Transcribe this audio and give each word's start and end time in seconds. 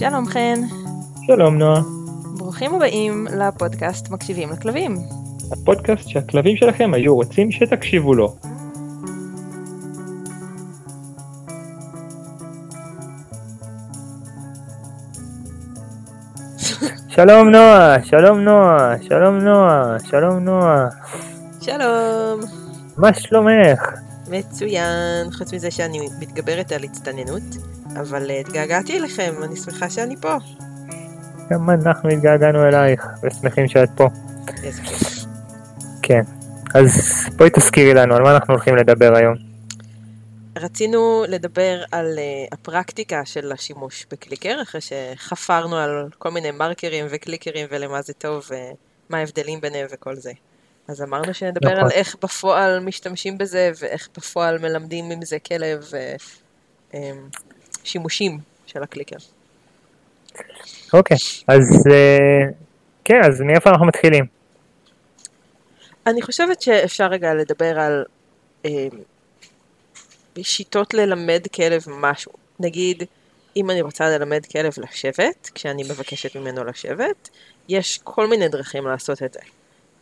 שלום 0.00 0.26
חן. 0.26 0.60
שלום 1.26 1.58
נועה. 1.58 1.80
ברוכים 2.38 2.74
הבאים 2.74 3.26
לפודקאסט 3.38 4.10
מקשיבים 4.10 4.50
לכלבים. 4.50 4.96
הפודקאסט 5.52 6.08
שהכלבים 6.08 6.56
שלכם 6.56 6.94
היו 6.94 7.14
רוצים 7.14 7.50
שתקשיבו 7.50 8.14
לו. 8.14 8.36
שלום 17.08 17.48
נועה, 17.48 18.02
שלום 18.04 18.40
נועה, 18.40 18.94
שלום 19.02 19.38
נועה, 19.38 19.96
שלום 20.10 20.38
נועה. 20.38 20.88
שלום. 21.60 22.40
מה 22.96 23.14
שלומך? 23.14 23.80
מצוין, 24.30 25.30
חוץ 25.38 25.52
מזה 25.52 25.70
שאני 25.70 25.98
מתגברת 26.20 26.72
על 26.72 26.84
הצטננות, 26.84 27.69
אבל 27.96 28.30
אה, 28.30 28.40
התגעגעתי 28.40 28.98
אליכם, 28.98 29.34
אני 29.42 29.56
שמחה 29.56 29.90
שאני 29.90 30.16
פה. 30.16 30.36
גם 31.50 31.70
אנחנו 31.70 32.10
התגעגענו 32.10 32.64
אלייך, 32.68 33.06
ושמחים 33.22 33.68
שאת 33.68 33.88
פה. 33.96 34.08
איזה 34.62 34.82
כיף. 34.82 35.24
כן. 36.02 36.22
אז 36.74 36.90
בואי 37.36 37.50
תזכירי 37.50 37.94
לנו 37.94 38.14
על 38.14 38.22
מה 38.22 38.34
אנחנו 38.34 38.54
הולכים 38.54 38.76
לדבר 38.76 39.16
היום. 39.16 39.34
רצינו 40.56 41.24
לדבר 41.28 41.82
על 41.92 42.18
uh, 42.18 42.54
הפרקטיקה 42.54 43.24
של 43.24 43.52
השימוש 43.52 44.06
בקליקר, 44.10 44.62
אחרי 44.62 44.80
שחפרנו 44.80 45.76
על 45.76 46.08
כל 46.18 46.30
מיני 46.30 46.50
מרקרים 46.50 47.06
וקליקרים 47.10 47.66
ולמה 47.70 48.02
זה 48.02 48.12
טוב 48.12 48.48
ומה 48.50 49.18
ההבדלים 49.18 49.60
ביניהם 49.60 49.86
וכל 49.92 50.16
זה. 50.16 50.32
אז 50.88 51.02
אמרנו 51.02 51.34
שנדבר 51.34 51.72
נכון. 51.72 51.84
על 51.84 51.90
איך 51.90 52.16
בפועל 52.22 52.80
משתמשים 52.80 53.38
בזה 53.38 53.70
ואיך 53.80 54.08
בפועל 54.16 54.58
מלמדים 54.58 55.10
עם 55.10 55.24
זה 55.24 55.38
כלב 55.38 55.90
ושימושים 57.84 58.38
של 58.66 58.82
הקליקר. 58.82 59.16
אוקיי, 60.92 61.16
אז 61.48 61.86
אה, 61.90 62.46
כן, 63.04 63.20
אז 63.24 63.40
מאיפה 63.40 63.70
אנחנו 63.70 63.86
מתחילים? 63.86 64.24
אני 66.06 66.22
חושבת 66.22 66.62
שאפשר 66.62 67.06
רגע 67.06 67.34
לדבר 67.34 67.80
על 67.80 68.04
אה, 68.64 68.86
שיטות 70.42 70.94
ללמד 70.94 71.46
כלב 71.54 71.84
משהו. 71.88 72.32
נגיד, 72.60 73.02
אם 73.56 73.70
אני 73.70 73.82
רוצה 73.82 74.08
ללמד 74.08 74.46
כלב 74.46 74.72
לשבת, 74.78 75.50
כשאני 75.54 75.82
מבקשת 75.82 76.36
ממנו 76.36 76.64
לשבת, 76.64 77.28
יש 77.68 78.00
כל 78.04 78.26
מיני 78.26 78.48
דרכים 78.48 78.86
לעשות 78.86 79.22
את 79.22 79.32
זה. 79.32 79.40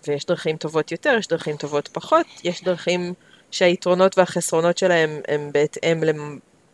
ויש 0.06 0.26
דרכים 0.26 0.56
טובות 0.56 0.92
יותר, 0.92 1.16
יש 1.18 1.28
דרכים 1.28 1.56
טובות 1.56 1.88
פחות, 1.88 2.26
יש 2.44 2.64
דרכים 2.64 3.14
שהיתרונות 3.50 4.18
והחסרונות 4.18 4.78
שלהם 4.78 5.20
הם 5.28 5.52
בהתאם 5.52 6.04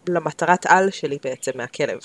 למטרת 0.09 0.67
על 0.67 0.91
שלי 0.91 1.19
בעצם 1.25 1.53
מהכלב. 1.55 1.99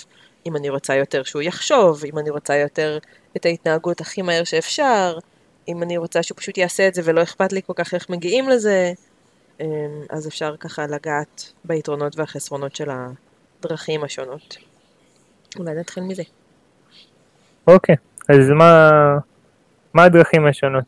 אם 0.45 0.55
אני 0.55 0.69
רוצה 0.69 0.95
יותר 0.95 1.23
שהוא 1.23 1.41
יחשוב, 1.41 2.05
אם 2.05 2.19
אני 2.19 2.29
רוצה 2.29 2.55
יותר 2.55 2.97
את 3.37 3.45
ההתנהגות 3.45 4.01
הכי 4.01 4.21
מהר 4.21 4.43
שאפשר, 4.43 5.17
אם 5.67 5.83
אני 5.83 5.97
רוצה 5.97 6.23
שהוא 6.23 6.37
פשוט 6.37 6.57
יעשה 6.57 6.87
את 6.87 6.93
זה 6.93 7.01
ולא 7.05 7.23
אכפת 7.23 7.53
לי 7.53 7.61
כל 7.67 7.73
כך 7.75 7.93
איך 7.93 8.09
מגיעים 8.09 8.49
לזה, 8.49 8.93
אמ, 9.59 9.65
אז 10.09 10.27
אפשר 10.27 10.55
ככה 10.59 10.87
לגעת 10.87 11.53
ביתרונות 11.65 12.19
והחסרונות 12.19 12.75
של 12.75 12.89
הדרכים 12.89 14.03
השונות. 14.03 14.57
אולי 15.59 15.73
נתחיל 15.73 16.03
מזה. 16.03 16.23
אוקיי, 17.67 17.95
אז 18.29 18.49
מה, 18.49 18.89
מה 19.93 20.03
הדרכים 20.03 20.45
השונות? 20.45 20.83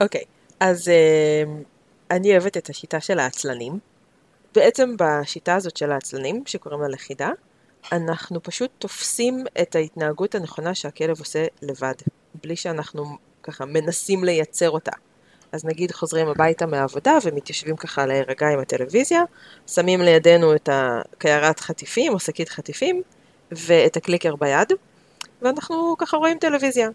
אוקיי, 0.00 0.24
אז 0.60 0.88
אמ, 0.88 1.62
אני 2.10 2.32
אוהבת 2.32 2.56
את 2.56 2.70
השיטה 2.70 3.00
של 3.00 3.18
העצלנים. 3.18 3.78
בעצם 4.54 4.94
בשיטה 4.98 5.54
הזאת 5.54 5.76
של 5.76 5.92
העצלנים, 5.92 6.42
שקוראים 6.46 6.80
לה 6.80 6.88
לכידה, 6.88 7.30
אנחנו 7.92 8.42
פשוט 8.42 8.70
תופסים 8.78 9.44
את 9.62 9.76
ההתנהגות 9.76 10.34
הנכונה 10.34 10.74
שהכלב 10.74 11.18
עושה 11.18 11.46
לבד, 11.62 11.94
בלי 12.42 12.56
שאנחנו 12.56 13.16
ככה 13.42 13.64
מנסים 13.64 14.24
לייצר 14.24 14.70
אותה. 14.70 14.92
אז 15.52 15.64
נגיד 15.64 15.92
חוזרים 15.92 16.28
הביתה 16.28 16.66
מהעבודה 16.66 17.18
ומתיישבים 17.24 17.76
ככה 17.76 18.06
להירגע 18.06 18.48
עם 18.48 18.58
הטלוויזיה, 18.58 19.22
שמים 19.66 20.00
לידינו 20.00 20.54
את 20.54 20.68
הקערת 20.72 21.60
חטיפים 21.60 22.12
או 22.12 22.18
שקית 22.18 22.48
חטיפים 22.48 23.02
ואת 23.52 23.96
הקליקר 23.96 24.36
ביד, 24.36 24.72
ואנחנו 25.42 25.94
ככה 25.98 26.16
רואים 26.16 26.38
טלוויזיה. 26.38 26.88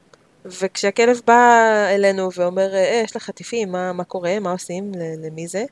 וכשהכלב 0.45 1.21
בא 1.25 1.61
אלינו 1.89 2.29
ואומר, 2.35 2.75
אה, 2.75 3.01
יש 3.03 3.15
לך 3.15 3.23
חטיפים, 3.23 3.71
מה, 3.71 3.93
מה 3.93 4.03
קורה, 4.03 4.39
מה 4.39 4.51
עושים, 4.51 4.91
למי 5.23 5.47
זה? 5.47 5.63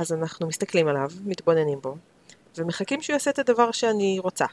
אז 0.00 0.12
אנחנו 0.12 0.46
מסתכלים 0.46 0.88
עליו, 0.88 1.10
מתבוננים 1.24 1.80
בו, 1.80 1.96
ומחכים 2.56 3.02
שהוא 3.02 3.14
יעשה 3.14 3.30
את 3.30 3.38
הדבר 3.38 3.70
שאני 3.70 4.18
רוצה. 4.18 4.44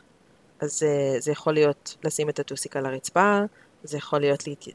אז 0.60 0.84
uh, 0.84 1.22
זה 1.22 1.32
יכול 1.32 1.54
להיות 1.54 1.98
לשים 2.04 2.30
את 2.30 2.40
הטוסיק 2.40 2.78
על 2.78 2.86
הרצפה, 2.86 3.40
זה 3.84 3.98
יכול 3.98 4.20
להיות 4.20 4.48
להת... 4.48 4.64
uh, 4.64 4.72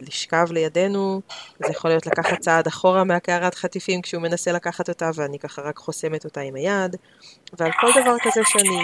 לשכב 0.00 0.46
לידינו, 0.50 1.20
זה 1.58 1.70
יכול 1.70 1.90
להיות 1.90 2.06
לקחת 2.06 2.38
צעד 2.40 2.66
אחורה 2.66 3.04
מהקערת 3.04 3.54
חטיפים 3.54 4.02
כשהוא 4.02 4.22
מנסה 4.22 4.52
לקחת 4.52 4.88
אותה 4.88 5.10
ואני 5.14 5.38
ככה 5.38 5.62
רק 5.62 5.78
חוסמת 5.78 6.24
אותה 6.24 6.40
עם 6.40 6.54
היד, 6.54 6.96
ועל 7.58 7.70
כל 7.80 7.90
דבר 8.00 8.16
כזה 8.22 8.40
שאני... 8.44 8.80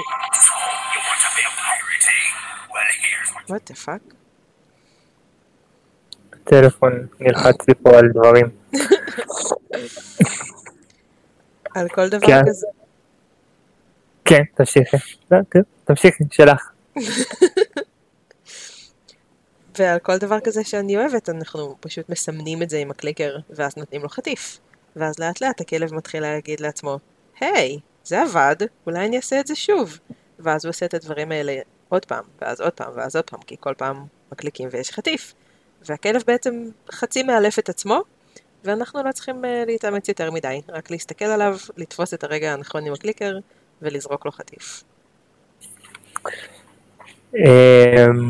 what 3.49 3.73
the 3.73 3.87
fuck? 3.87 4.15
טלפון 6.45 7.06
נלחץ 7.21 7.69
לי 7.69 7.75
פה 7.75 7.99
על 7.99 8.09
דברים. 8.15 8.47
על 11.75 11.88
כל 11.88 12.08
דבר 12.08 12.26
כן. 12.26 12.42
כזה... 12.48 12.66
כן, 14.25 14.42
תמשיכי. 14.54 14.97
לא, 15.31 15.38
כן, 15.50 15.60
תמשיכי, 15.84 16.25
שלך. 16.31 16.70
ועל 19.78 19.98
כל 19.98 20.19
דבר 20.19 20.41
כזה 20.41 20.64
שאני 20.64 20.97
אוהבת, 20.97 21.28
אנחנו 21.28 21.76
פשוט 21.81 22.08
מסמנים 22.08 22.62
את 22.62 22.70
זה 22.70 22.78
עם 22.78 22.91
הקליקר, 22.91 23.36
ואז 23.50 23.76
נותנים 23.76 24.03
לו 24.03 24.08
חטיף. 24.08 24.58
ואז 24.97 25.19
לאט 25.19 25.41
לאט 25.41 25.60
הכלב 25.60 25.94
מתחיל 25.94 26.22
להגיד 26.22 26.60
לעצמו, 26.60 26.98
היי, 27.41 27.78
זה 28.04 28.22
עבד, 28.22 28.56
אולי 28.87 29.06
אני 29.06 29.16
אעשה 29.16 29.41
את 29.41 29.47
זה 29.47 29.54
שוב. 29.54 29.98
ואז 30.38 30.64
הוא 30.64 30.70
עושה 30.70 30.87
את 30.87 30.94
הדברים 30.94 31.32
האלה 31.32 31.56
עוד 31.88 32.04
פעם, 32.04 32.25
ואז 32.41 32.60
עוד 32.60 32.72
פעם, 32.72 32.92
ואז 32.97 33.16
עוד 33.16 33.25
פעם, 33.25 33.41
כי 33.41 33.56
כל 33.60 33.75
פעם 33.76 34.04
מקליקים 34.32 34.69
ויש 34.72 34.91
חטיף. 34.91 35.34
והכלב 35.88 36.22
בעצם 36.26 36.64
חצי 36.92 37.22
מאלף 37.22 37.58
את 37.58 37.69
עצמו, 37.69 38.00
ואנחנו 38.65 39.03
לא 39.03 39.12
צריכים 39.12 39.44
uh, 39.44 39.48
להתאמץ 39.66 40.09
יותר 40.09 40.31
מדי, 40.31 40.60
רק 40.69 40.91
להסתכל 40.91 41.25
עליו, 41.25 41.56
לתפוס 41.76 42.15
את 42.15 42.25
הרגע 42.25 42.53
הנכון 42.53 42.87
עם 42.87 42.93
הקליקר, 42.93 43.38
ולזרוק 43.82 44.26
לו 44.26 44.32
חטיף. 44.32 44.84
אמ, 47.37 48.28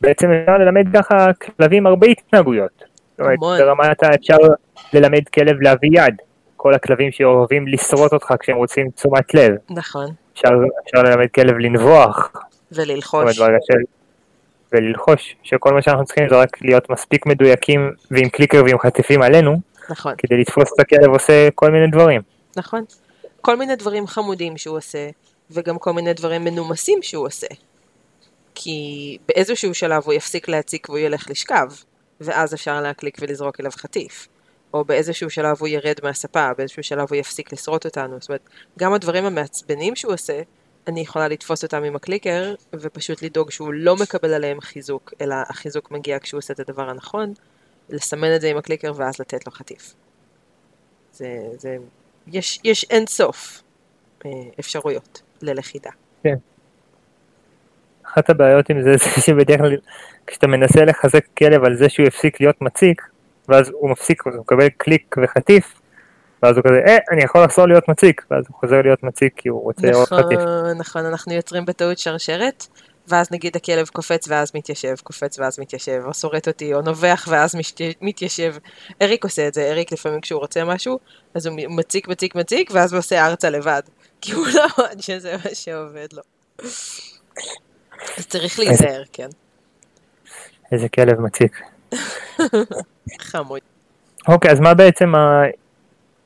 בעצם 0.00 0.26
אפשר 0.30 0.58
ללמד 0.58 0.84
ככה 0.96 1.26
כלבים 1.32 1.86
הרבה 1.86 2.06
התנהגויות. 2.06 2.84
זאת 3.10 3.20
אומרת. 3.20 3.38
ברמת 3.38 4.02
אפשר 4.02 4.36
ללמד 4.92 5.28
כלב 5.34 5.60
להביא 5.60 5.90
יד. 5.92 6.14
כל 6.56 6.74
הכלבים 6.74 7.12
שאוהבים 7.12 7.68
לשרוט 7.68 8.12
אותך 8.12 8.34
כשהם 8.40 8.56
רוצים 8.56 8.90
תשומת 8.90 9.34
לב. 9.34 9.52
נכון, 9.70 10.06
אפשר, 10.32 10.48
אפשר 10.84 11.02
ללמד 11.02 11.26
כלב 11.34 11.58
לנבוח. 11.58 12.32
זאת 12.70 12.78
אומרת, 12.78 12.90
וללחוש. 12.90 13.38
ברגע 13.38 13.56
של... 13.62 13.78
וללחוש, 14.72 15.36
שכל 15.42 15.74
מה 15.74 15.82
שאנחנו 15.82 16.04
צריכים 16.04 16.28
זה 16.28 16.36
רק 16.36 16.62
להיות 16.62 16.90
מספיק 16.90 17.26
מדויקים 17.26 17.92
ועם 18.10 18.28
קליקר 18.28 18.62
ועם 18.66 18.78
חטיפים 18.78 19.22
עלינו, 19.22 19.60
נכון. 19.90 20.14
כדי 20.18 20.36
לתפוס 20.40 20.72
את 20.74 20.80
הכלב 20.80 21.10
עושה 21.10 21.48
כל 21.54 21.70
מיני 21.70 21.86
דברים. 21.90 22.20
נכון. 22.56 22.84
כל 23.40 23.56
מיני 23.56 23.76
דברים 23.76 24.06
חמודים 24.06 24.56
שהוא 24.56 24.76
עושה, 24.76 25.08
וגם 25.50 25.78
כל 25.78 25.92
מיני 25.92 26.14
דברים 26.14 26.44
מנומסים 26.44 26.98
שהוא 27.02 27.26
עושה. 27.26 27.46
כי 28.54 29.18
באיזשהו 29.28 29.74
שלב 29.74 30.02
הוא 30.04 30.14
יפסיק 30.14 30.48
להציק 30.48 30.88
והוא 30.88 30.98
ילך 30.98 31.30
לשכב, 31.30 31.66
ואז 32.20 32.54
אפשר 32.54 32.80
להקליק 32.80 33.16
ולזרוק 33.20 33.60
אליו 33.60 33.70
חטיף. 33.70 34.28
או 34.74 34.84
באיזשהו 34.84 35.30
שלב 35.30 35.56
הוא 35.60 35.68
ירד 35.68 35.94
מהספה, 36.02 36.48
באיזשהו 36.58 36.82
שלב 36.82 37.06
הוא 37.10 37.16
יפסיק 37.16 37.52
לשרוט 37.52 37.84
אותנו. 37.84 38.16
זאת 38.20 38.28
אומרת, 38.28 38.48
גם 38.78 38.92
הדברים 38.92 39.24
המעצבנים 39.24 39.96
שהוא 39.96 40.12
עושה, 40.12 40.42
אני 40.88 41.00
יכולה 41.00 41.28
לתפוס 41.28 41.62
אותם 41.62 41.84
עם 41.84 41.96
הקליקר, 41.96 42.54
ופשוט 42.72 43.22
לדאוג 43.22 43.50
שהוא 43.50 43.72
לא 43.72 43.96
מקבל 43.96 44.34
עליהם 44.34 44.60
חיזוק, 44.60 45.14
אלא 45.20 45.34
החיזוק 45.48 45.90
מגיע 45.90 46.18
כשהוא 46.18 46.38
עושה 46.38 46.54
את 46.54 46.60
הדבר 46.60 46.90
הנכון, 46.90 47.32
לסמן 47.90 48.34
את 48.34 48.40
זה 48.40 48.48
עם 48.48 48.56
הקליקר 48.56 48.92
ואז 48.96 49.20
לתת 49.20 49.46
לו 49.46 49.52
חטיף. 49.52 49.94
זה, 51.12 51.26
זה, 51.58 51.76
יש, 52.26 52.60
יש 52.64 52.84
אין 52.90 53.06
סוף 53.06 53.62
אה, 54.26 54.30
אפשרויות 54.60 55.22
ללכידה. 55.42 55.90
אחת 58.02 58.30
הבעיות 58.30 58.70
עם 58.70 58.82
זה 58.82 58.96
זה 59.02 59.20
שבדרך 59.20 59.60
כלל 59.60 59.76
כשאתה 60.26 60.46
מנסה 60.46 60.84
לחזק 60.84 61.26
כלב 61.38 61.64
על 61.64 61.76
זה 61.76 61.88
שהוא 61.88 62.06
הפסיק 62.06 62.40
להיות 62.40 62.62
מציק, 62.62 63.02
ואז 63.48 63.68
הוא 63.68 63.90
מפסיק, 63.90 64.22
הוא 64.22 64.32
מקבל 64.40 64.68
קליק 64.68 65.16
וחטיף, 65.22 65.81
ואז 66.42 66.56
הוא 66.56 66.64
כזה, 66.64 66.80
אה, 66.86 66.98
אני 67.10 67.24
יכול 67.24 67.44
לחזור 67.44 67.66
להיות 67.66 67.88
מציק, 67.88 68.22
ואז 68.30 68.44
הוא 68.48 68.56
חוזר 68.60 68.82
להיות 68.82 69.02
מציק 69.02 69.32
כי 69.36 69.48
הוא 69.48 69.62
רוצה 69.62 69.92
עוד 69.92 70.06
חטיף. 70.06 70.38
נכון, 70.38 70.78
נכון, 70.78 71.06
אנחנו 71.06 71.32
יוצרים 71.32 71.64
בטעות 71.64 71.98
שרשרת, 71.98 72.66
ואז 73.08 73.32
נגיד 73.32 73.56
הכלב 73.56 73.88
קופץ 73.88 74.28
ואז 74.28 74.52
מתיישב, 74.54 74.94
קופץ 75.02 75.38
ואז 75.38 75.60
מתיישב, 75.60 76.02
או 76.06 76.14
שורט 76.14 76.48
אותי, 76.48 76.74
או 76.74 76.80
נובח 76.80 77.26
ואז 77.30 77.56
משת... 77.56 77.80
מתיישב. 78.00 78.54
אריק 79.02 79.24
עושה 79.24 79.48
את 79.48 79.54
זה, 79.54 79.70
אריק 79.70 79.92
לפעמים 79.92 80.20
כשהוא 80.20 80.40
רוצה 80.40 80.64
משהו, 80.64 80.98
אז 81.34 81.46
הוא 81.46 81.56
מציק, 81.68 82.08
מציק, 82.08 82.34
מציק, 82.34 82.70
ואז 82.74 82.92
הוא 82.92 82.98
עושה 82.98 83.26
ארצה 83.26 83.50
לבד. 83.50 83.82
כי 84.20 84.32
הוא 84.32 84.46
לא 84.54 84.64
אמר 84.78 85.00
שזה 85.00 85.36
מה 85.44 85.54
שעובד 85.54 86.08
לו. 86.12 86.22
אז 88.18 88.26
צריך 88.26 88.58
להיזהר, 88.58 89.02
כן. 89.12 89.28
איזה 90.72 90.88
כלב 90.88 91.20
מציק. 91.20 91.62
חמוד. 93.30 93.60
אוקיי, 94.28 94.50
אז 94.50 94.60
מה 94.60 94.74
בעצם 94.74 95.12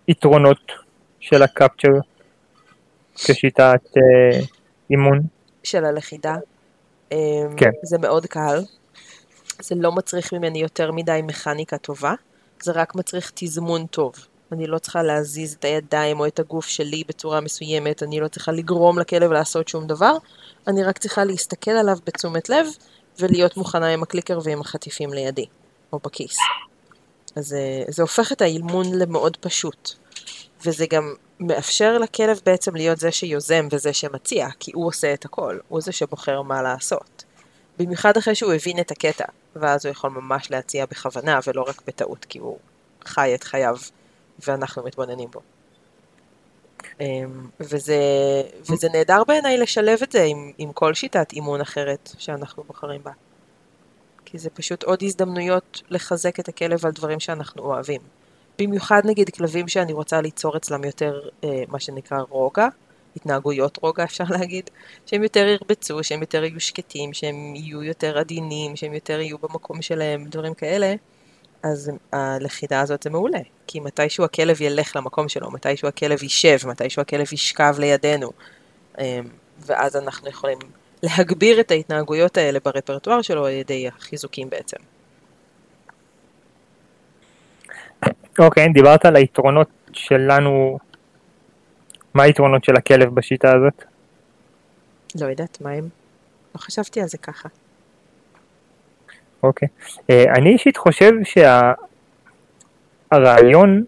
היתרונות 0.06 0.72
של 1.20 1.42
הקפצ'ר 1.42 1.92
כשיטת 3.14 3.82
אה, 3.96 4.40
אימון? 4.90 5.20
של 5.62 5.84
הלכידה. 5.84 6.36
אמ, 7.12 7.16
כן. 7.56 7.70
זה 7.82 7.98
מאוד 7.98 8.26
קל. 8.26 8.58
זה 9.62 9.74
לא 9.74 9.92
מצריך 9.92 10.32
ממני 10.32 10.58
יותר 10.58 10.92
מדי 10.92 11.20
מכניקה 11.24 11.78
טובה, 11.78 12.14
זה 12.62 12.72
רק 12.72 12.94
מצריך 12.94 13.32
תזמון 13.34 13.86
טוב. 13.86 14.12
אני 14.52 14.66
לא 14.66 14.78
צריכה 14.78 15.02
להזיז 15.02 15.54
את 15.54 15.64
הידיים 15.64 16.20
או 16.20 16.26
את 16.26 16.38
הגוף 16.38 16.66
שלי 16.66 17.02
בצורה 17.08 17.40
מסוימת, 17.40 18.02
אני 18.02 18.20
לא 18.20 18.28
צריכה 18.28 18.52
לגרום 18.52 18.98
לכלב 18.98 19.32
לעשות 19.32 19.68
שום 19.68 19.86
דבר, 19.86 20.16
אני 20.68 20.84
רק 20.84 20.98
צריכה 20.98 21.24
להסתכל 21.24 21.70
עליו 21.70 21.96
בתשומת 22.06 22.48
לב 22.48 22.66
ולהיות 23.20 23.56
מוכנה 23.56 23.88
עם 23.88 24.02
הקליקר 24.02 24.38
ועם 24.44 24.60
החטיפים 24.60 25.12
לידי, 25.12 25.46
או 25.92 25.98
בכיס. 25.98 26.36
אז 27.36 27.52
אה, 27.54 27.82
זה 27.88 28.02
הופך 28.02 28.32
את 28.32 28.42
האימון 28.42 28.94
למאוד 28.94 29.36
פשוט. 29.36 29.90
וזה 30.64 30.86
גם 30.90 31.14
מאפשר 31.40 31.98
לכלב 31.98 32.40
בעצם 32.46 32.76
להיות 32.76 32.98
זה 32.98 33.12
שיוזם 33.12 33.68
וזה 33.70 33.92
שמציע, 33.92 34.48
כי 34.60 34.70
הוא 34.74 34.86
עושה 34.86 35.14
את 35.14 35.24
הכל, 35.24 35.58
הוא 35.68 35.80
זה 35.80 35.92
שבוחר 35.92 36.42
מה 36.42 36.62
לעשות. 36.62 37.24
במיוחד 37.78 38.16
אחרי 38.16 38.34
שהוא 38.34 38.52
הבין 38.52 38.80
את 38.80 38.90
הקטע, 38.90 39.24
ואז 39.56 39.86
הוא 39.86 39.90
יכול 39.90 40.10
ממש 40.10 40.50
להציע 40.50 40.86
בכוונה 40.86 41.38
ולא 41.46 41.64
רק 41.68 41.82
בטעות, 41.86 42.24
כי 42.24 42.38
הוא 42.38 42.58
חי 43.04 43.34
את 43.34 43.44
חייו 43.44 43.76
ואנחנו 44.46 44.84
מתבוננים 44.84 45.30
בו. 45.30 45.40
אמ, 47.00 47.46
וזה, 47.60 47.96
וזה 48.70 48.88
נהדר 48.92 49.24
בעיניי 49.24 49.58
לשלב 49.58 49.98
את 50.02 50.12
זה 50.12 50.22
עם, 50.22 50.52
עם 50.58 50.72
כל 50.72 50.94
שיטת 50.94 51.32
אימון 51.32 51.60
אחרת 51.60 52.10
שאנחנו 52.18 52.64
בוחרים 52.64 53.02
בה. 53.02 53.10
כי 54.26 54.38
זה 54.38 54.50
פשוט 54.50 54.82
עוד 54.82 55.02
הזדמנויות 55.02 55.82
לחזק 55.90 56.40
את 56.40 56.48
הכלב 56.48 56.86
על 56.86 56.92
דברים 56.92 57.20
שאנחנו 57.20 57.62
אוהבים. 57.62 58.00
במיוחד 58.58 59.02
נגיד 59.04 59.30
כלבים 59.30 59.68
שאני 59.68 59.92
רוצה 59.92 60.20
ליצור 60.20 60.56
אצלם 60.56 60.84
יותר 60.84 61.20
אה, 61.44 61.62
מה 61.68 61.80
שנקרא 61.80 62.18
רוגע, 62.28 62.68
התנהגויות 63.16 63.78
רוגע 63.82 64.04
אפשר 64.10 64.24
להגיד, 64.30 64.70
שהם 65.06 65.22
יותר 65.22 65.46
ירבצו, 65.46 66.04
שהם 66.04 66.20
יותר 66.20 66.44
יהיו 66.44 66.60
שקטים, 66.60 67.12
שהם 67.12 67.54
יהיו 67.54 67.82
יותר 67.82 68.18
עדינים, 68.18 68.76
שהם 68.76 68.94
יותר 68.94 69.20
יהיו 69.20 69.38
במקום 69.38 69.82
שלהם, 69.82 70.24
דברים 70.24 70.54
כאלה, 70.54 70.94
אז 71.62 71.90
הלכידה 72.12 72.80
הזאת 72.80 73.02
זה 73.02 73.10
מעולה. 73.10 73.40
כי 73.66 73.80
מתישהו 73.80 74.24
הכלב 74.24 74.62
ילך 74.62 74.96
למקום 74.96 75.28
שלו, 75.28 75.50
מתישהו 75.50 75.88
הכלב 75.88 76.22
יישב, 76.22 76.58
מתישהו 76.64 77.02
הכלב 77.02 77.32
ישכב 77.32 77.74
לידינו, 77.78 78.30
אה, 78.98 79.20
ואז 79.58 79.96
אנחנו 79.96 80.28
יכולים 80.28 80.58
להגביר 81.02 81.60
את 81.60 81.70
ההתנהגויות 81.70 82.36
האלה 82.36 82.58
ברפרטואר 82.64 83.22
שלו 83.22 83.46
על 83.46 83.52
ידי 83.52 83.88
החיזוקים 83.88 84.50
בעצם. 84.50 84.76
אוקיי, 88.38 88.66
okay, 88.66 88.72
דיברת 88.72 89.04
על 89.04 89.16
היתרונות 89.16 89.68
שלנו, 89.92 90.78
מה 92.14 92.22
היתרונות 92.22 92.64
של 92.64 92.76
הכלב 92.76 93.14
בשיטה 93.14 93.52
הזאת? 93.56 93.84
לא 95.20 95.26
יודעת, 95.26 95.60
מה 95.60 95.70
הם? 95.70 95.88
לא 96.54 96.60
חשבתי 96.60 97.00
על 97.00 97.08
זה 97.08 97.18
ככה. 97.18 97.48
אוקיי. 99.42 99.68
Okay. 99.68 100.00
אה, 100.10 100.24
uh, 100.24 100.38
אני 100.38 100.52
אישית 100.52 100.76
חושב 100.76 101.12
שהרעיון, 103.12 103.84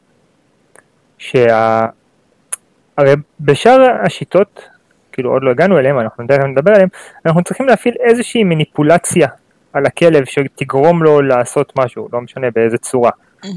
שה... 1.18 1.48
שה... 1.48 1.86
הרי 2.98 3.12
בשאר 3.40 3.80
השיטות, 4.04 4.62
כאילו 5.18 5.30
עוד 5.32 5.42
לא 5.42 5.50
הגענו 5.50 5.78
אליהם, 5.78 5.98
אנחנו 5.98 6.26
תכף 6.26 6.44
נדבר 6.44 6.72
עליהם, 6.72 6.88
אנחנו 7.26 7.42
צריכים 7.42 7.66
להפעיל 7.66 7.94
איזושהי 8.00 8.44
מניפולציה 8.44 9.28
על 9.72 9.86
הכלב 9.86 10.24
שתגרום 10.24 11.02
לו 11.02 11.22
לעשות 11.22 11.72
משהו, 11.78 12.08
לא 12.12 12.20
משנה 12.20 12.50
באיזה 12.50 12.78
צורה. 12.78 13.10
Mm-hmm. 13.44 13.48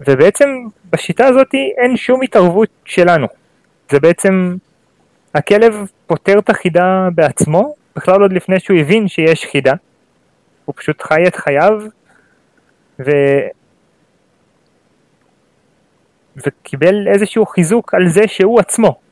ובעצם 0.00 0.48
בשיטה 0.90 1.26
הזאת 1.26 1.54
אין 1.54 1.96
שום 1.96 2.22
התערבות 2.22 2.68
שלנו. 2.84 3.26
זה 3.90 4.00
בעצם, 4.00 4.56
הכלב 5.34 5.74
פותר 6.06 6.38
את 6.38 6.50
החידה 6.50 7.08
בעצמו, 7.14 7.74
בכלל 7.96 8.22
עוד 8.22 8.32
לפני 8.32 8.60
שהוא 8.60 8.78
הבין 8.78 9.08
שיש 9.08 9.44
חידה. 9.44 9.72
הוא 10.64 10.74
פשוט 10.76 11.02
חי 11.02 11.26
את 11.26 11.36
חייו, 11.36 11.80
ו... 13.00 13.10
וקיבל 16.36 17.08
איזשהו 17.08 17.46
חיזוק 17.46 17.94
על 17.94 18.08
זה 18.08 18.28
שהוא 18.28 18.60
עצמו. 18.60 19.03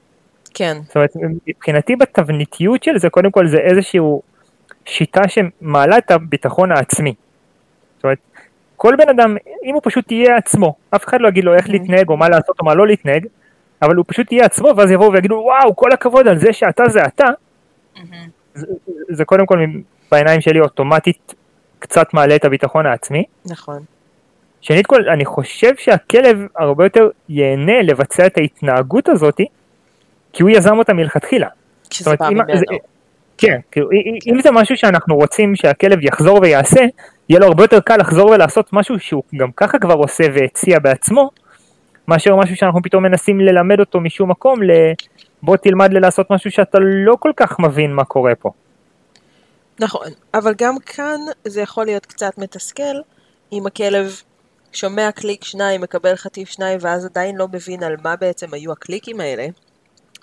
כן. 0.55 0.77
זאת 0.87 0.97
אומרת, 0.97 1.11
מבחינתי 1.47 1.97
בתבניתיות 1.97 2.83
של 2.83 2.99
זה, 2.99 3.11
קודם 3.11 3.31
כל 3.31 3.47
זה 3.47 3.59
איזשהו 3.59 4.23
שיטה 4.85 5.23
שמעלה 5.29 5.99
את 5.99 6.11
הביטחון 6.11 6.73
העצמי. 6.73 7.15
זאת 7.97 8.05
אומרת, 8.05 8.19
כל 8.77 8.95
בן 8.99 9.09
אדם, 9.09 9.37
אם 9.65 9.75
הוא 9.75 9.81
פשוט 9.85 10.13
יהיה 10.13 10.37
עצמו, 10.37 10.75
אף 10.91 11.05
אחד 11.05 11.21
לא 11.21 11.29
יגיד 11.29 11.45
לו 11.45 11.55
איך 11.55 11.67
mm-hmm. 11.67 11.73
להתנהג 11.73 12.09
או 12.09 12.17
מה 12.17 12.29
לעשות 12.29 12.61
או 12.61 12.65
מה 12.65 12.75
לא 12.75 12.87
להתנהג, 12.87 13.27
אבל 13.83 13.97
הוא 13.97 14.05
פשוט 14.09 14.33
יהיה 14.33 14.45
עצמו, 14.45 14.69
ואז 14.77 14.91
יבואו 14.91 15.13
ויגידו, 15.13 15.35
וואו, 15.35 15.77
כל 15.77 15.93
הכבוד 15.93 16.29
על 16.29 16.39
זה 16.39 16.53
שאתה 16.53 16.85
זה 16.89 17.05
אתה, 17.05 17.27
mm-hmm. 17.97 18.01
זה, 18.55 18.67
זה 19.09 19.25
קודם 19.25 19.47
כל 19.47 19.59
בעיניים 20.11 20.41
שלי 20.41 20.61
אוטומטית 20.61 21.35
קצת 21.79 22.15
מעלה 22.15 22.37
את 22.37 22.45
הביטחון 22.45 22.87
העצמי. 22.87 23.25
נכון. 23.45 23.83
שנית 24.61 24.87
כל, 24.87 25.09
אני 25.09 25.25
חושב 25.25 25.77
שהכלב 25.77 26.47
הרבה 26.57 26.85
יותר 26.85 27.09
ייהנה 27.29 27.83
לבצע 27.83 28.27
את 28.27 28.39
ההתנהגות 28.39 29.09
הזאתי, 29.09 29.47
כי 30.33 30.43
הוא 30.43 30.51
יזם 30.51 30.79
אותה 30.79 30.93
מלכתחילה. 30.93 31.49
כשזה 31.91 32.11
בא 32.21 32.31
ממנו. 32.31 32.45
כן, 33.39 33.61
כאילו, 33.71 33.89
כן. 33.89 34.31
אם 34.33 34.43
זה 34.43 34.51
משהו 34.51 34.77
שאנחנו 34.77 35.17
רוצים 35.17 35.57
שהכלב 35.57 35.99
יחזור 36.03 36.39
ויעשה, 36.43 36.81
יהיה 37.29 37.41
לו 37.41 37.47
הרבה 37.47 37.65
יותר 37.65 37.81
קל 37.81 37.97
לחזור 37.97 38.31
ולעשות 38.31 38.73
משהו 38.73 39.01
שהוא 39.01 39.23
גם 39.37 39.53
ככה 39.57 39.79
כבר 39.79 39.95
עושה 39.95 40.25
והציע 40.35 40.79
בעצמו, 40.79 41.31
מאשר 42.09 42.37
משהו 42.37 42.57
שאנחנו 42.57 42.83
פתאום 42.83 43.03
מנסים 43.03 43.41
ללמד 43.41 43.81
אותו 43.81 44.01
משום 44.01 44.31
מקום, 44.31 44.61
בוא 45.43 45.57
תלמד 45.57 45.93
לעשות 45.93 46.31
משהו 46.31 46.51
שאתה 46.51 46.79
לא 46.81 47.17
כל 47.21 47.31
כך 47.37 47.61
מבין 47.61 47.93
מה 47.95 48.05
קורה 48.05 48.35
פה. 48.35 48.51
נכון, 49.81 50.07
אבל 50.35 50.55
גם 50.59 50.75
כאן 50.87 51.21
זה 51.45 51.61
יכול 51.61 51.85
להיות 51.85 52.07
קצת 52.07 52.39
מתסכל, 52.39 52.97
אם 53.53 53.67
הכלב 53.67 54.21
שומע 54.73 55.13
קליק 55.13 55.45
שניים, 55.45 55.81
מקבל 55.81 56.17
חטיף 56.17 56.49
שניים, 56.49 56.79
ואז 56.83 57.07
עדיין 57.07 57.37
לא 57.37 57.49
מבין 57.53 57.83
על 57.83 57.97
מה 58.05 58.17
בעצם 58.17 58.47
היו 58.53 58.73
הקליקים 58.73 59.21
האלה, 59.21 59.47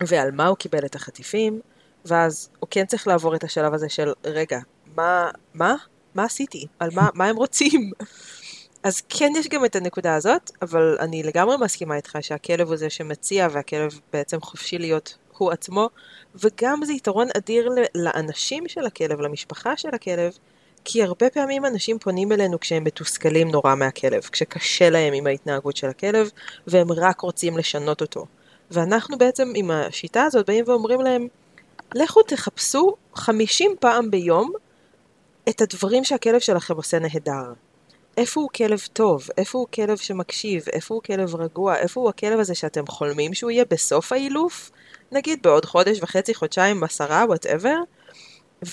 ועל 0.08 0.32
מה 0.32 0.48
הוא 0.48 0.58
קיבל 0.58 0.86
את 0.86 0.96
החטיפים, 0.96 1.62
ואז 2.06 2.50
הוא 2.60 2.68
כן 2.72 2.86
צריך 2.86 3.08
לעבור 3.08 3.36
את 3.36 3.44
השלב 3.44 3.74
הזה 3.74 3.90
של, 3.90 4.14
רגע, 4.26 4.60
מה, 4.96 5.30
מה? 5.54 5.76
מה 6.16 6.24
עשיתי? 6.24 6.68
על 6.80 6.90
מה, 6.94 7.10
מה 7.14 7.26
הם 7.26 7.36
רוצים? 7.36 7.92
אז 8.84 9.02
כן 9.10 9.32
יש 9.38 9.48
גם 9.48 9.66
את 9.66 9.76
הנקודה 9.76 10.16
הזאת, 10.16 10.52
אבל 10.62 10.98
אני 11.00 11.24
לגמרי 11.24 11.56
מסכימה 11.62 11.96
איתך 11.96 12.18
שהכלב 12.22 12.68
הוא 12.68 12.78
זה 12.78 12.90
שמציע 12.90 13.48
והכלב 13.52 14.00
בעצם 14.14 14.42
חופשי 14.42 14.78
להיות 14.78 15.18
הוא 15.38 15.52
עצמו, 15.52 15.90
וגם 16.36 16.86
זה 16.86 16.94
יתרון 16.94 17.28
אדיר 17.38 17.70
לאנשים 17.96 18.68
של 18.68 18.86
הכלב, 18.86 19.22
למשפחה 19.22 19.78
של 19.78 19.90
הכלב, 19.94 20.38
כי 20.86 21.04
הרבה 21.04 21.30
פעמים 21.30 21.66
אנשים 21.66 22.00
פונים 22.00 22.32
אלינו 22.32 22.60
כשהם 22.60 22.84
מתוסכלים 22.84 23.52
נורא 23.52 23.76
מהכלב, 23.76 24.22
כשקשה 24.32 24.90
להם 24.90 25.14
עם 25.14 25.28
ההתנהגות 25.28 25.78
של 25.78 25.88
הכלב, 25.88 26.30
והם 26.68 26.92
רק 26.92 27.22
רוצים 27.22 27.58
לשנות 27.58 28.02
אותו. 28.02 28.26
ואנחנו 28.72 29.18
בעצם 29.18 29.52
עם 29.56 29.72
השיטה 29.72 30.24
הזאת 30.24 30.46
באים 30.48 30.66
ואומרים 30.68 31.02
להם, 31.02 31.28
לכו 31.96 32.22
תחפשו 32.22 32.96
50 33.14 33.76
פעם 33.80 34.12
ביום 34.12 34.52
את 35.50 35.62
הדברים 35.62 36.04
שהכלב 36.04 36.40
שלכם 36.40 36.74
עושה 36.76 37.00
נהדר. 37.00 37.54
איפה 38.18 38.42
הוא 38.42 38.50
כלב 38.56 38.80
טוב? 38.94 39.28
איפה 39.38 39.58
הוא 39.58 39.68
כלב 39.74 39.98
שמקשיב? 39.98 40.64
איפה 40.74 40.94
הוא 40.94 41.04
כלב 41.04 41.36
רגוע? 41.36 41.76
איפה 41.76 42.02
הוא 42.02 42.10
הכלב 42.10 42.40
הזה 42.40 42.56
שאתם 42.56 42.88
חולמים 42.88 43.34
שהוא 43.34 43.52
יהיה 43.52 43.66
בסוף 43.70 44.12
האילוף? 44.12 44.72
נגיד 45.12 45.40
בעוד 45.44 45.66
חודש 45.66 46.00
וחצי, 46.02 46.34
חודשיים, 46.34 46.84
עשרה, 46.84 47.26
וואטאבר? 47.28 47.76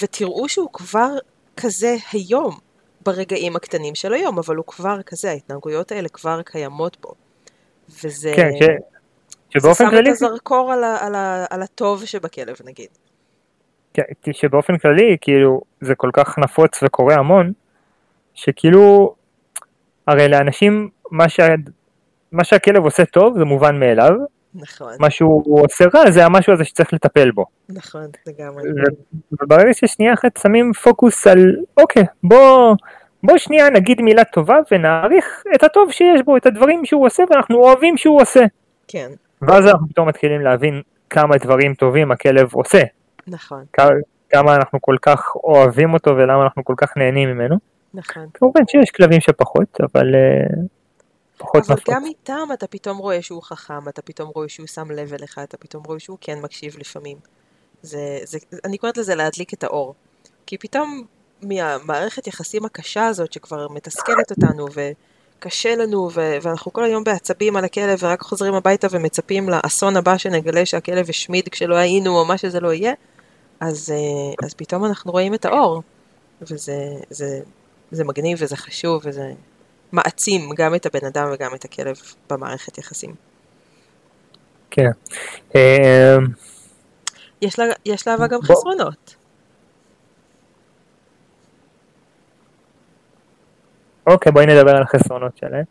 ותראו 0.01 0.49
שהוא 0.49 0.69
כבר 0.73 1.11
כזה 1.57 1.97
היום, 2.13 2.59
ברגעים 3.05 3.57
הקטנים 3.57 3.95
של 3.95 4.13
היום, 4.13 4.39
אבל 4.39 4.57
הוא 4.57 4.65
כבר 4.67 5.03
כזה, 5.03 5.31
ההתנהגויות 5.31 5.93
האלה 5.93 6.09
כבר 6.09 6.43
קיימות 6.43 6.97
בו. 7.01 7.15
וזה... 8.05 8.33
כן, 8.37 8.51
ש... 8.61 8.63
שבאופן 9.61 9.91
כללי... 9.91 10.15
זה 10.15 10.19
שם 10.19 10.27
את 10.27 10.31
הזרקור 10.31 10.73
על, 10.73 10.85
ה... 10.85 10.97
על, 11.01 11.15
ה... 11.15 11.45
על 11.51 11.63
הטוב 11.63 12.05
שבכלב, 12.05 12.57
נגיד. 12.65 12.89
כן, 13.95 14.03
שבאופן 14.33 14.79
כללי, 14.79 15.17
כאילו, 15.21 15.61
זה 15.81 15.95
כל 15.95 16.11
כך 16.13 16.39
נפוץ 16.39 16.83
וקורה 16.83 17.15
המון, 17.15 17.53
שכאילו, 18.35 19.15
הרי 20.07 20.29
לאנשים, 20.29 20.89
מה, 21.11 21.29
שה... 21.29 21.47
מה 22.33 22.45
שהכלב 22.45 22.85
עושה 22.85 23.05
טוב 23.05 23.39
זה 23.39 23.45
מובן 23.45 23.81
מאליו. 23.81 24.13
נכון. 24.55 24.93
מה 25.01 25.11
שהוא 25.11 25.61
עושה 25.65 25.85
רע 25.95 26.11
זה 26.11 26.25
המשהו 26.25 26.53
הזה 26.53 26.65
שצריך 26.65 26.93
לטפל 26.93 27.31
בו. 27.31 27.45
נכון, 27.69 28.07
לגמרי. 28.27 28.63
וברגע 29.33 29.75
ששנייה 29.75 30.15
אחת 30.15 30.37
שמים 30.43 30.73
פוקוס 30.73 31.27
על, 31.27 31.57
אוקיי, 31.77 32.05
בוא, 32.23 32.75
בוא 33.23 33.39
שנייה 33.39 33.71
נגיד 33.71 34.01
מילה 34.01 34.25
טובה 34.25 34.57
ונעריך 34.71 35.43
את 35.55 35.63
הטוב 35.63 35.93
שיש 35.93 36.23
בו, 36.25 36.37
את 36.37 36.47
הדברים 36.47 36.85
שהוא 36.85 37.07
עושה 37.07 37.23
ואנחנו 37.31 37.57
אוהבים 37.57 37.97
שהוא 37.97 38.21
עושה. 38.21 38.41
כן. 38.89 39.09
ואז 39.43 39.67
אנחנו 39.67 39.89
פתאום 39.89 40.09
מתחילים 40.09 40.41
להבין 40.41 40.83
כמה 41.11 41.37
דברים 41.37 41.75
טובים 41.75 42.13
הכלב 42.13 42.55
עושה. 42.55 42.83
נכון. 43.27 43.65
כמה 44.31 44.57
אנחנו 44.57 44.79
כל 44.83 44.97
כך 45.03 45.37
אוהבים 45.37 45.95
אותו 45.95 46.11
ולמה 46.11 46.43
אנחנו 46.43 46.65
כל 46.65 46.75
כך 46.77 46.97
נהנים 46.97 47.29
ממנו. 47.29 47.57
נכון. 47.95 48.27
כמובן 48.35 48.61
שיש 48.69 48.91
כלבים 48.91 49.21
שפחות, 49.21 49.81
אבל 49.81 50.15
uh, 50.15 50.57
פחות 51.39 51.65
אבל 51.65 51.75
נפוץ. 51.75 51.95
גם 51.95 52.05
איתם 52.05 52.49
אתה 52.53 52.67
פתאום 52.67 52.99
רואה 52.99 53.23
שהוא 53.23 53.43
חכם, 53.43 53.89
אתה 53.89 54.03
פתאום 54.03 54.31
רואה 54.35 54.49
שהוא 54.49 54.67
שם 54.67 54.91
לב 54.91 55.13
אליך, 55.13 55.39
אתה 55.43 55.57
פתאום 55.57 55.83
רואה 55.87 56.01
שהוא 56.01 56.19
כן 56.21 56.39
מקשיב 56.43 56.77
לפעמים. 56.79 57.17
זה, 57.83 58.19
זה, 58.25 58.39
אני 58.65 58.79
קוראת 58.79 58.97
לזה 58.97 59.15
להדליק 59.15 59.55
את 59.55 59.65
האור. 59.65 59.95
כי 60.47 60.59
פתאום 60.59 61.05
מהמערכת 61.43 62.27
יחסים 62.27 62.65
הקשה 62.65 63.07
הזאת 63.07 63.33
שכבר 63.33 63.69
מתסכלת 63.69 64.31
אותנו 64.31 64.67
וקשה 65.39 65.77
לנו 65.77 66.11
ו- 66.15 66.37
ואנחנו 66.43 66.73
כל 66.73 66.85
היום 66.85 67.05
בעצבים 67.05 67.57
על 67.57 67.65
הכלב 67.65 67.99
ורק 68.03 68.21
חוזרים 68.23 68.55
הביתה 68.55 68.87
ומצפים 68.91 69.49
לאסון 69.49 69.97
הבא 69.97 70.17
שנגלה 70.19 70.67
שהכלב 70.67 71.09
השמיד 71.09 71.49
כשלא 71.49 71.75
היינו 71.75 72.19
או 72.19 72.25
מה 72.25 72.39
שזה 72.39 72.61
לא 72.61 72.73
יהיה, 72.73 72.93
אז, 73.61 73.91
אה, 73.95 74.47
אז 74.47 74.55
פתאום 74.55 74.85
אנחנו 74.85 75.13
רואים 75.13 75.35
את 75.35 75.45
האור. 75.45 75.83
וזה 76.43 76.75
זה, 77.11 77.41
זה 77.91 78.05
מגניב 78.05 78.39
וזה 78.41 78.57
חשוב 78.57 79.03
וזה 79.05 79.33
מעצים 79.93 80.51
גם 80.57 80.75
את 80.75 80.87
הבן 80.87 81.07
אדם 81.07 81.29
וגם 81.33 81.55
את 81.55 81.65
הכלב 81.65 81.97
במערכת 82.31 82.79
יחסים. 82.79 83.15
כן. 84.71 84.91
אה, 85.57 86.17
יש 87.43 87.59
לה, 87.59 87.65
יש 87.87 88.07
לה 88.09 88.15
אבל 88.15 88.27
גם 88.27 88.41
בוא- 88.41 88.57
חסרונות. 88.57 89.16
אוקיי, 94.07 94.33
בואי 94.33 94.47
נדבר 94.47 94.77
על 94.77 94.83
החסרונות 94.83 95.37
שלהם. 95.37 95.65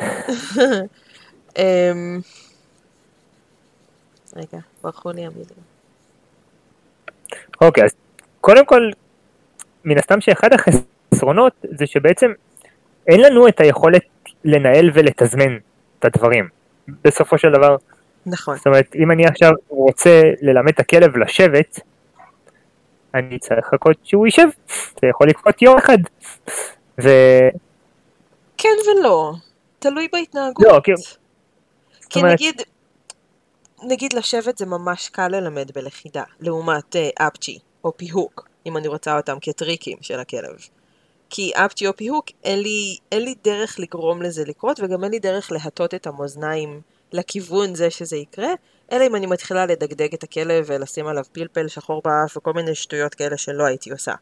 אמ, 1.58 2.20
רגע, 4.36 4.58
ברחו 4.82 5.10
לי 5.12 5.26
המילים. 5.26 5.62
אוקיי, 7.60 7.84
אז 7.84 7.90
קודם 8.40 8.66
כל, 8.66 8.90
מן 9.84 9.98
הסתם 9.98 10.20
שאחד 10.20 10.48
החסרונות 10.52 11.52
זה 11.70 11.86
שבעצם 11.86 12.32
אין 13.06 13.20
לנו 13.20 13.48
את 13.48 13.60
היכולת 13.60 14.02
לנהל 14.44 14.90
ולתזמן 14.94 15.56
את 15.98 16.04
הדברים. 16.04 16.48
בסופו 17.04 17.38
של 17.38 17.52
דבר, 17.52 17.76
נכון, 18.26 18.56
זאת 18.56 18.66
אומרת, 18.66 18.94
אם 18.94 19.10
אני 19.10 19.26
עכשיו 19.26 19.52
רוצה 19.68 20.22
ללמד 20.42 20.72
את 20.72 20.80
הכלב 20.80 21.16
לשבת, 21.16 21.80
אני 23.14 23.38
צריך 23.38 23.66
לחכות 23.66 23.96
שהוא 24.04 24.26
יישב, 24.26 24.48
זה 25.00 25.08
יכול 25.08 25.28
לקרות 25.28 25.62
יום 25.62 25.78
אחד. 25.78 25.98
ו... 27.02 27.08
כן 28.62 28.76
ולא, 28.86 29.32
תלוי 29.78 30.08
בהתנהגות. 30.12 30.66
לא, 30.66 30.80
כי- 30.84 30.92
כי 32.10 32.18
אומרת- 32.18 32.32
נגיד, 32.34 32.62
נגיד 33.82 34.12
לשבת 34.12 34.58
זה 34.58 34.66
ממש 34.66 35.08
קל 35.08 35.28
ללמד 35.28 35.70
בלכידה, 35.74 36.22
לעומת 36.40 36.96
אה, 36.96 37.08
אפצ'י 37.28 37.58
או 37.84 37.96
פיהוק, 37.96 38.48
אם 38.66 38.76
אני 38.76 38.88
רוצה 38.88 39.16
אותם 39.16 39.36
כטריקים 39.40 39.98
של 40.00 40.20
הכלב. 40.20 40.56
כי 41.30 41.52
אפצ'י 41.54 41.86
או 41.86 41.96
פיהוק, 41.96 42.26
אין 42.44 42.58
לי, 42.60 42.96
אין 43.12 43.22
לי 43.22 43.34
דרך 43.44 43.78
לגרום 43.78 44.22
לזה 44.22 44.44
לקרות, 44.44 44.80
וגם 44.82 45.04
אין 45.04 45.12
לי 45.12 45.18
דרך 45.18 45.52
להטות 45.52 45.94
את 45.94 46.06
המאזניים 46.06 46.80
לכיוון 47.12 47.74
זה 47.74 47.90
שזה 47.90 48.16
יקרה, 48.16 48.48
אלא 48.92 49.06
אם 49.06 49.16
אני 49.16 49.26
מתחילה 49.26 49.66
לדגדג 49.66 50.14
את 50.14 50.22
הכלב 50.22 50.64
ולשים 50.66 51.06
עליו 51.06 51.24
פלפל 51.32 51.68
שחור 51.68 52.02
באף 52.04 52.36
וכל 52.36 52.52
מיני 52.52 52.74
שטויות 52.74 53.14
כאלה 53.14 53.36
שלא 53.36 53.64
הייתי 53.64 53.90
עושה. 53.90 54.14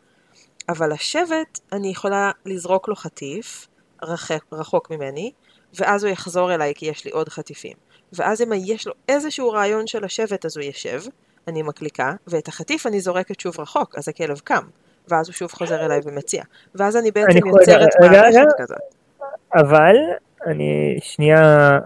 אבל 0.68 0.92
לשבת, 0.92 1.60
אני 1.72 1.88
יכולה 1.88 2.30
לזרוק 2.46 2.88
לו 2.88 2.96
חטיף, 2.96 3.66
רחק, 4.02 4.40
רחוק 4.52 4.90
ממני, 4.90 5.32
ואז 5.74 6.04
הוא 6.04 6.12
יחזור 6.12 6.54
אליי 6.54 6.72
כי 6.76 6.86
יש 6.86 7.04
לי 7.04 7.10
עוד 7.10 7.28
חטיפים. 7.28 7.72
ואז 8.12 8.42
אם 8.42 8.52
יש 8.64 8.86
לו 8.86 8.92
איזשהו 9.08 9.50
רעיון 9.50 9.86
של 9.86 10.04
לשבת 10.04 10.44
אז 10.44 10.56
הוא 10.56 10.64
ישב, 10.64 11.00
אני 11.48 11.62
מקליקה, 11.62 12.12
ואת 12.26 12.48
החטיף 12.48 12.86
אני 12.86 13.00
זורקת 13.00 13.40
שוב 13.40 13.60
רחוק, 13.60 13.94
אז 13.98 14.08
הכלב 14.08 14.38
קם. 14.38 14.62
ואז 15.08 15.28
הוא 15.28 15.34
שוב 15.34 15.52
חוזר 15.52 15.86
אליי 15.86 16.00
ומציע. 16.04 16.42
ואז 16.74 16.96
אני 16.96 17.10
בעצם 17.10 17.30
אני- 17.30 17.40
יוצרת 17.60 17.88
רגע, 18.02 18.08
רגע, 18.10 18.20
מערכת 18.22 18.38
רגע. 18.38 18.50
כזאת. 18.58 18.78
אבל 19.54 19.94
אני 20.46 20.98
שנייה, 21.02 21.78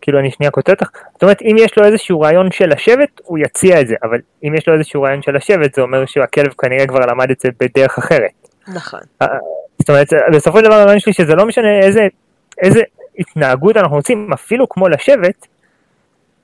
כאילו 0.00 0.18
אני 0.18 0.30
שנייה 0.30 0.50
קוטע 0.50 0.72
אותך, 0.72 0.88
זאת 1.12 1.22
אומרת 1.22 1.42
אם 1.42 1.56
יש 1.58 1.78
לו 1.78 1.84
איזשהו 1.84 2.20
רעיון 2.20 2.50
של 2.50 2.68
לשבת 2.68 3.20
הוא 3.24 3.38
יציע 3.38 3.80
את 3.80 3.86
זה, 3.88 3.94
אבל 4.02 4.18
אם 4.44 4.54
יש 4.54 4.68
לו 4.68 4.74
איזשהו 4.74 5.02
רעיון 5.02 5.22
של 5.22 5.36
לשבת 5.36 5.74
זה 5.74 5.82
אומר 5.82 6.06
שהכלב 6.06 6.52
כנראה 6.58 6.86
כבר 6.86 7.00
למד 7.00 7.30
את 7.30 7.40
זה 7.40 7.48
בדרך 7.60 7.98
אחרת. 7.98 8.48
נכון, 8.68 9.00
זאת 9.80 9.90
אומרת 9.90 10.08
בסופו 10.32 10.58
של 10.58 10.64
דבר 10.64 10.74
הרעיון 10.74 11.00
שלי 11.00 11.12
שזה 11.12 11.34
לא 11.34 11.46
משנה 11.46 11.78
איזה, 11.78 12.08
איזה 12.62 12.80
התנהגות 13.18 13.76
אנחנו 13.76 13.96
רוצים 13.96 14.32
אפילו 14.32 14.68
כמו 14.68 14.88
לשבת, 14.88 15.46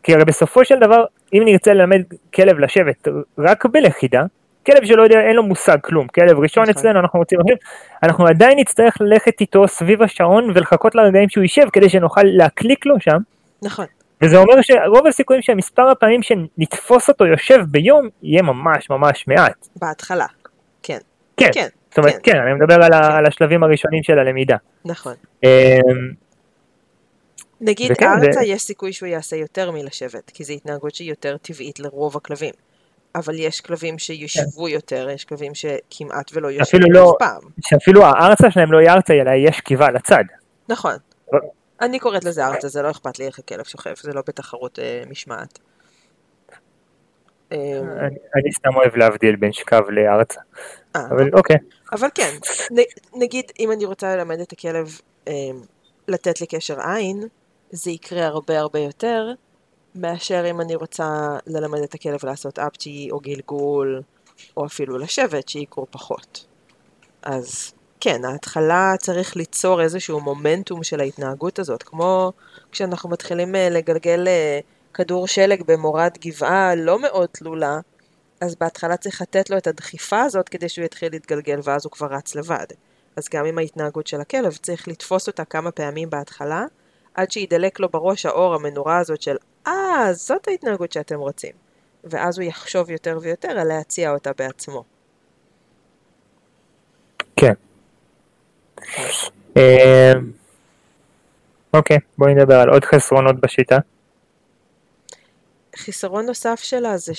כי 0.03 0.15
הרי 0.15 0.25
בסופו 0.25 0.65
של 0.65 0.79
דבר 0.79 1.05
אם 1.33 1.43
נרצה 1.45 1.73
ללמד 1.73 2.03
כלב 2.35 2.59
לשבת 2.59 3.09
רק 3.39 3.67
בלכידה, 3.67 4.23
כלב 4.67 4.85
שלא 4.85 5.03
יודע, 5.03 5.21
אין 5.21 5.37
לו 5.37 5.43
מושג 5.43 5.79
כלום, 5.81 6.07
כלב 6.07 6.39
ראשון 6.39 6.63
נכון. 6.63 6.75
אצלנו, 6.81 7.01
אנחנו 7.01 7.19
רוצים, 7.19 7.39
אנחנו 8.03 8.27
עדיין 8.27 8.59
נצטרך 8.59 8.97
ללכת 9.01 9.41
איתו 9.41 9.69
סביב 9.69 10.03
השעון 10.03 10.51
ולחכות 10.55 10.95
לרגעים 10.95 11.29
שהוא 11.29 11.43
יישב 11.43 11.67
כדי 11.73 11.89
שנוכל 11.89 12.23
להקליק 12.25 12.87
לו 12.87 13.01
שם, 13.01 13.19
נכון, 13.63 13.87
וזה 14.23 14.37
אומר 14.37 14.63
שרוב 14.63 15.07
הסיכויים 15.07 15.43
שמספר 15.43 15.91
הפעמים 15.91 16.23
שנתפוס 16.23 17.09
אותו 17.09 17.27
יושב 17.27 17.61
ביום 17.69 18.09
יהיה 18.23 18.43
ממש 18.43 18.91
ממש 18.91 19.25
מעט. 19.29 19.69
בהתחלה. 19.77 20.27
כן, 20.83 20.99
כן, 21.37 21.51
כן, 21.55 21.69
זאת 21.97 22.05
אומרת, 22.05 22.21
כן. 22.23 22.33
כן, 22.33 22.39
אני 22.39 22.55
מדבר 22.55 22.85
על, 23.17 23.27
השלבים 23.27 23.63
הראשונים 23.63 24.03
של 24.03 24.19
הלמידה. 24.19 24.57
נכון. 24.85 25.15
אמ, 25.45 25.49
נגיד 27.61 27.93
ארצה 28.03 28.45
יש 28.45 28.63
סיכוי 28.63 28.93
שהוא 28.93 29.07
יעשה 29.07 29.37
יותר 29.37 29.71
מלשבת, 29.71 30.31
כי 30.31 30.45
זו 30.45 30.53
התנהגות 30.53 30.95
שהיא 30.95 31.11
יותר 31.11 31.37
טבעית 31.37 31.81
לרוב 31.81 32.17
הכלבים. 32.17 32.55
אבל 33.15 33.35
יש 33.39 33.61
כלבים 33.61 33.99
שישבו 33.99 34.69
יותר, 34.69 35.09
יש 35.11 35.25
כלבים 35.25 35.53
שכמעט 35.55 36.31
ולא 36.35 36.49
אפילו 36.63 36.87
לא- 36.91 37.11
אף 37.11 37.17
פעם. 37.19 37.51
שאפילו 37.61 38.05
הארצה 38.05 38.51
שלהם 38.51 38.73
לא 38.73 38.79
יהיה 38.79 38.93
ארצה, 38.95 39.15
אלא 39.15 39.31
יהיה 39.31 39.53
שכיבה 39.53 39.91
לצד. 39.91 40.25
נכון. 40.69 40.95
אני 41.81 41.99
קוראת 41.99 42.25
לזה 42.25 42.47
ארצה, 42.47 42.69
זה 42.69 42.83
לא 42.83 42.91
אכפת 42.91 43.19
לי 43.19 43.27
איך 43.27 43.39
הכלב 43.39 43.65
שוכב, 43.65 43.95
זה 43.97 44.13
לא 44.13 44.23
בתחרות 44.29 44.79
אה, 44.79 45.03
משמעת. 45.11 45.59
אה, 47.53 47.59
אני, 48.35 48.53
סתם 48.53 48.77
אוהב 48.77 48.97
להבדיל 48.97 49.37
בין 49.37 49.53
שקב 49.53 49.83
לארצה, 49.91 50.41
אה, 50.97 51.01
אבל 51.11 51.31
אוקיי. 51.33 51.57
אבל 51.93 52.09
כן, 52.15 52.37
נ, 52.73 52.77
נגיד 53.23 53.53
אם 53.59 53.73
אני 53.73 53.85
רוצה 53.85 54.17
ללמד 54.17 54.41
את 54.41 54.53
הכלב 54.53 55.01
אה, 55.29 55.33
לתת 56.09 56.41
לי 56.41 56.47
קשר 56.47 56.81
עין, 56.81 57.29
זה 57.71 57.91
יקרה 57.91 58.27
הרבה 58.27 58.59
הרבה 58.59 58.79
יותר 58.79 59.33
מאשר 59.95 60.51
אם 60.51 60.61
אני 60.61 60.75
רוצה 60.75 61.37
ללמד 61.47 61.79
את 61.79 61.95
הכלב 61.95 62.19
לעשות 62.25 62.59
אפצ'י 62.59 63.09
או 63.11 63.21
גלגול, 63.21 64.03
או 64.57 64.67
אפילו 64.67 64.99
לשבת, 64.99 65.49
שיקרו 65.49 65.87
פחות. 65.91 66.47
אז 67.23 67.73
כן, 68.01 68.25
ההתחלה 68.25 68.95
צריך 68.99 69.37
ליצור 69.37 69.83
איזשהו 69.83 70.21
מומנטום 70.21 70.83
של 70.83 71.01
ההתנהגות 71.01 71.59
הזאת, 71.59 71.83
כמו 71.83 72.33
כשאנחנו 72.73 73.09
מתחילים 73.09 73.55
אה, 73.55 73.69
לגלגל 73.71 74.29
אה, 74.29 74.61
כדור 74.95 75.27
שלג 75.27 75.63
במורד 75.67 76.11
גבעה 76.21 76.75
לא 76.75 76.99
מאוד 76.99 77.29
תלולה, 77.33 77.81
אז 78.41 78.55
בהתחלה 78.55 78.97
צריך 78.97 79.23
לתת 79.23 79.51
לו 79.51 79.59
את 79.59 79.67
הדחיפה 79.67 80.23
הזאת 80.23 80.49
כדי 80.49 80.69
שהוא 80.69 80.85
יתחיל 80.85 81.13
להתגלגל 81.13 81.61
ואז 81.63 81.85
הוא 81.85 81.93
כבר 81.93 82.07
רץ 82.07 82.35
לבד. 82.35 82.67
אז 83.17 83.29
גם 83.29 83.45
עם 83.45 83.59
ההתנהגות 83.59 84.07
של 84.07 84.21
הכלב 84.21 84.57
צריך 84.57 84.89
לתפוס 84.89 85.27
אותה 85.27 85.45
כמה 85.45 85.71
פעמים 85.71 86.11
בהתחלה, 86.11 86.65
עד 87.15 87.31
שידלק 87.31 87.81
לו 87.81 87.89
בראש 87.89 88.27
האור 88.27 88.55
המנורה 88.55 88.99
הזאת 88.99 89.23
של 89.23 89.37
אה, 89.67 90.09
זאת 90.13 90.49
ההתנהגות 90.49 90.93
שאתם 90.93 91.19
רוצים. 91.19 91.53
ואז 92.05 92.39
הוא 92.39 92.49
יחשוב 92.49 92.91
יותר 92.91 93.19
ויותר 93.23 93.51
על 93.51 93.69
להציע 93.69 94.11
אותה 94.11 94.31
בעצמו. 94.39 94.85
כן. 97.37 97.53
אמ, 99.57 100.33
אוקיי, 101.75 101.99
בואי 102.19 102.35
נדבר 102.35 102.55
על 102.55 102.69
עוד 102.69 102.85
חסרונות 102.85 103.41
בשיטה. 103.41 103.79
חיסרון 105.77 106.27
נוסף 106.27 106.61
שלה 106.63 106.97
זה 106.97 107.13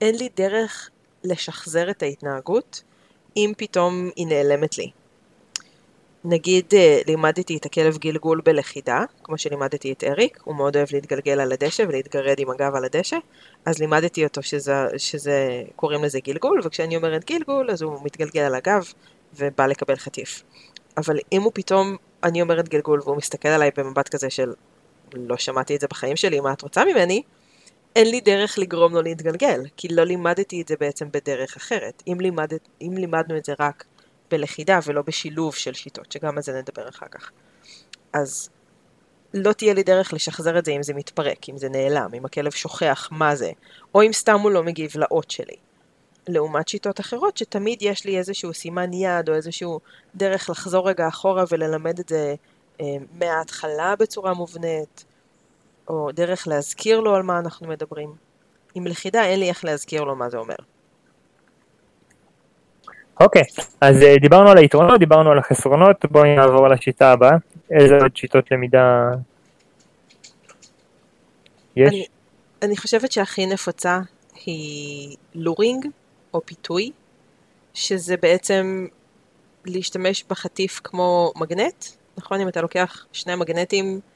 שאין 0.00 0.14
לי 0.14 0.28
דרך 0.36 0.90
לשחזר 1.24 1.90
את 1.90 2.02
ההתנהגות 2.02 2.82
אם 3.36 3.52
פתאום 3.56 4.10
היא 4.16 4.26
נעלמת 4.26 4.78
לי. 4.78 4.90
נגיד 6.24 6.64
אה, 6.74 7.00
לימדתי 7.06 7.56
את 7.56 7.66
הכלב 7.66 7.98
גלגול 7.98 8.40
בלכידה, 8.44 9.04
כמו 9.22 9.38
שלימדתי 9.38 9.92
את 9.92 10.04
אריק, 10.04 10.38
הוא 10.44 10.56
מאוד 10.56 10.76
אוהב 10.76 10.88
להתגלגל 10.92 11.40
על 11.40 11.52
הדשא 11.52 11.82
ולהתגרד 11.88 12.38
עם 12.38 12.50
הגב 12.50 12.74
על 12.74 12.84
הדשא, 12.84 13.16
אז 13.64 13.78
לימדתי 13.78 14.24
אותו 14.24 14.42
שזה, 14.42 14.74
שזה 14.96 15.62
קוראים 15.76 16.04
לזה 16.04 16.20
גלגול, 16.20 16.60
וכשאני 16.64 16.96
אומרת 16.96 17.24
גלגול 17.24 17.70
אז 17.70 17.82
הוא 17.82 17.98
מתגלגל 18.04 18.40
על 18.40 18.54
הגב 18.54 18.92
ובא 19.34 19.66
לקבל 19.66 19.96
חטיף. 19.96 20.42
אבל 20.96 21.18
אם 21.32 21.42
הוא 21.42 21.52
פתאום, 21.54 21.96
אני 22.22 22.42
אומרת 22.42 22.68
גלגול 22.68 23.00
והוא 23.04 23.16
מסתכל 23.16 23.48
עליי 23.48 23.70
במבט 23.76 24.08
כזה 24.08 24.30
של 24.30 24.52
לא 25.14 25.36
שמעתי 25.36 25.76
את 25.76 25.80
זה 25.80 25.86
בחיים 25.90 26.16
שלי, 26.16 26.40
מה 26.40 26.52
את 26.52 26.62
רוצה 26.62 26.84
ממני? 26.84 27.22
אין 27.96 28.10
לי 28.10 28.20
דרך 28.20 28.58
לגרום 28.58 28.94
לו 28.94 29.02
להתגלגל, 29.02 29.60
כי 29.76 29.88
לא 29.88 30.04
לימדתי 30.04 30.62
את 30.62 30.68
זה 30.68 30.74
בעצם 30.80 31.08
בדרך 31.12 31.56
אחרת. 31.56 32.02
אם, 32.06 32.20
לימד, 32.20 32.52
אם 32.80 32.94
לימדנו 32.96 33.36
את 33.36 33.44
זה 33.44 33.54
רק 33.60 33.84
בלכידה 34.30 34.78
ולא 34.86 35.02
בשילוב 35.02 35.54
של 35.54 35.74
שיטות, 35.74 36.12
שגם 36.12 36.36
על 36.36 36.42
זה 36.42 36.52
נדבר 36.52 36.88
אחר 36.88 37.06
כך. 37.10 37.30
אז 38.12 38.48
לא 39.34 39.52
תהיה 39.52 39.74
לי 39.74 39.82
דרך 39.82 40.12
לשחזר 40.12 40.58
את 40.58 40.64
זה 40.64 40.72
אם 40.72 40.82
זה 40.82 40.94
מתפרק, 40.94 41.48
אם 41.48 41.58
זה 41.58 41.68
נעלם, 41.68 42.10
אם 42.14 42.24
הכלב 42.24 42.50
שוכח 42.50 43.08
מה 43.12 43.36
זה, 43.36 43.50
או 43.94 44.02
אם 44.02 44.12
סתם 44.12 44.40
הוא 44.40 44.50
לא 44.50 44.62
מגיב 44.62 44.90
לאות 44.94 45.30
שלי. 45.30 45.56
לעומת 46.28 46.68
שיטות 46.68 47.00
אחרות 47.00 47.36
שתמיד 47.36 47.78
יש 47.82 48.04
לי 48.04 48.18
איזשהו 48.18 48.54
סימן 48.54 48.92
יד 48.92 49.28
או 49.28 49.34
איזשהו 49.34 49.80
דרך 50.14 50.50
לחזור 50.50 50.88
רגע 50.88 51.08
אחורה 51.08 51.44
וללמד 51.50 51.98
את 51.98 52.08
זה 52.08 52.34
אה, 52.80 52.86
מההתחלה 53.12 53.96
בצורה 53.96 54.34
מובנית, 54.34 55.04
או 55.88 56.10
דרך 56.12 56.48
להזכיר 56.48 57.00
לו 57.00 57.14
על 57.14 57.22
מה 57.22 57.38
אנחנו 57.38 57.68
מדברים. 57.68 58.12
עם 58.74 58.86
לכידה 58.86 59.24
אין 59.24 59.40
לי 59.40 59.48
איך 59.48 59.64
להזכיר 59.64 60.02
לו 60.04 60.16
מה 60.16 60.30
זה 60.30 60.38
אומר. 60.38 60.54
אוקיי, 63.20 63.42
okay, 63.42 63.62
אז 63.80 64.02
uh, 64.02 64.20
דיברנו 64.20 64.50
על 64.50 64.58
היתרונות, 64.58 64.98
דיברנו 64.98 65.30
על 65.30 65.38
החסרונות, 65.38 66.04
בואי 66.10 66.36
נעבור 66.36 66.68
לשיטה 66.68 67.12
הבאה. 67.12 67.36
איזה 67.70 67.96
עוד 67.96 68.16
שיטות 68.16 68.50
למידה 68.50 69.10
יש? 71.76 71.88
אני, 71.88 72.06
אני 72.62 72.76
חושבת 72.76 73.12
שהכי 73.12 73.46
נפוצה 73.46 74.00
היא 74.46 75.16
לורינג 75.34 75.86
או 76.34 76.40
פיתוי, 76.46 76.90
שזה 77.74 78.16
בעצם 78.16 78.86
להשתמש 79.64 80.24
בחטיף 80.30 80.80
כמו 80.84 81.32
מגנט, 81.36 81.84
נכון? 82.16 82.40
אם 82.40 82.48
אתה 82.48 82.60
לוקח 82.60 83.06
שני 83.12 83.34
מגנטים 83.34 83.84
אה, 83.86 84.15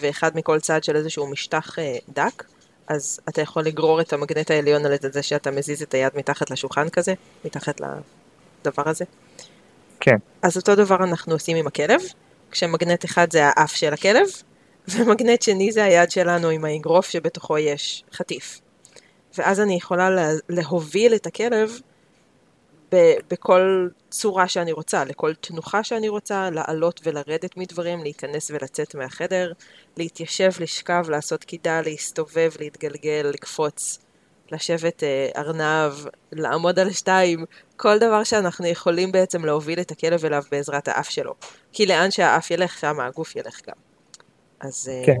ואחד 0.00 0.30
מכל 0.34 0.60
צד 0.60 0.84
של 0.84 0.96
איזשהו 0.96 1.26
משטח 1.26 1.78
אה, 1.78 1.96
דק, 2.08 2.44
אז 2.88 3.20
אתה 3.28 3.40
יכול 3.40 3.62
לגרור 3.62 4.00
את 4.00 4.12
המגנט 4.12 4.50
העליון 4.50 4.86
על 4.86 4.92
זה 5.12 5.22
שאתה 5.22 5.50
מזיז 5.50 5.82
את 5.82 5.94
היד 5.94 6.12
מתחת 6.14 6.50
לשולחן 6.50 6.88
כזה, 6.88 7.14
מתחת 7.44 7.80
לדבר 7.80 8.82
הזה. 8.88 9.04
כן. 10.00 10.16
אז 10.42 10.56
אותו 10.56 10.74
דבר 10.74 10.96
אנחנו 10.96 11.32
עושים 11.32 11.56
עם 11.56 11.66
הכלב, 11.66 12.00
כשמגנט 12.50 13.04
אחד 13.04 13.32
זה 13.32 13.40
האף 13.44 13.72
של 13.72 13.92
הכלב, 13.92 14.26
ומגנט 14.92 15.42
שני 15.42 15.72
זה 15.72 15.84
היד 15.84 16.10
שלנו 16.10 16.48
עם 16.48 16.64
האגרוף 16.64 17.10
שבתוכו 17.10 17.58
יש 17.58 18.04
חטיף. 18.12 18.60
ואז 19.38 19.60
אני 19.60 19.74
יכולה 19.74 20.10
לה, 20.10 20.30
להוביל 20.48 21.14
את 21.14 21.26
הכלב 21.26 21.80
ב, 22.92 23.12
בכל 23.30 23.88
צורה 24.10 24.48
שאני 24.48 24.72
רוצה, 24.72 25.04
לכל 25.04 25.34
תנוחה 25.34 25.84
שאני 25.84 26.08
רוצה, 26.08 26.50
לעלות 26.50 27.00
ולרדת 27.04 27.56
מדברים, 27.56 28.02
להיכנס 28.02 28.50
ולצאת 28.50 28.94
מהחדר, 28.94 29.52
להתיישב, 29.96 30.50
לשכב, 30.60 31.04
לעשות 31.08 31.44
קידה, 31.44 31.80
להסתובב, 31.80 32.50
להתגלגל, 32.60 33.30
לקפוץ, 33.34 33.98
לשבת 34.52 35.02
אה, 35.02 35.28
ארנב, 35.36 35.92
לעמוד 36.32 36.78
על 36.78 36.92
שתיים, 36.92 37.44
כל 37.76 37.98
דבר 37.98 38.24
שאנחנו 38.24 38.66
יכולים 38.66 39.12
בעצם 39.12 39.44
להוביל 39.44 39.80
את 39.80 39.90
הכלב 39.90 40.24
אליו 40.24 40.42
בעזרת 40.50 40.88
האף 40.88 41.10
שלו. 41.10 41.34
כי 41.72 41.86
לאן 41.86 42.10
שהאף 42.10 42.50
ילך, 42.50 42.78
שם 42.78 43.00
הגוף 43.00 43.36
ילך 43.36 43.60
גם. 43.68 43.76
אז, 44.60 44.90
אה, 44.92 45.06
כן. 45.06 45.16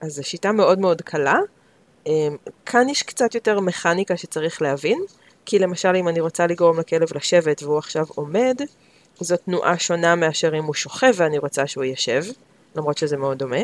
אז 0.00 0.12
זו 0.12 0.24
שיטה 0.24 0.52
מאוד 0.52 0.78
מאוד 0.78 1.02
קלה. 1.02 1.38
אה, 2.06 2.12
כאן 2.66 2.88
יש 2.88 3.02
קצת 3.02 3.34
יותר 3.34 3.60
מכניקה 3.60 4.16
שצריך 4.16 4.62
להבין, 4.62 5.04
כי 5.46 5.58
למשל 5.58 5.96
אם 5.96 6.08
אני 6.08 6.20
רוצה 6.20 6.46
לגרום 6.46 6.80
לכלב 6.80 7.08
לשבת 7.14 7.62
והוא 7.62 7.78
עכשיו 7.78 8.04
עומד, 8.08 8.60
זו 9.20 9.36
תנועה 9.36 9.78
שונה 9.78 10.14
מאשר 10.14 10.58
אם 10.58 10.64
הוא 10.64 10.74
שוכב 10.74 11.12
ואני 11.14 11.38
רוצה 11.38 11.66
שהוא 11.66 11.84
ישב, 11.84 12.22
למרות 12.76 12.98
שזה 12.98 13.16
מאוד 13.16 13.38
דומה. 13.38 13.60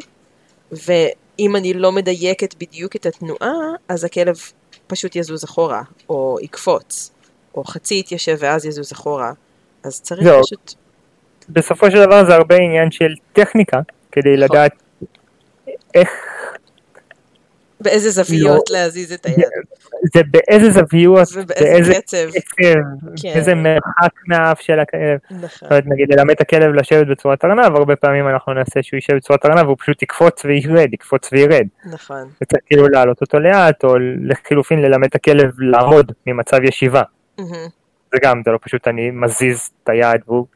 ואם 0.72 1.56
אני 1.56 1.74
לא 1.74 1.92
מדייקת 1.92 2.54
בדיוק 2.54 2.96
את 2.96 3.06
התנועה, 3.06 3.52
אז 3.88 4.04
הכלב 4.04 4.36
פשוט 4.86 5.16
יזוז 5.16 5.44
אחורה, 5.44 5.82
או 6.08 6.38
יקפוץ, 6.42 7.10
או 7.54 7.64
חצי 7.64 7.98
יתיישב 7.98 8.36
ואז 8.38 8.66
יזוז 8.66 8.92
אחורה. 8.92 9.32
אז 9.84 10.00
צריך 10.00 10.26
לא. 10.26 10.40
פשוט... 10.42 10.74
בסופו 11.48 11.90
של 11.90 12.04
דבר 12.04 12.24
זה 12.26 12.34
הרבה 12.34 12.56
עניין 12.56 12.90
של 12.90 13.14
טכניקה, 13.32 13.80
כדי 14.12 14.36
נכון. 14.36 14.44
לדעת 14.44 14.72
איך... 15.94 16.08
באיזה 17.80 18.10
זוויות 18.10 18.70
לא, 18.70 18.78
להזיז 18.78 19.12
את 19.12 19.26
היד. 19.26 19.48
זה 20.14 20.20
באיזה 20.30 20.70
זוויות, 20.70 21.28
באיזה 21.46 21.94
קצב, 21.94 22.16
כן. 22.56 23.28
איזה 23.34 23.54
מרחק 23.54 24.12
מהאף 24.28 24.60
של 24.60 24.78
הכלב. 24.80 25.18
נכון. 25.30 25.48
זאת 25.48 25.62
אומרת, 25.62 25.84
נגיד 25.86 26.14
ללמד 26.14 26.30
את 26.30 26.40
הכלב 26.40 26.74
לשבת 26.74 27.06
בצורת 27.06 27.44
ארנב, 27.44 27.76
הרבה 27.76 27.96
פעמים 27.96 28.28
אנחנו 28.28 28.52
נעשה 28.52 28.82
שהוא 28.82 28.96
יישב 28.96 29.16
בצורת 29.16 29.46
ארנב 29.46 29.66
והוא 29.66 29.76
פשוט 29.80 30.02
יקפוץ 30.02 30.44
וירד, 30.44 30.94
יקפוץ 30.94 31.28
וירד. 31.32 31.66
נכון. 31.84 32.28
וצריך 32.42 32.62
כאילו 32.66 32.88
להעלות 32.88 33.20
אותו 33.20 33.38
לאט, 33.38 33.84
או 33.84 33.94
לחילופין 34.22 34.82
ללמד 34.82 35.06
את 35.06 35.14
הכלב 35.14 35.50
לעמוד 35.58 36.12
ממצב 36.26 36.58
ישיבה. 36.64 37.02
זה 38.12 38.18
גם, 38.22 38.42
זה 38.44 38.50
לא 38.50 38.58
פשוט 38.62 38.88
אני 38.88 39.10
מזיז 39.10 39.70
את 39.84 39.88
היד 39.88 40.20
והוא... 40.26 40.46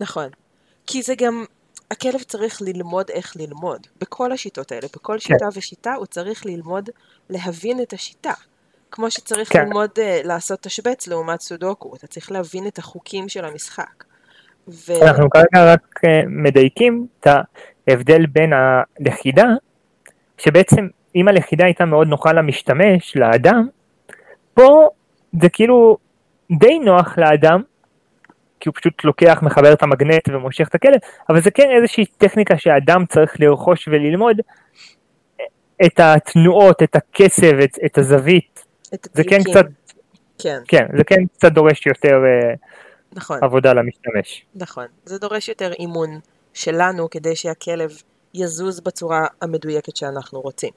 נכון. 0.00 0.28
כי 0.86 1.02
זה 1.02 1.14
גם, 1.18 1.44
הכלב 1.90 2.22
צריך 2.22 2.62
ללמוד 2.62 3.10
איך 3.10 3.36
ללמוד. 3.36 3.86
בכל 4.00 4.32
השיטות 4.32 4.72
האלה, 4.72 4.86
בכל 4.94 5.12
כן. 5.12 5.18
שיטה 5.18 5.50
כן. 5.52 5.58
ושיטה 5.58 5.94
הוא 5.94 6.06
צריך 6.06 6.46
ללמוד 6.46 6.90
להבין 7.30 7.82
את 7.82 7.92
השיטה. 7.92 8.32
כמו 8.90 9.10
שצריך 9.10 9.52
כן. 9.52 9.64
ללמוד 9.64 9.90
uh, 9.96 10.26
לעשות 10.26 10.60
תשבץ 10.60 11.06
לעומת 11.06 11.40
סודוקו, 11.40 11.96
אתה 11.96 12.06
צריך 12.06 12.32
להבין 12.32 12.66
את 12.66 12.78
החוקים 12.78 13.28
של 13.28 13.44
המשחק. 13.44 14.04
ו... 14.68 14.92
אנחנו 15.02 15.30
כרגע 15.30 15.72
רק 15.72 16.00
uh, 16.06 16.08
מדייקים 16.26 17.06
את 17.20 17.26
ההבדל 17.88 18.26
בין 18.26 18.50
הלכידה, 18.52 19.46
שבעצם 20.38 20.88
אם 21.16 21.28
הלכידה 21.28 21.64
הייתה 21.64 21.84
מאוד 21.84 22.08
נוחה 22.08 22.32
למשתמש, 22.32 23.16
לאדם, 23.16 23.68
פה 24.54 24.88
זה 25.42 25.48
כאילו 25.48 25.98
די 26.58 26.78
נוח 26.78 27.18
לאדם, 27.18 27.62
כי 28.60 28.68
הוא 28.68 28.74
פשוט 28.80 29.04
לוקח, 29.04 29.38
מחבר 29.42 29.72
את 29.72 29.82
המגנט 29.82 30.28
ומושך 30.28 30.68
את 30.68 30.74
הכלב, 30.74 30.98
אבל 31.28 31.42
זה 31.42 31.50
כן 31.50 31.70
איזושהי 31.70 32.06
טכניקה 32.06 32.58
שהאדם 32.58 33.04
צריך 33.06 33.40
לרכוש 33.40 33.88
וללמוד 33.88 34.36
את 35.86 36.00
התנועות, 36.00 36.82
את 36.82 36.96
הקצב, 36.96 37.58
את, 37.64 37.78
את 37.86 37.98
הזווית. 37.98 38.64
את 38.94 39.08
זה 39.14 39.24
כן 39.24 39.42
קצת, 39.42 39.66
כן. 40.38 40.58
כן, 40.68 40.86
זה 40.96 41.04
כן 41.04 41.26
קצת 41.36 41.52
דורש 41.52 41.86
יותר 41.86 42.14
אה, 42.24 42.54
נכון. 43.12 43.38
עבודה 43.42 43.72
למשתמש. 43.72 44.44
נכון, 44.54 44.86
זה 45.04 45.18
דורש 45.18 45.48
יותר 45.48 45.72
אימון 45.72 46.20
שלנו 46.54 47.10
כדי 47.10 47.36
שהכלב 47.36 47.90
יזוז 48.34 48.80
בצורה 48.80 49.26
המדויקת 49.42 49.96
שאנחנו 49.96 50.40
רוצים. 50.40 50.70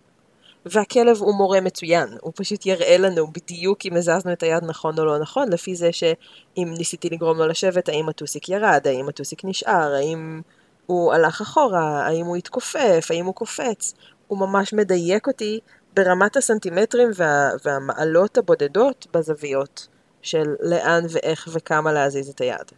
והכלב 0.65 1.17
הוא 1.17 1.35
מורה 1.35 1.61
מצוין, 1.61 2.17
הוא 2.21 2.33
פשוט 2.35 2.65
יראה 2.65 2.97
לנו 2.97 3.27
בדיוק 3.27 3.85
אם 3.85 3.95
הזזנו 3.97 4.33
את 4.33 4.43
היד 4.43 4.63
נכון 4.63 4.99
או 4.99 5.05
לא 5.05 5.19
נכון, 5.19 5.49
לפי 5.49 5.75
זה 5.75 5.91
שאם 5.91 6.73
ניסיתי 6.77 7.09
לגרום 7.09 7.37
לו 7.37 7.47
לשבת, 7.47 7.89
האם 7.89 8.09
הטוסיק 8.09 8.49
ירד, 8.49 8.81
האם 8.85 9.09
הטוסיק 9.09 9.41
נשאר, 9.45 9.93
האם 9.93 10.41
הוא 10.85 11.13
הלך 11.13 11.41
אחורה, 11.41 12.07
האם 12.07 12.25
הוא 12.25 12.35
התכופף, 12.35 13.07
האם 13.09 13.25
הוא 13.25 13.35
קופץ. 13.35 13.93
הוא 14.27 14.39
ממש 14.39 14.73
מדייק 14.73 15.27
אותי 15.27 15.59
ברמת 15.93 16.37
הסנטימטרים 16.37 17.09
וה, 17.15 17.49
והמעלות 17.65 18.37
הבודדות 18.37 19.07
בזוויות 19.13 19.87
של 20.21 20.55
לאן 20.59 21.03
ואיך 21.09 21.49
וכמה 21.51 21.93
להזיז 21.93 22.29
את 22.29 22.41
היד. 22.41 22.71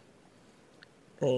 אמ, 1.22 1.28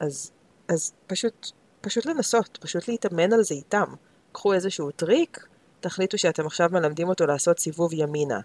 אז, 0.00 0.30
אז 0.68 0.92
פשוט, 1.06 1.50
פשוט 1.80 2.06
לנסות, 2.06 2.58
פשוט 2.60 2.88
להתאמן 2.88 3.32
על 3.32 3.42
זה 3.42 3.54
איתם. 3.54 3.94
קחו 4.32 4.52
איזשהו 4.52 4.90
טריק, 4.90 5.46
תחליטו 5.84 6.18
שאתם 6.18 6.46
עכשיו 6.46 6.68
מלמדים 6.72 7.08
אותו 7.08 7.26
לעשות 7.26 7.58
סיבוב 7.58 7.92
ימינה. 7.92 8.40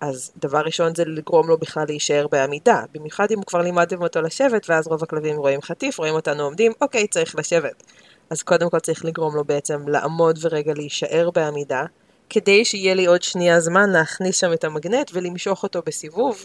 אז 0.00 0.32
דבר 0.36 0.60
ראשון 0.60 0.94
זה 0.94 1.04
לגרום 1.04 1.48
לו 1.48 1.58
בכלל 1.58 1.84
להישאר 1.88 2.26
בעמידה, 2.30 2.82
במיוחד 2.92 3.26
אם 3.32 3.42
כבר 3.42 3.62
לימדתם 3.62 4.02
אותו 4.02 4.20
לשבת, 4.22 4.70
ואז 4.70 4.86
רוב 4.86 5.02
הכלבים 5.02 5.36
רואים 5.36 5.62
חטיף, 5.62 5.98
רואים 5.98 6.14
אותנו 6.14 6.42
עומדים, 6.42 6.72
אוקיי, 6.80 7.06
צריך 7.06 7.36
לשבת. 7.36 7.82
אז 8.30 8.42
קודם 8.42 8.70
כל 8.70 8.78
צריך 8.78 9.04
לגרום 9.04 9.36
לו 9.36 9.44
בעצם 9.44 9.88
לעמוד 9.88 10.38
ורגע 10.42 10.72
להישאר 10.74 11.30
בעמידה, 11.34 11.84
כדי 12.30 12.64
שיהיה 12.64 12.94
לי 12.94 13.06
עוד 13.06 13.22
שנייה 13.22 13.60
זמן 13.60 13.90
להכניס 13.90 14.36
שם 14.36 14.52
את 14.52 14.64
המגנט 14.64 15.10
ולמשוך 15.14 15.62
אותו 15.62 15.82
בסיבוב 15.86 16.44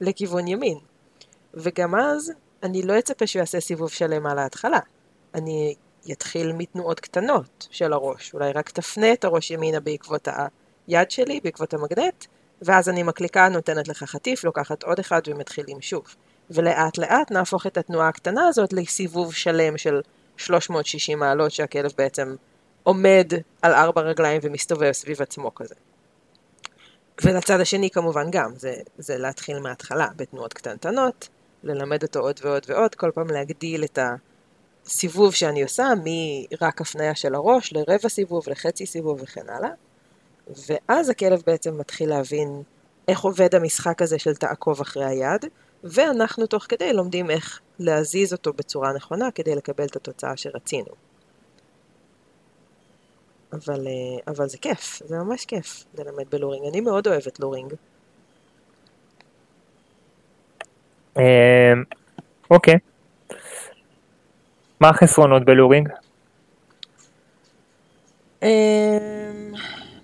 לכיוון 0.00 0.48
ימין. 0.48 0.78
וגם 1.54 1.94
אז, 1.94 2.32
אני 2.62 2.82
לא 2.82 2.98
אצפה 2.98 3.26
שהוא 3.26 3.40
יעשה 3.40 3.60
סיבוב 3.60 3.90
שלם 3.90 4.26
על 4.26 4.38
ההתחלה. 4.38 4.80
אני 5.34 5.74
יתחיל 6.06 6.52
מתנועות 6.52 7.00
קטנות 7.00 7.68
של 7.70 7.92
הראש, 7.92 8.34
אולי 8.34 8.52
רק 8.52 8.70
תפנה 8.70 9.12
את 9.12 9.24
הראש 9.24 9.50
ימינה 9.50 9.80
בעקבות 9.80 10.28
היד 10.88 11.10
שלי, 11.10 11.40
בעקבות 11.44 11.74
המגנט, 11.74 12.24
ואז 12.62 12.88
אני 12.88 13.02
מקליקה, 13.02 13.48
נותנת 13.48 13.88
לך 13.88 14.04
חטיף, 14.04 14.44
לוקחת 14.44 14.82
עוד 14.82 14.98
אחד 14.98 15.20
ומתחילים 15.26 15.80
שוב. 15.80 16.04
ולאט 16.50 16.98
לאט 16.98 17.30
נהפוך 17.30 17.66
את 17.66 17.76
התנועה 17.76 18.08
הקטנה 18.08 18.48
הזאת 18.48 18.72
לסיבוב 18.72 19.34
שלם 19.34 19.78
של 19.78 20.00
360 20.36 21.18
מעלות 21.18 21.50
שהכלב 21.50 21.92
בעצם 21.98 22.36
עומד 22.82 23.32
על 23.62 23.72
ארבע 23.72 24.00
רגליים 24.00 24.40
ומסתובב 24.44 24.92
סביב 24.92 25.22
עצמו 25.22 25.54
כזה. 25.54 25.74
ולצד 27.24 27.60
השני 27.60 27.90
כמובן 27.90 28.30
גם, 28.30 28.52
זה, 28.56 28.74
זה 28.98 29.18
להתחיל 29.18 29.58
מההתחלה 29.58 30.08
בתנועות 30.16 30.52
קטנטנות, 30.52 31.28
ללמד 31.62 32.02
אותו 32.02 32.20
עוד 32.20 32.40
ועוד 32.42 32.62
ועוד, 32.68 32.94
כל 32.94 33.10
פעם 33.14 33.30
להגדיל 33.30 33.84
את 33.84 33.98
הסיבוב 34.86 35.34
שאני 35.34 35.62
עושה, 35.62 35.88
מרק 36.04 36.80
הפניה 36.80 37.14
של 37.14 37.34
הראש 37.34 37.72
לרבע 37.72 38.08
סיבוב, 38.08 38.44
לחצי 38.48 38.86
סיבוב 38.86 39.20
וכן 39.22 39.48
הלאה. 39.48 39.70
ואז 40.68 41.08
הכלב 41.08 41.42
בעצם 41.46 41.78
מתחיל 41.78 42.08
להבין 42.08 42.62
איך 43.08 43.20
עובד 43.20 43.54
המשחק 43.54 44.02
הזה 44.02 44.18
של 44.18 44.34
תעקוב 44.34 44.80
אחרי 44.80 45.04
היד, 45.04 45.44
ואנחנו 45.84 46.46
תוך 46.46 46.66
כדי 46.68 46.92
לומדים 46.92 47.30
איך 47.30 47.60
להזיז 47.78 48.32
אותו 48.32 48.52
בצורה 48.52 48.92
נכונה 48.92 49.30
כדי 49.30 49.54
לקבל 49.54 49.84
את 49.84 49.96
התוצאה 49.96 50.36
שרצינו. 50.36 50.88
אבל, 53.52 53.86
אה, 53.86 54.32
אבל 54.32 54.48
זה 54.48 54.58
כיף, 54.58 55.02
זה 55.04 55.16
ממש 55.16 55.44
כיף 55.44 55.84
ללמד 55.98 56.30
בלורינג. 56.30 56.66
אני 56.66 56.80
מאוד 56.80 57.08
אוהבת 57.08 57.40
לורינג. 57.40 57.74
אמ, 61.16 61.22
אוקיי. 62.50 62.78
מה 64.80 64.88
החסרונות 64.88 65.44
בלורינג? 65.44 65.88
אמ, 68.42 68.48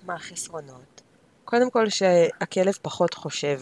מה 0.05 0.13
החסרונות? 0.15 1.01
קודם 1.45 1.69
כל 1.69 1.89
שהכלב 1.89 2.73
פחות 2.81 3.13
חושב, 3.13 3.59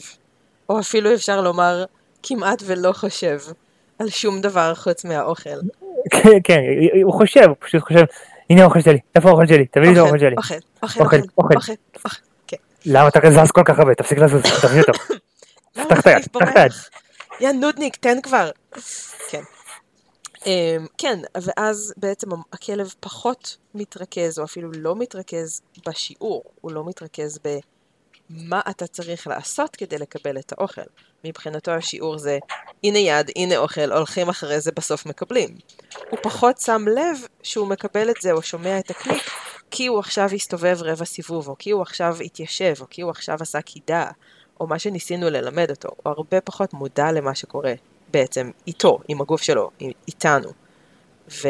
או 0.70 0.80
אפילו 0.80 1.14
אפשר 1.14 1.42
לומר 1.42 1.86
כמעט 2.24 2.64
ולא 2.66 2.92
חושב 2.94 3.40
על 4.00 4.10
שום 4.10 4.42
דבר 4.42 4.76
חוץ 4.76 5.06
מהאוכל. 5.06 5.50
כן, 6.12 6.30
כן, 6.44 6.60
הוא 7.04 7.14
חושב, 7.14 7.44
הוא 7.48 7.56
פשוט 7.60 7.82
חושב, 7.82 8.04
הנה 8.50 8.62
האוכל 8.62 8.82
שלי, 8.82 9.00
איפה 9.16 9.30
האוכל 9.30 9.48
שלי? 9.48 9.66
תביא 9.66 9.88
לי 9.88 9.94
את 9.94 9.98
האוכל 9.98 10.20
שלי. 10.20 10.36
אוכל, 10.38 10.56
אוכל, 10.84 11.00
אוכל, 11.04 11.18
אוכל, 11.38 11.74
אוכל. 12.06 12.18
כן. 12.48 12.58
למה 12.86 13.08
אתה 13.08 13.20
זז 13.32 13.52
כל 13.52 13.62
כך 13.66 13.80
הרבה? 13.80 13.96
תפסיק 13.96 14.18
לזוז, 14.18 14.42
תביא 14.62 14.82
אותו. 14.82 14.94
פתח 15.74 16.00
את 16.00 16.08
היד, 16.08 16.26
פתח 16.32 16.50
את 16.52 16.58
היד. 16.58 16.72
יא 17.40 17.52
נודניק, 17.52 17.96
תן 17.96 18.22
כבר. 18.24 18.50
כן. 19.30 19.42
אמ, 20.46 20.86
כן, 20.98 21.20
ואז 21.42 21.94
בעצם 21.98 22.30
הכלב 22.54 22.94
פחות 23.00 23.58
מתרכז, 23.76 24.40
או 24.40 24.44
אפילו 24.44 24.72
לא 24.72 24.96
מתרכז 24.96 25.62
בשיעור, 25.88 26.44
הוא 26.62 26.72
לא 26.72 26.86
מתרכז 26.86 27.40
במה 27.44 28.62
אתה 28.70 28.88
צריך 28.88 29.28
לעשות 29.28 29.76
כדי 29.76 29.98
לקבל 29.98 30.38
את 30.38 30.52
האוכל. 30.52 30.82
מבחינתו 31.24 31.72
השיעור 31.72 32.18
זה, 32.18 32.38
הנה 32.84 33.00
יד, 33.00 33.32
הנה 33.36 33.58
אוכל, 33.58 33.92
הולכים 33.92 34.30
אחרי 34.30 34.62
זה, 34.62 34.72
בסוף 34.72 35.06
מקבלים. 35.06 35.50
הוא 36.10 36.20
פחות 36.24 36.58
שם 36.58 36.86
לב 36.88 37.18
שהוא 37.44 37.68
מקבל 37.68 38.10
את 38.10 38.22
זה 38.22 38.32
או 38.32 38.42
שומע 38.42 38.80
את 38.80 38.90
הקליק, 38.90 39.24
כי 39.72 39.88
הוא 39.88 40.00
עכשיו 40.00 40.30
הסתובב 40.36 40.78
רבע 40.82 41.06
סיבוב, 41.06 41.48
או 41.48 41.56
כי 41.60 41.72
הוא 41.72 41.82
עכשיו 41.82 42.18
התיישב, 42.26 42.74
או 42.82 42.86
כי 42.90 43.02
הוא 43.02 43.12
עכשיו 43.12 43.38
עשה 43.42 43.62
קידה, 43.62 44.12
או 44.60 44.68
מה 44.68 44.80
שניסינו 44.80 45.30
ללמד 45.30 45.70
אותו. 45.70 45.90
הוא 46.04 46.14
הרבה 46.14 46.42
פחות 46.42 46.74
מודע 46.74 47.12
למה 47.12 47.36
שקורה 47.36 47.74
בעצם 48.12 48.52
איתו, 48.68 49.00
עם 49.08 49.22
הגוף 49.22 49.42
שלו, 49.42 49.70
איתנו. 50.08 50.50
ו... 51.30 51.48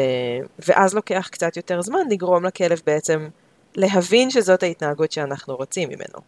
ואז 0.58 0.94
לוקח 0.94 1.28
קצת 1.32 1.56
יותר 1.56 1.82
זמן 1.82 2.00
לגרום 2.10 2.44
לכלב 2.44 2.80
בעצם 2.86 3.28
להבין 3.74 4.30
שזאת 4.30 4.62
ההתנהגות 4.62 5.12
שאנחנו 5.12 5.56
רוצים 5.56 5.88
ממנו. 5.88 6.18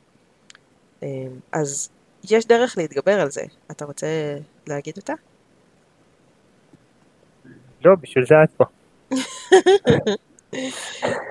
אמ, 1.03 1.09
אז 1.53 1.89
יש 2.31 2.47
דרך 2.47 2.79
להתגבר 2.79 3.21
על 3.21 3.31
זה. 3.31 3.43
אתה 3.71 3.85
רוצה 3.85 4.07
להגיד 4.67 4.95
אותה? 4.97 5.13
לא, 7.85 7.95
בשביל 8.01 8.27
זה 8.27 8.35
את 8.45 8.51
פה. 8.57 8.65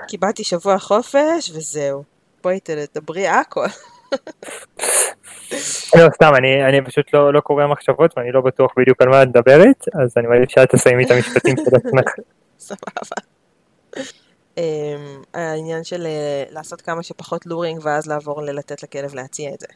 קיבלתי 0.08 0.44
שבוע 0.44 0.80
חופש 0.80 1.52
וזהו. 1.54 2.04
בואי 2.44 2.60
תדברי 2.60 3.28
הכל. 3.28 3.66
לא, 5.96 6.10
סתם, 6.14 6.32
אני, 6.36 6.66
אני 6.66 6.82
פשוט 6.82 7.14
לא, 7.14 7.34
לא 7.34 7.40
קורא 7.40 7.68
מחשבות 7.68 8.18
ואני 8.18 8.32
לא 8.32 8.42
בטוח 8.42 8.74
בדיוק 8.78 9.02
על 9.02 9.10
מה 9.10 9.24
את 9.24 9.28
מדברת, 9.28 9.86
אז 9.94 10.14
אני 10.18 10.28
מעדיף 10.28 10.50
שאת 10.50 10.70
תסיימי 10.70 11.06
את 11.06 11.12
המשפטים 11.12 11.56
של 11.58 11.76
עצמך. 11.76 12.12
סבבה. 12.60 13.16
אמ, 14.58 15.22
העניין 15.34 15.84
של 15.84 16.06
אה, 16.06 16.44
לעשות 16.50 16.82
כמה 16.82 17.04
שפחות 17.04 17.46
לורינג 17.46 17.80
ואז 17.84 18.08
לעבור 18.08 18.42
ללתת 18.42 18.84
לכלב 18.84 19.16
להציע 19.16 19.52
את 19.54 19.60
זה. 19.60 19.68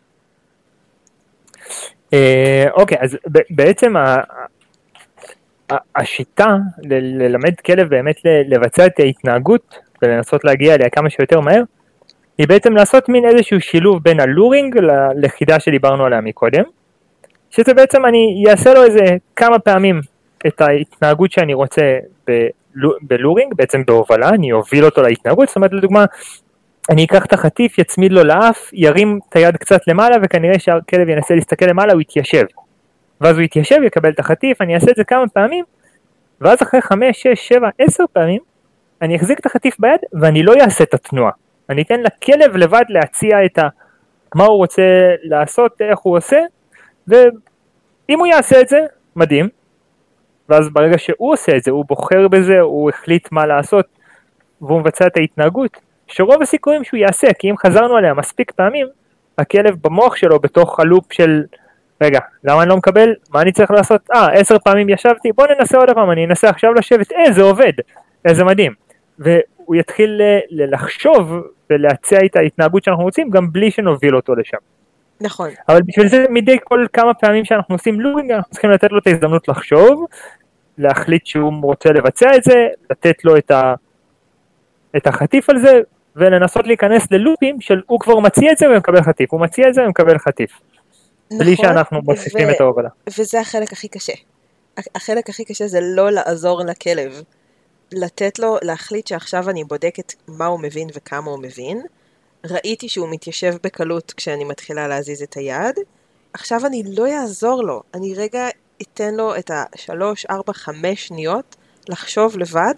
אה, 2.13 2.65
אוקיי, 2.73 2.97
אז 3.01 3.17
בעצם 3.49 3.93
השיטה 5.95 6.55
ללמד 6.83 7.59
כלב 7.65 7.89
באמת 7.89 8.19
לבצע 8.47 8.85
את 8.85 8.99
ההתנהגות 8.99 9.79
ולנסות 10.01 10.43
להגיע 10.43 10.75
אליה 10.75 10.89
כמה 10.89 11.09
שיותר 11.09 11.39
מהר, 11.39 11.63
היא 12.37 12.47
בעצם 12.47 12.75
לעשות 12.75 13.09
מין 13.09 13.25
איזשהו 13.25 13.61
שילוב 13.61 14.03
בין 14.03 14.19
הלורינג 14.19 14.77
ללכידה 14.77 15.59
שדיברנו 15.59 16.05
עליה 16.05 16.21
מקודם, 16.21 16.63
שזה 17.49 17.73
בעצם 17.73 18.05
אני 18.05 18.43
אעשה 18.49 18.73
לו 18.73 18.83
איזה 18.83 19.05
כמה 19.35 19.59
פעמים 19.59 20.01
את 20.47 20.61
ההתנהגות 20.61 21.31
שאני 21.31 21.53
רוצה 21.53 21.97
בלו- 22.27 22.93
בלורינג, 23.01 23.53
בעצם 23.55 23.81
בהובלה, 23.87 24.29
אני 24.29 24.51
אוביל 24.51 24.85
אותו 24.85 25.01
להתנהגות, 25.01 25.47
זאת 25.47 25.55
אומרת 25.55 25.73
לדוגמה, 25.73 26.05
אני 26.89 27.05
אקח 27.05 27.25
את 27.25 27.33
החטיף, 27.33 27.79
יצמיד 27.79 28.11
לו 28.11 28.23
לאף, 28.23 28.69
ירים 28.73 29.19
את 29.29 29.35
היד 29.35 29.57
קצת 29.57 29.87
למעלה 29.87 30.15
וכנראה 30.23 30.59
שהכלב 30.59 31.09
ינסה 31.09 31.35
להסתכל 31.35 31.65
למעלה, 31.65 31.93
הוא 31.93 32.01
יתיישב. 32.01 32.45
ואז 33.21 33.35
הוא 33.35 33.43
יתיישב, 33.43 33.77
יקבל 33.83 34.09
את 34.09 34.19
החטיף, 34.19 34.61
אני 34.61 34.75
אעשה 34.75 34.91
את 34.91 34.95
זה 34.95 35.03
כמה 35.03 35.27
פעמים, 35.27 35.65
ואז 36.41 36.61
אחרי 36.61 36.81
5, 36.81 37.21
6, 37.21 37.47
7, 37.47 37.69
10 37.79 38.03
פעמים, 38.13 38.41
אני 39.01 39.15
אחזיק 39.15 39.39
את 39.39 39.45
החטיף 39.45 39.75
ביד 39.79 39.99
ואני 40.13 40.43
לא 40.43 40.53
אעשה 40.61 40.83
את 40.83 40.93
התנועה. 40.93 41.31
אני 41.69 41.81
אתן 41.81 41.99
לכלב 42.01 42.55
לבד 42.55 42.83
להציע 42.89 43.45
את 43.45 43.57
ה... 43.57 43.67
מה 44.35 44.45
הוא 44.45 44.57
רוצה 44.57 44.83
לעשות, 45.23 45.81
איך 45.81 45.99
הוא 45.99 46.17
עושה, 46.17 46.39
ואם 47.07 48.19
הוא 48.19 48.27
יעשה 48.27 48.61
את 48.61 48.67
זה, 48.67 48.79
מדהים. 49.15 49.49
ואז 50.49 50.69
ברגע 50.69 50.97
שהוא 50.97 51.33
עושה 51.33 51.57
את 51.57 51.63
זה, 51.63 51.71
הוא 51.71 51.85
בוחר 51.87 52.27
בזה, 52.27 52.59
הוא 52.59 52.89
החליט 52.89 53.31
מה 53.31 53.45
לעשות, 53.45 53.85
והוא 54.61 54.79
מבצע 54.79 55.07
את 55.07 55.17
ההתנהגות, 55.17 55.77
שרוב 56.07 56.41
הסיכויים 56.41 56.83
שהוא 56.83 56.97
יעשה, 56.97 57.27
כי 57.39 57.49
אם 57.49 57.57
חזרנו 57.57 57.97
עליה 57.97 58.13
מספיק 58.13 58.51
פעמים, 58.51 58.87
הכלב 59.37 59.75
במוח 59.81 60.15
שלו 60.15 60.39
בתוך 60.39 60.79
הלופ 60.79 61.13
של 61.13 61.43
רגע, 62.01 62.19
למה 62.43 62.61
אני 62.61 62.69
לא 62.69 62.77
מקבל? 62.77 63.13
מה 63.29 63.41
אני 63.41 63.51
צריך 63.51 63.71
לעשות? 63.71 64.01
אה, 64.13 64.27
עשר 64.31 64.59
פעמים 64.59 64.89
ישבתי, 64.89 65.31
בוא 65.31 65.47
ננסה 65.47 65.77
עוד 65.77 65.89
פעם, 65.89 66.11
אני 66.11 66.25
אנסה 66.25 66.49
עכשיו 66.49 66.73
לשבת, 66.73 67.11
אה, 67.11 67.31
זה 67.31 67.41
עובד, 67.41 67.73
איזה 68.25 68.43
מדהים. 68.43 68.73
והוא 69.19 69.75
יתחיל 69.75 70.21
ל- 70.49 70.73
לחשוב 70.73 71.33
ולהציע 71.69 72.19
את 72.25 72.35
ההתנהגות 72.35 72.83
שאנחנו 72.83 73.03
רוצים, 73.03 73.29
גם 73.29 73.51
בלי 73.51 73.71
שנוביל 73.71 74.15
אותו 74.15 74.35
לשם. 74.35 74.57
נכון. 75.21 75.49
אבל 75.69 75.81
בשביל 75.81 76.07
זה 76.07 76.25
מדי 76.29 76.57
כל 76.63 76.85
כמה 76.93 77.13
פעמים 77.13 77.45
שאנחנו 77.45 77.75
עושים 77.75 78.01
לורינג, 78.01 78.31
אנחנו 78.31 78.51
צריכים 78.51 78.69
לתת 78.69 78.91
לו 78.91 78.97
את 78.99 79.07
ההזדמנות 79.07 79.47
לחשוב, 79.47 80.05
להחליט 80.77 81.25
שהוא 81.25 81.53
רוצה 81.63 81.89
לבצע 81.89 82.35
את 82.35 82.43
זה, 82.43 82.67
לתת 82.91 83.25
לו 83.25 83.37
את, 83.37 83.51
ה... 83.51 83.73
את 84.97 85.07
החטיף 85.07 85.49
על 85.49 85.59
זה, 85.59 85.81
ולנסות 86.15 86.67
להיכנס 86.67 87.11
ללופים 87.11 87.61
של 87.61 87.81
הוא 87.85 87.99
כבר 87.99 88.19
מציע 88.19 88.51
את 88.51 88.57
זה 88.57 88.69
ומקבל 88.69 89.01
חטיף, 89.01 89.31
הוא 89.31 89.41
מציע 89.41 89.67
את 89.67 89.73
זה 89.73 89.83
ומקבל 89.85 90.17
חטיף. 90.17 90.51
בלי 91.39 91.53
נכון, 91.53 91.65
שאנחנו 91.65 92.01
מוסיפים 92.01 92.47
ו- 92.47 92.51
את 92.51 92.61
ההובלה. 92.61 92.89
וזה 93.19 93.39
החלק 93.39 93.73
הכי 93.73 93.87
קשה. 93.87 94.13
החלק 94.95 95.29
הכי 95.29 95.45
קשה 95.45 95.67
זה 95.67 95.79
לא 95.81 96.11
לעזור 96.11 96.61
לכלב. 96.65 97.23
לתת 97.91 98.39
לו 98.39 98.57
להחליט 98.61 99.07
שעכשיו 99.07 99.49
אני 99.49 99.63
בודקת 99.63 100.13
מה 100.27 100.45
הוא 100.45 100.59
מבין 100.59 100.87
וכמה 100.93 101.31
הוא 101.31 101.39
מבין. 101.39 101.81
ראיתי 102.45 102.89
שהוא 102.89 103.09
מתיישב 103.09 103.55
בקלות 103.63 104.13
כשאני 104.17 104.43
מתחילה 104.43 104.87
להזיז 104.87 105.21
את 105.21 105.33
היד. 105.33 105.79
עכשיו 106.33 106.65
אני 106.65 106.83
לא 106.87 107.07
אעזור 107.07 107.63
לו. 107.63 107.83
אני 107.93 108.13
רגע 108.15 108.47
אתן 108.81 109.15
לו 109.15 109.35
את 109.35 109.51
השלוש, 109.53 110.25
ארבע, 110.25 110.53
חמש 110.53 111.07
שניות 111.07 111.55
לחשוב 111.89 112.37
לבד 112.37 112.73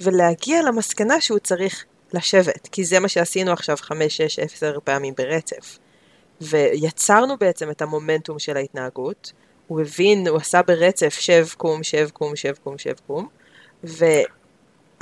ולהגיע 0.00 0.62
למסקנה 0.62 1.20
שהוא 1.20 1.38
צריך 1.38 1.84
לשבת. 2.12 2.68
כי 2.72 2.84
זה 2.84 3.00
מה 3.00 3.08
שעשינו 3.08 3.52
עכשיו 3.52 3.76
חמש, 3.76 4.16
שש, 4.16 4.38
עשר 4.38 4.78
פעמים 4.84 5.14
ברצף. 5.16 5.78
ויצרנו 6.40 7.36
בעצם 7.36 7.70
את 7.70 7.82
המומנטום 7.82 8.38
של 8.38 8.56
ההתנהגות. 8.56 9.32
הוא 9.66 9.80
הבין, 9.80 10.28
הוא 10.28 10.36
עשה 10.36 10.62
ברצף 10.62 11.14
שב 11.20 11.46
קום, 11.56 11.82
שב 11.82 12.08
קום, 12.12 12.36
שב 12.36 12.54
קום, 12.64 12.78
שב 12.78 12.94
קום. 13.06 13.28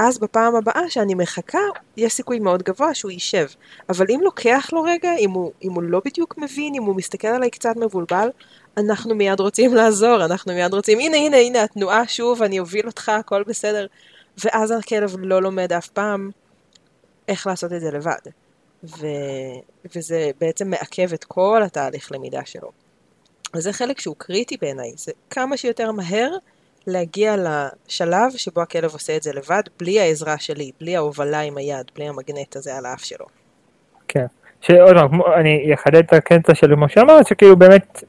ואז 0.04 0.18
בפעם 0.18 0.56
הבאה 0.56 0.90
שאני 0.90 1.14
מחכה, 1.14 1.58
יש 1.96 2.12
סיכוי 2.12 2.38
מאוד 2.38 2.62
גבוה 2.62 2.94
שהוא 2.94 3.10
יישב. 3.10 3.46
אבל 3.88 4.06
אם 4.10 4.20
לוקח 4.22 4.68
לו 4.72 4.82
רגע, 4.82 5.16
אם 5.18 5.30
הוא, 5.30 5.52
אם 5.62 5.72
הוא 5.72 5.82
לא 5.82 6.00
בדיוק 6.04 6.38
מבין, 6.38 6.74
אם 6.74 6.82
הוא 6.82 6.96
מסתכל 6.96 7.28
עליי 7.28 7.50
קצת 7.50 7.76
מבולבל, 7.76 8.28
אנחנו 8.76 9.14
מיד 9.14 9.40
רוצים 9.40 9.74
לעזור, 9.78 10.24
אנחנו 10.24 10.52
מיד 10.52 10.74
רוצים, 10.74 10.98
הנה, 10.98 11.16
הנה, 11.16 11.36
הנה, 11.36 11.62
התנועה 11.62 12.08
שוב, 12.08 12.42
אני 12.42 12.58
אוביל 12.58 12.86
אותך, 12.86 13.08
הכל 13.08 13.42
בסדר. 13.42 13.86
ואז 14.44 14.70
הכלב 14.70 15.16
לא 15.18 15.42
לומד 15.42 15.72
אף 15.72 15.88
פעם 15.88 16.30
איך 17.28 17.46
לעשות 17.46 17.72
את 17.72 17.80
זה 17.80 17.90
לבד. 17.90 18.30
ו... 18.84 19.06
וזה 19.94 20.30
בעצם 20.40 20.70
מעכב 20.70 21.12
את 21.12 21.24
כל 21.24 21.62
התהליך 21.64 22.12
למידה 22.12 22.44
שלו. 22.44 22.70
וזה 23.54 23.72
חלק 23.72 24.00
שהוא 24.00 24.16
קריטי 24.18 24.56
בעיניי, 24.56 24.92
זה 24.96 25.12
כמה 25.30 25.56
שיותר 25.56 25.92
מהר 25.92 26.36
להגיע 26.86 27.34
לשלב 27.36 28.30
שבו 28.36 28.60
הכלב 28.60 28.92
עושה 28.92 29.16
את 29.16 29.22
זה 29.22 29.32
לבד, 29.32 29.62
בלי 29.80 30.00
העזרה 30.00 30.38
שלי, 30.38 30.70
בלי 30.80 30.96
ההובלה 30.96 31.40
עם 31.40 31.56
היד, 31.56 31.90
בלי 31.94 32.08
המגנט 32.08 32.56
הזה 32.56 32.76
על 32.76 32.86
האף 32.86 33.04
שלו. 33.04 33.26
כן. 34.08 34.26
שעוד 34.60 34.96
פעם, 34.96 35.22
אני 35.40 35.74
אחדד 35.74 35.96
את 35.96 36.12
הקטע 36.12 36.54
של 36.54 36.74
מה 36.74 36.88
שאמרת, 36.88 37.26
שכאילו 37.26 37.56
באמת, 37.56 38.04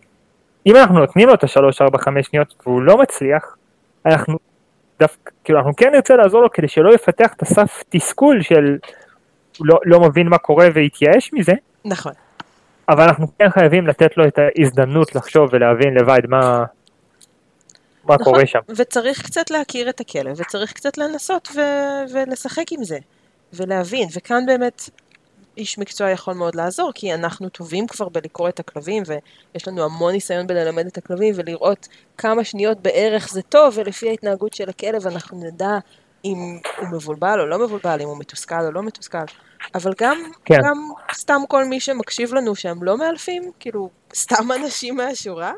אם 0.65 0.75
אנחנו 0.75 0.99
נותנים 0.99 1.27
לו 1.27 1.33
את 1.33 1.43
השלוש, 1.43 1.81
ארבע, 1.81 1.97
חמש 1.97 2.27
שניות 2.27 2.53
והוא 2.65 2.81
לא 2.81 2.97
מצליח, 2.97 3.57
אנחנו 4.05 4.37
דווקא, 4.99 5.31
כאילו 5.43 5.59
אנחנו 5.59 5.75
כן 5.75 5.91
נרצה 5.91 6.15
לעזור 6.15 6.41
לו 6.41 6.51
כדי 6.51 6.67
שלא 6.67 6.93
יפתח 6.93 7.33
את 7.33 7.41
הסף 7.41 7.83
תסכול 7.89 8.41
של 8.41 8.77
לא, 9.61 9.79
לא 9.85 9.99
מבין 9.99 10.27
מה 10.27 10.37
קורה 10.37 10.67
ויתייאש 10.73 11.33
מזה, 11.33 11.53
נכון. 11.85 12.11
אבל 12.89 13.03
אנחנו 13.03 13.27
כן 13.39 13.49
חייבים 13.49 13.87
לתת 13.87 14.17
לו 14.17 14.27
את 14.27 14.39
ההזדמנות 14.39 15.15
לחשוב 15.15 15.49
ולהבין 15.51 15.93
לבד 15.93 16.21
מה, 16.27 16.65
מה 18.05 18.15
נכון. 18.15 18.33
קורה 18.33 18.45
שם. 18.45 18.59
וצריך 18.75 19.25
קצת 19.25 19.49
להכיר 19.51 19.89
את 19.89 19.99
הכלב, 19.99 20.39
וצריך 20.39 20.73
קצת 20.73 20.97
לנסות 20.97 21.47
ו- 21.55 22.13
ולשחק 22.13 22.71
עם 22.71 22.83
זה. 22.83 22.97
ולהבין, 23.53 24.07
וכאן 24.13 24.45
באמת 24.45 24.89
איש 25.57 25.77
מקצוע 25.77 26.09
יכול 26.09 26.33
מאוד 26.33 26.55
לעזור, 26.55 26.91
כי 26.95 27.13
אנחנו 27.13 27.49
טובים 27.49 27.87
כבר 27.87 28.09
בלקרוא 28.09 28.49
את 28.49 28.59
הכלבים, 28.59 29.03
ויש 29.05 29.67
לנו 29.67 29.83
המון 29.83 30.13
ניסיון 30.13 30.47
בללמד 30.47 30.85
את 30.85 30.97
הכלבים, 30.97 31.33
ולראות 31.37 31.87
כמה 32.17 32.43
שניות 32.43 32.79
בערך 32.81 33.29
זה 33.29 33.41
טוב, 33.41 33.73
ולפי 33.77 34.09
ההתנהגות 34.09 34.53
של 34.53 34.69
הכלב 34.69 35.07
אנחנו 35.07 35.39
נדע 35.43 35.77
אם 36.25 36.59
הוא 36.77 36.87
מבולבל 36.91 37.39
או 37.39 37.45
לא 37.45 37.59
מבולבל, 37.59 38.01
אם 38.01 38.07
הוא 38.07 38.17
מתוסכל 38.19 38.65
או 38.65 38.71
לא 38.71 38.83
מתוסכל. 38.83 39.17
אבל 39.75 39.93
גם, 39.97 40.17
כן. 40.45 40.59
גם 40.63 40.89
סתם 41.13 41.41
כל 41.47 41.65
מי 41.65 41.79
שמקשיב 41.79 42.33
לנו 42.33 42.55
שהם 42.55 42.83
לא 42.83 42.97
מאלפים, 42.97 43.51
כאילו, 43.59 43.89
סתם 44.15 44.51
אנשים 44.51 44.95
מהשורה. 44.95 45.53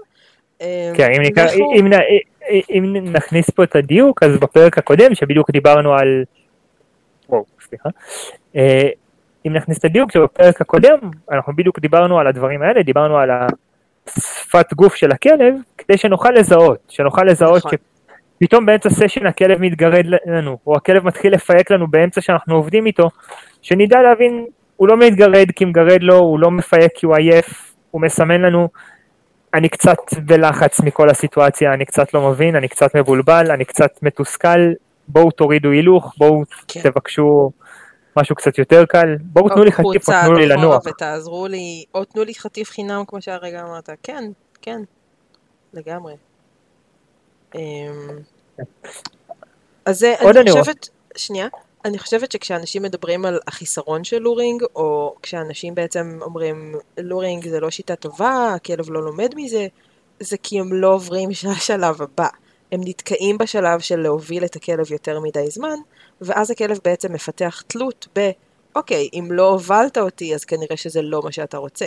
אה, 0.62 0.91
כן, 0.96 1.12
אם, 1.12 1.22
נקרא, 1.22 1.48
אם, 1.52 1.88
אם, 2.70 2.84
אם 2.86 3.13
נכניס 3.13 3.50
פה 3.50 3.63
את 3.63 3.76
הדיוק, 3.76 4.24
אז 4.24 4.38
בפרק 4.39 4.78
הקודם, 4.78 5.15
שבדיוק 5.15 5.52
דיברנו 5.52 5.93
על... 5.93 6.24
וואו, 7.30 7.46
סליחה. 7.62 7.89
אה, 8.56 8.89
אם 9.48 9.54
נכניס 9.54 9.80
את 9.80 9.86
הדיוק 9.86 10.12
שבפרק 10.12 10.62
הקודם, 10.62 10.98
אנחנו 11.32 11.56
בדיוק 11.56 11.80
דיברנו 11.80 12.20
על 12.20 12.28
הדברים 12.28 12.62
האלה, 12.62 12.84
דיברנו 12.84 13.17
על 13.17 13.30
השפת 14.08 14.74
גוף 14.74 14.96
של 14.96 15.12
הכלב, 15.12 15.54
כדי 15.78 15.98
שנוכל 15.98 16.32
לזהות, 16.32 16.80
שנוכל 16.89 17.24
לזהות 17.24 17.65
נכון. 17.65 17.72
שפתאום 18.41 18.65
באמצע 18.65 18.89
סשן 18.89 19.26
הכלב 19.26 19.62
מתגרד 19.62 20.06
לנו, 20.26 20.58
או 20.67 20.76
הכלב 20.76 21.06
מתחיל 21.06 21.34
לפייק 21.34 21.72
לנו 21.72 21.88
באמצע 21.88 22.22
שאנחנו 22.22 22.56
עובדים 22.56 22.86
איתו, 22.86 23.10
שנדע 23.62 24.02
להבין, 24.02 24.46
הוא 24.76 24.88
לא 24.88 24.98
מתגרד 24.98 25.52
כי 25.56 25.65
מגרד 25.65 26.04
לו, 26.04 26.17
הוא 26.17 26.39
לא 26.39 26.52
מפייק 26.52 26.91
כי 26.96 27.06
הוא 27.06 27.15
עייף, 27.15 27.76
הוא 27.91 28.02
מסמן 28.02 28.41
לנו, 28.41 28.70
אני 29.53 29.69
קצת 29.69 29.97
בלחץ 30.25 30.79
מכל 30.79 31.10
הסיטואציה, 31.10 31.73
אני 31.73 31.86
קצת 31.86 32.13
לא 32.13 32.29
מבין, 32.29 32.55
אני 32.55 32.67
קצת 32.67 32.95
מבולבל, 32.95 33.51
אני 33.51 33.65
קצת 33.65 33.91
מתוסכל, 34.01 34.71
בואו 35.07 35.31
תורידו 35.31 35.71
הילוך, 35.71 36.15
בואו 36.17 36.43
כן. 36.67 36.81
תבקשו 36.81 37.51
משהו 38.17 38.36
קצת 38.36 38.57
יותר 38.57 38.86
קל, 38.86 39.15
בואו 39.21 39.49
תנו 39.49 39.63
לי 39.63 39.71
חטיף 39.71 40.10
או 40.10 40.13
תנו 40.23 40.33
לי 40.33 40.47
לנוח. 40.47 40.86
ותעזרו 40.86 41.47
לי, 41.47 41.86
או 41.95 42.05
תנו 42.05 42.23
לי 42.23 42.36
חטיף 42.36 42.69
חינם 42.69 43.03
כמו 43.07 43.21
שהרגע 43.21 43.62
אמרת, 43.62 43.89
כן, 44.03 44.23
כן, 44.62 44.81
לגמרי. 45.73 46.13
אמ, 47.55 47.62
אז 49.86 49.99
זה, 49.99 50.15
אני 50.21 50.51
חושבת, 50.51 50.89
שנייה, 51.15 51.47
אני 51.85 51.99
חושבת 51.99 52.31
שכשאנשים 52.31 52.83
מדברים 52.83 53.25
על 53.25 53.39
החיסרון 53.47 54.03
של 54.03 54.19
לורינג, 54.19 54.63
או 54.75 55.15
כשאנשים 55.21 55.75
בעצם 55.75 56.19
אומרים 56.21 56.75
לורינג 56.97 57.47
זה 57.47 57.59
לא 57.59 57.69
שיטה 57.69 57.95
טובה, 57.95 58.53
הכלב 58.55 58.89
לא 58.89 59.03
לומד 59.03 59.33
מזה, 59.35 59.67
זה 60.19 60.37
כי 60.37 60.59
הם 60.59 60.73
לא 60.73 60.93
עוברים 60.93 61.33
שהשלב 61.39 62.01
הבא. 62.01 62.27
הם 62.71 62.81
נתקעים 62.83 63.37
בשלב 63.37 63.79
של 63.79 63.99
להוביל 63.99 64.45
את 64.45 64.55
הכלב 64.55 64.91
יותר 64.91 65.19
מדי 65.19 65.49
זמן, 65.49 65.75
ואז 66.21 66.51
הכלב 66.51 66.79
בעצם 66.83 67.13
מפתח 67.13 67.63
תלות 67.67 68.07
ב, 68.15 68.29
אוקיי, 68.75 69.09
אם 69.13 69.27
לא 69.31 69.49
הובלת 69.49 69.97
אותי, 69.97 70.35
אז 70.35 70.45
כנראה 70.45 70.77
שזה 70.77 71.01
לא 71.01 71.21
מה 71.23 71.31
שאתה 71.31 71.57
רוצה. 71.57 71.85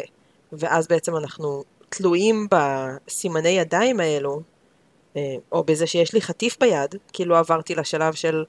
ואז 0.52 0.88
בעצם 0.88 1.16
אנחנו 1.16 1.64
תלויים 1.88 2.48
בסימני 2.50 3.48
ידיים 3.48 4.00
האלו, 4.00 4.40
אה, 5.16 5.36
או 5.52 5.64
בזה 5.64 5.86
שיש 5.86 6.14
לי 6.14 6.20
חטיף 6.20 6.56
ביד, 6.60 6.94
כי 7.12 7.24
לא 7.24 7.38
עברתי 7.38 7.74
לשלב 7.74 8.14
של 8.14 8.44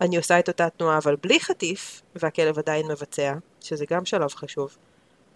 אני 0.00 0.16
עושה 0.16 0.38
את 0.38 0.48
אותה 0.48 0.68
תנועה 0.70 0.98
אבל 0.98 1.16
בלי 1.22 1.40
חטיף, 1.40 2.02
והכלב 2.14 2.58
עדיין 2.58 2.86
מבצע, 2.86 3.34
שזה 3.60 3.84
גם 3.90 4.04
שלב 4.04 4.34
חשוב. 4.34 4.76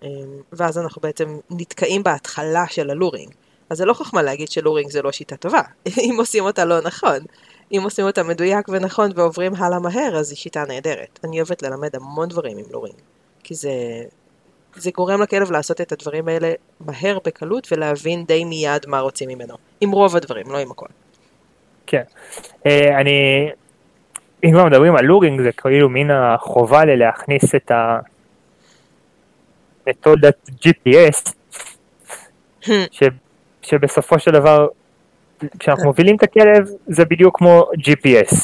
אה, 0.02 0.08
ואז 0.52 0.78
אנחנו 0.78 1.02
בעצם 1.02 1.38
נתקעים 1.50 2.02
בהתחלה 2.02 2.64
של 2.68 2.90
הלורינג. 2.90 3.32
אז 3.70 3.78
זה 3.78 3.84
לא 3.84 3.92
חוכמה 3.92 4.22
להגיד 4.22 4.50
שלורינג 4.50 4.90
זה 4.90 5.02
לא 5.02 5.12
שיטה 5.12 5.36
טובה, 5.36 5.62
אם 6.10 6.14
עושים 6.18 6.44
אותה 6.44 6.64
לא 6.64 6.80
נכון. 6.80 7.18
אם 7.72 7.80
עושים 7.84 8.06
אותה 8.06 8.22
מדויק 8.22 8.68
ונכון 8.68 9.10
ועוברים 9.14 9.54
הלאה 9.54 9.78
מהר, 9.78 10.16
אז 10.16 10.30
היא 10.30 10.36
שיטה 10.36 10.64
נהדרת. 10.68 11.18
אני 11.24 11.40
אוהבת 11.40 11.62
ללמד 11.62 11.96
המון 11.96 12.28
דברים 12.28 12.58
עם 12.58 12.64
לורינג, 12.70 12.96
כי 13.42 13.54
זה, 13.54 13.72
זה 14.76 14.90
גורם 14.90 15.22
לכלב 15.22 15.50
לעשות 15.50 15.80
את 15.80 15.92
הדברים 15.92 16.28
האלה 16.28 16.52
מהר 16.80 17.18
בקלות 17.24 17.72
ולהבין 17.72 18.24
די 18.24 18.44
מיד 18.44 18.86
מה 18.86 19.00
רוצים 19.00 19.28
ממנו. 19.28 19.54
עם 19.80 19.90
רוב 19.90 20.16
הדברים, 20.16 20.50
לא 20.50 20.58
עם 20.58 20.70
הכל. 20.70 20.86
כן. 21.86 22.02
אה, 22.66 23.00
אני, 23.00 23.48
אם 24.44 24.50
כבר 24.50 24.64
מדברים 24.64 24.96
על 24.96 25.04
לורינג, 25.04 25.42
זה 25.42 25.52
כאילו 25.52 25.88
מן 25.88 26.10
החובה 26.10 26.84
ללהכניס 26.84 27.54
את 27.54 27.72
המתודת 29.86 30.50
GPS. 30.64 31.32
ש, 32.90 33.02
שבסופו 33.62 34.18
של 34.18 34.30
דבר 34.30 34.68
כשאנחנו 35.58 35.84
מובילים 35.84 36.16
את 36.16 36.22
הכלב 36.22 36.68
זה 36.86 37.04
בדיוק 37.04 37.38
כמו 37.38 37.66
GPS. 37.78 38.34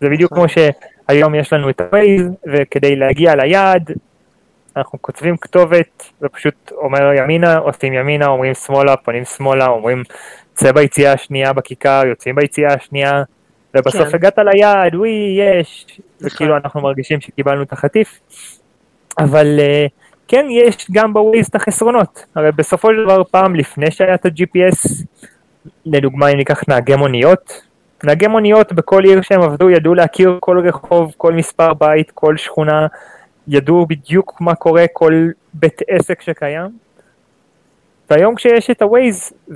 זה 0.00 0.08
בדיוק 0.08 0.34
כמו 0.34 0.44
שהיום 0.48 1.34
יש 1.34 1.52
לנו 1.52 1.70
את 1.70 1.80
ה-Waze 1.80 2.50
וכדי 2.52 2.96
להגיע 2.96 3.34
ליעד 3.34 3.90
אנחנו 4.76 5.02
כותבים 5.02 5.36
כתובת 5.36 6.10
ופשוט 6.22 6.72
אומר 6.72 7.12
ימינה, 7.12 7.56
עושים 7.56 7.92
ימינה, 7.92 8.26
אומרים 8.26 8.54
שמאלה, 8.54 8.96
פונים 8.96 9.24
שמאלה, 9.24 9.66
אומרים 9.66 10.02
צא 10.54 10.72
ביציאה 10.72 11.12
השנייה 11.12 11.52
בכיכר, 11.52 12.02
יוצאים 12.06 12.34
ביציאה 12.34 12.74
השנייה 12.74 13.22
ובסוף 13.74 14.08
כן. 14.08 14.14
הגעת 14.14 14.38
ליעד, 14.38 14.94
וואי, 14.94 15.38
יש, 15.38 15.86
וכאילו 16.20 16.56
אנחנו 16.56 16.80
מרגישים 16.80 17.20
שקיבלנו 17.20 17.62
את 17.62 17.72
החטיף. 17.72 18.20
אבל 19.18 19.58
uh, 19.58 19.90
כן, 20.28 20.46
יש 20.50 20.86
גם 20.92 21.12
בווייז 21.12 21.46
את 21.46 21.54
החסרונות. 21.54 22.24
הרי 22.34 22.52
בסופו 22.52 22.88
של 22.88 23.04
דבר 23.04 23.24
פעם 23.24 23.56
לפני 23.56 23.90
שהיה 23.90 24.14
את 24.14 24.26
ה-GPS, 24.26 25.04
לדוגמה 25.86 26.28
אם 26.28 26.36
ניקח 26.36 26.62
נהגי 26.68 26.96
מוניות, 26.96 27.62
נהגי 28.04 28.26
מוניות 28.26 28.72
בכל 28.72 29.04
עיר 29.04 29.22
שהם 29.22 29.42
עבדו 29.42 29.70
ידעו 29.70 29.94
להכיר 29.94 30.36
כל 30.40 30.58
רחוב, 30.58 31.14
כל 31.16 31.32
מספר 31.32 31.74
בית, 31.74 32.10
כל 32.10 32.36
שכונה, 32.36 32.86
ידעו 33.48 33.86
בדיוק 33.86 34.40
מה 34.40 34.54
קורה, 34.54 34.84
כל 34.92 35.28
בית 35.54 35.80
עסק 35.88 36.22
שקיים. 36.22 36.68
והיום 38.10 38.34
כשיש 38.34 38.70
את 38.70 38.82
ה-Waze 38.82 39.54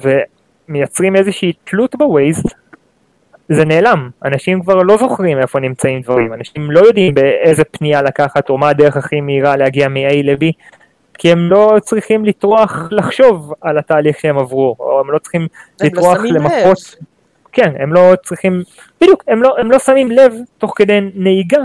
ומייצרים 0.68 1.16
איזושהי 1.16 1.52
תלות 1.64 1.94
ב-Waze, 1.94 2.48
זה 3.48 3.64
נעלם, 3.64 4.10
אנשים 4.24 4.62
כבר 4.62 4.74
לא 4.82 4.96
זוכרים 4.96 5.38
איפה 5.38 5.60
נמצאים 5.60 6.00
דברים, 6.00 6.32
אנשים 6.32 6.70
לא 6.70 6.80
יודעים 6.80 7.14
באיזה 7.14 7.64
פנייה 7.64 8.02
לקחת 8.02 8.50
או 8.50 8.58
מה 8.58 8.68
הדרך 8.68 8.96
הכי 8.96 9.20
מהירה 9.20 9.56
להגיע 9.56 9.88
מ-A 9.88 10.22
ל-B, 10.24 10.52
כי 11.18 11.32
הם 11.32 11.50
לא 11.50 11.76
צריכים 11.82 12.24
לטרוח 12.24 12.88
לחשוב 12.90 13.52
על 13.60 13.78
התהליך 13.78 14.20
שהם 14.20 14.38
עברו, 14.38 14.76
או 14.78 15.00
הם 15.00 15.10
לא 15.10 15.18
צריכים 15.18 15.42
הם 15.42 15.48
לא 15.80 15.86
לטרוח 15.86 16.16
לא 16.16 16.30
למפות. 16.30 16.96
כן, 17.52 17.72
הם 17.78 17.92
לא 17.92 18.12
צריכים, 18.24 18.62
בדיוק, 19.00 19.24
הם 19.28 19.42
לא, 19.42 19.54
הם 19.58 19.70
לא 19.70 19.78
שמים 19.78 20.10
לב 20.10 20.34
תוך 20.58 20.72
כדי 20.76 21.00
נהיגה, 21.14 21.60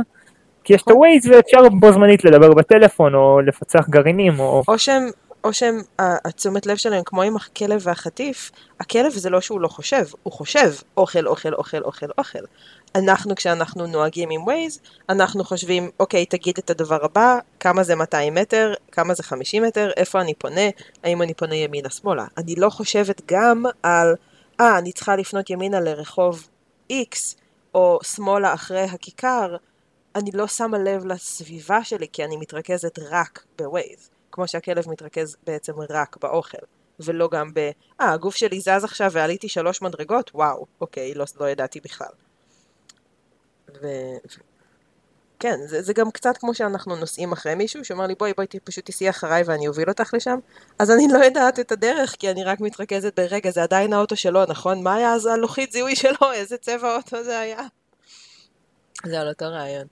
כי 0.64 0.74
יש 0.74 0.82
את 0.82 0.88
ה-Waze 0.88 1.30
ואפשר 1.32 1.70
בו 1.70 1.92
זמנית 1.92 2.26
לדבר 2.26 2.54
בטלפון, 2.54 3.16
או 3.16 3.42
לפצח 3.42 3.90
גרעינים, 3.90 4.40
או... 4.40 4.64
או 4.68 4.80
שהם, 4.80 5.04
או 5.44 5.54
שהם, 5.54 5.82
התשומת 6.00 6.66
לב 6.66 6.78
שלהם 6.78 7.04
כמו 7.06 7.22
עם 7.22 7.36
הכלב 7.36 7.82
והחטיף, 7.84 8.52
הכלב 8.80 9.12
זה 9.12 9.30
לא 9.30 9.42
שהוא 9.42 9.62
לא 9.62 9.68
חושב, 9.68 10.06
הוא 10.24 10.34
חושב 10.34 10.74
אוכל, 10.98 11.28
אוכל, 11.28 11.54
אוכל, 11.54 11.84
אוכל, 11.84 12.06
אוכל. 12.18 12.40
אנחנו 12.96 13.36
כשאנחנו 13.36 13.88
נוהגים 13.88 14.30
עם 14.32 14.44
ווייז, 14.44 14.80
אנחנו 15.10 15.44
חושבים, 15.44 15.90
אוקיי, 16.00 16.26
תגיד 16.26 16.58
את 16.58 16.70
הדבר 16.70 17.06
הבא, 17.06 17.40
כמה 17.60 17.84
זה 17.84 17.96
200 17.96 18.34
מטר, 18.34 18.74
כמה 18.92 19.14
זה 19.14 19.24
50 19.24 19.64
מטר, 19.64 19.92
איפה 19.98 20.22
אני 20.22 20.34
פונה, 20.34 20.70
האם 21.04 21.22
אני 21.22 21.34
פונה 21.34 21.56
ימינה-שמאלה. 21.56 22.26
אני 22.38 22.56
לא 22.56 22.70
חושבת 22.70 23.22
גם 23.26 23.66
על, 23.84 24.16
אה, 24.60 24.78
אני 24.78 24.92
צריכה 24.92 25.16
לפנות 25.16 25.50
ימינה 25.50 25.80
לרחוב 25.80 26.48
X, 26.92 27.36
או 27.76 28.00
שמאלה 28.04 28.54
אחרי 28.54 28.84
הכיכר, 28.84 29.56
אני 30.16 30.32
לא 30.34 30.48
שמה 30.48 30.78
לב 30.78 31.06
לסביבה 31.06 31.84
שלי, 31.84 32.08
כי 32.14 32.24
אני 32.26 32.38
מתרכזת 32.38 33.00
רק 33.12 33.44
בווייז, 33.60 34.10
כמו 34.32 34.48
שהכלב 34.48 34.90
מתרכז 34.90 35.38
בעצם 35.44 35.74
רק 35.90 36.18
באוכל. 36.22 36.58
ולא 37.00 37.30
גם 37.32 37.54
ב, 37.54 37.70
אה, 38.02 38.12
הגוף 38.12 38.36
שלי 38.36 38.60
זז 38.60 38.84
עכשיו 38.84 39.12
ועליתי 39.12 39.50
שלוש 39.50 39.82
מדרגות, 39.82 40.32
וואו, 40.34 40.66
אוקיי, 40.82 41.14
לא, 41.14 41.26
לא 41.40 41.50
ידעתי 41.50 41.80
בכלל. 41.80 42.12
ו... 43.82 43.88
כן, 45.40 45.58
זה, 45.66 45.82
זה 45.82 45.94
גם 45.94 46.12
קצת 46.12 46.38
כמו 46.38 46.54
שאנחנו 46.54 46.96
נוסעים 46.96 47.32
אחרי 47.32 47.56
מישהו 47.56 47.86
שאומר 47.86 48.08
לי 48.08 48.16
בואי 48.16 48.34
בואי 48.34 48.48
פשוט 48.64 48.86
תיסעי 48.86 49.10
אחריי 49.10 49.44
ואני 49.46 49.68
אוביל 49.68 49.90
אותך 49.90 50.14
לשם 50.14 50.40
אז 50.80 50.92
אני 50.92 51.08
לא 51.14 51.18
יודעת 51.18 51.60
את 51.60 51.72
הדרך 51.72 52.16
כי 52.20 52.32
אני 52.32 52.44
רק 52.44 52.60
מתרכזת 52.60 53.20
ברגע 53.20 53.52
זה 53.52 53.64
עדיין 53.64 53.94
האוטו 53.94 54.16
שלו 54.16 54.46
נכון? 54.46 54.84
מה 54.84 54.96
היה 54.96 55.14
אז 55.14 55.26
הלוחית 55.26 55.72
זיהוי 55.72 55.96
שלו? 55.96 56.32
איזה 56.34 56.58
צבע 56.58 56.88
האוטו 56.88 57.24
זה 57.24 57.40
היה? 57.40 57.60
זה 59.06 59.22
על 59.22 59.28
אותו 59.30 59.46
רעיון. 59.46 59.88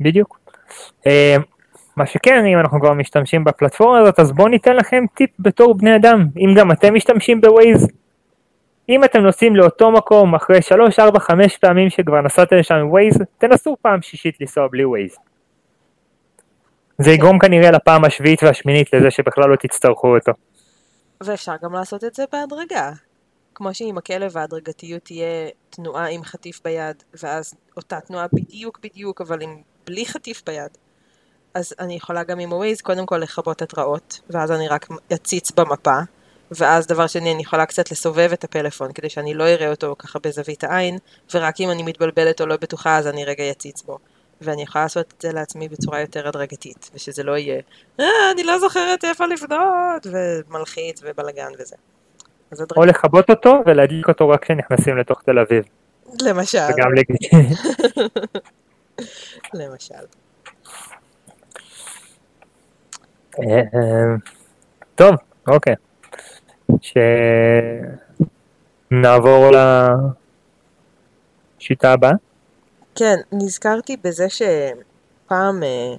בדיוק. 0.00 0.38
מה 1.96 2.06
שכן 2.06 2.44
אם 2.46 2.58
אנחנו 2.58 2.80
כבר 2.80 2.92
משתמשים 2.92 3.44
בפלטפורמה 3.44 3.98
הזאת 3.98 4.20
אז 4.20 4.32
בואו 4.32 4.48
ניתן 4.48 4.76
לכם 4.76 5.04
טיפ 5.14 5.30
בתור 5.38 5.74
בני 5.74 5.96
אדם 5.96 6.26
אם 6.36 6.54
גם 6.56 6.72
אתם 6.72 6.94
משתמשים 6.94 7.40
בווייז 7.40 7.88
אם 8.90 9.04
אתם 9.04 9.20
נוסעים 9.20 9.56
לאותו 9.56 9.90
מקום 9.90 10.34
אחרי 10.34 10.62
3, 10.62 10.98
4, 10.98 11.20
5 11.20 11.56
פעמים 11.56 11.90
שכבר 11.90 12.20
נסעתם 12.20 12.56
לשם 12.56 12.74
עם 12.74 12.90
ווייז, 12.90 13.14
תנסו 13.38 13.76
פעם 13.82 14.02
שישית 14.02 14.40
לנסוע 14.40 14.68
בלי 14.68 14.84
ווייז. 14.84 15.16
זה 16.98 17.10
יגרום 17.10 17.38
כנראה 17.38 17.70
לפעם 17.70 18.04
השביעית 18.04 18.42
והשמינית 18.42 18.92
לזה 18.92 19.10
שבכלל 19.10 19.50
לא 19.50 19.56
תצטרכו 19.56 20.16
אותו. 20.16 20.32
ואפשר 21.20 21.52
גם 21.62 21.72
לעשות 21.72 22.04
את 22.04 22.14
זה 22.14 22.24
בהדרגה. 22.32 22.90
כמו 23.54 23.74
שעם 23.74 23.98
הכלב 23.98 24.36
ההדרגתיות 24.36 25.02
תהיה 25.02 25.48
תנועה 25.70 26.08
עם 26.08 26.22
חטיף 26.22 26.60
ביד, 26.64 27.02
ואז 27.22 27.54
אותה 27.76 28.00
תנועה 28.00 28.26
בדיוק 28.32 28.78
בדיוק, 28.82 29.20
אבל 29.20 29.42
עם 29.42 29.56
בלי 29.86 30.06
חטיף 30.06 30.42
ביד, 30.46 30.70
אז 31.54 31.74
אני 31.78 31.94
יכולה 31.94 32.22
גם 32.22 32.38
עם 32.38 32.52
הווייז 32.52 32.80
קודם 32.80 33.06
כל 33.06 33.16
לכבות 33.16 33.62
התראות, 33.62 34.20
ואז 34.30 34.52
אני 34.52 34.68
רק 34.68 34.88
אציץ 35.12 35.50
במפה, 35.50 35.98
ואז 36.50 36.86
דבר 36.86 37.06
שני 37.06 37.32
אני 37.32 37.42
יכולה 37.42 37.66
קצת 37.66 37.90
לסובב 37.90 38.30
את 38.32 38.44
הפלאפון 38.44 38.92
כדי 38.92 39.08
שאני 39.08 39.34
לא 39.34 39.44
אראה 39.44 39.70
אותו 39.70 39.96
ככה 39.98 40.18
בזווית 40.18 40.64
העין, 40.64 40.98
ורק 41.34 41.60
אם 41.60 41.70
אני 41.70 41.82
מתבלבלת 41.82 42.40
או 42.40 42.46
לא 42.46 42.56
בטוחה 42.56 42.96
אז 42.96 43.06
אני 43.06 43.24
רגע 43.24 43.50
אציץ 43.50 43.82
בו. 43.82 43.98
ואני 44.40 44.62
יכולה 44.62 44.84
לעשות 44.84 45.14
את 45.16 45.22
זה 45.22 45.32
לעצמי 45.32 45.68
בצורה 45.68 46.00
יותר 46.00 46.28
הדרגתית, 46.28 46.90
ושזה 46.94 47.22
לא 47.22 47.36
יהיה, 47.36 47.60
אה, 48.00 48.06
אני 48.32 48.44
לא 48.44 48.58
זוכרת 48.58 49.04
איפה 49.04 49.26
לפנות, 49.26 50.06
ומלחיץ 50.06 51.00
ובלאגן 51.04 51.50
וזה. 51.58 51.76
או 52.76 52.84
לכבות 52.84 53.30
אותו 53.30 53.62
ולהדליק 53.66 54.08
אותו 54.08 54.28
רק 54.28 54.44
כשנכנסים 54.44 54.98
לתוך 54.98 55.22
תל 55.22 55.38
אביב. 55.38 55.64
למשל. 56.22 56.58
למשל. 59.54 59.94
אה, 63.29 63.29
טוב, 64.94 65.14
אוקיי. 65.46 65.74
שנעבור 68.90 69.50
לשיטה 71.58 71.92
הבאה. 71.92 72.12
כן, 72.94 73.16
נזכרתי 73.32 73.96
בזה 74.04 74.26
שפעם, 74.28 75.62
אה, 75.62 75.94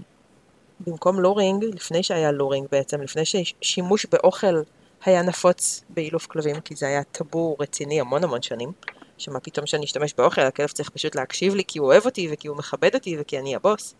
במקום 0.79 1.19
לורינג, 1.19 1.63
לפני 1.63 2.03
שהיה 2.03 2.31
לורינג 2.31 2.67
בעצם, 2.71 3.01
לפני 3.01 3.23
ששימוש 3.25 4.05
באוכל 4.05 4.61
היה 5.05 5.21
נפוץ 5.21 5.83
באילוף 5.89 6.25
כלבים, 6.25 6.59
כי 6.59 6.75
זה 6.75 6.87
היה 6.87 7.03
טאבו 7.03 7.55
רציני 7.59 8.01
המון 8.01 8.23
המון 8.23 8.41
שנים, 8.41 8.71
שמה 9.17 9.39
פתאום 9.39 9.65
שאני 9.65 9.85
אשתמש 9.85 10.13
באוכל, 10.17 10.41
הכלב 10.41 10.67
צריך 10.67 10.89
פשוט 10.89 11.15
להקשיב 11.15 11.55
לי 11.55 11.63
כי 11.67 11.79
הוא 11.79 11.87
אוהב 11.87 12.05
אותי 12.05 12.29
וכי 12.33 12.47
הוא 12.47 12.57
מכבד 12.57 12.95
אותי 12.95 13.17
וכי 13.19 13.39
אני 13.39 13.55
הבוס. 13.55 13.95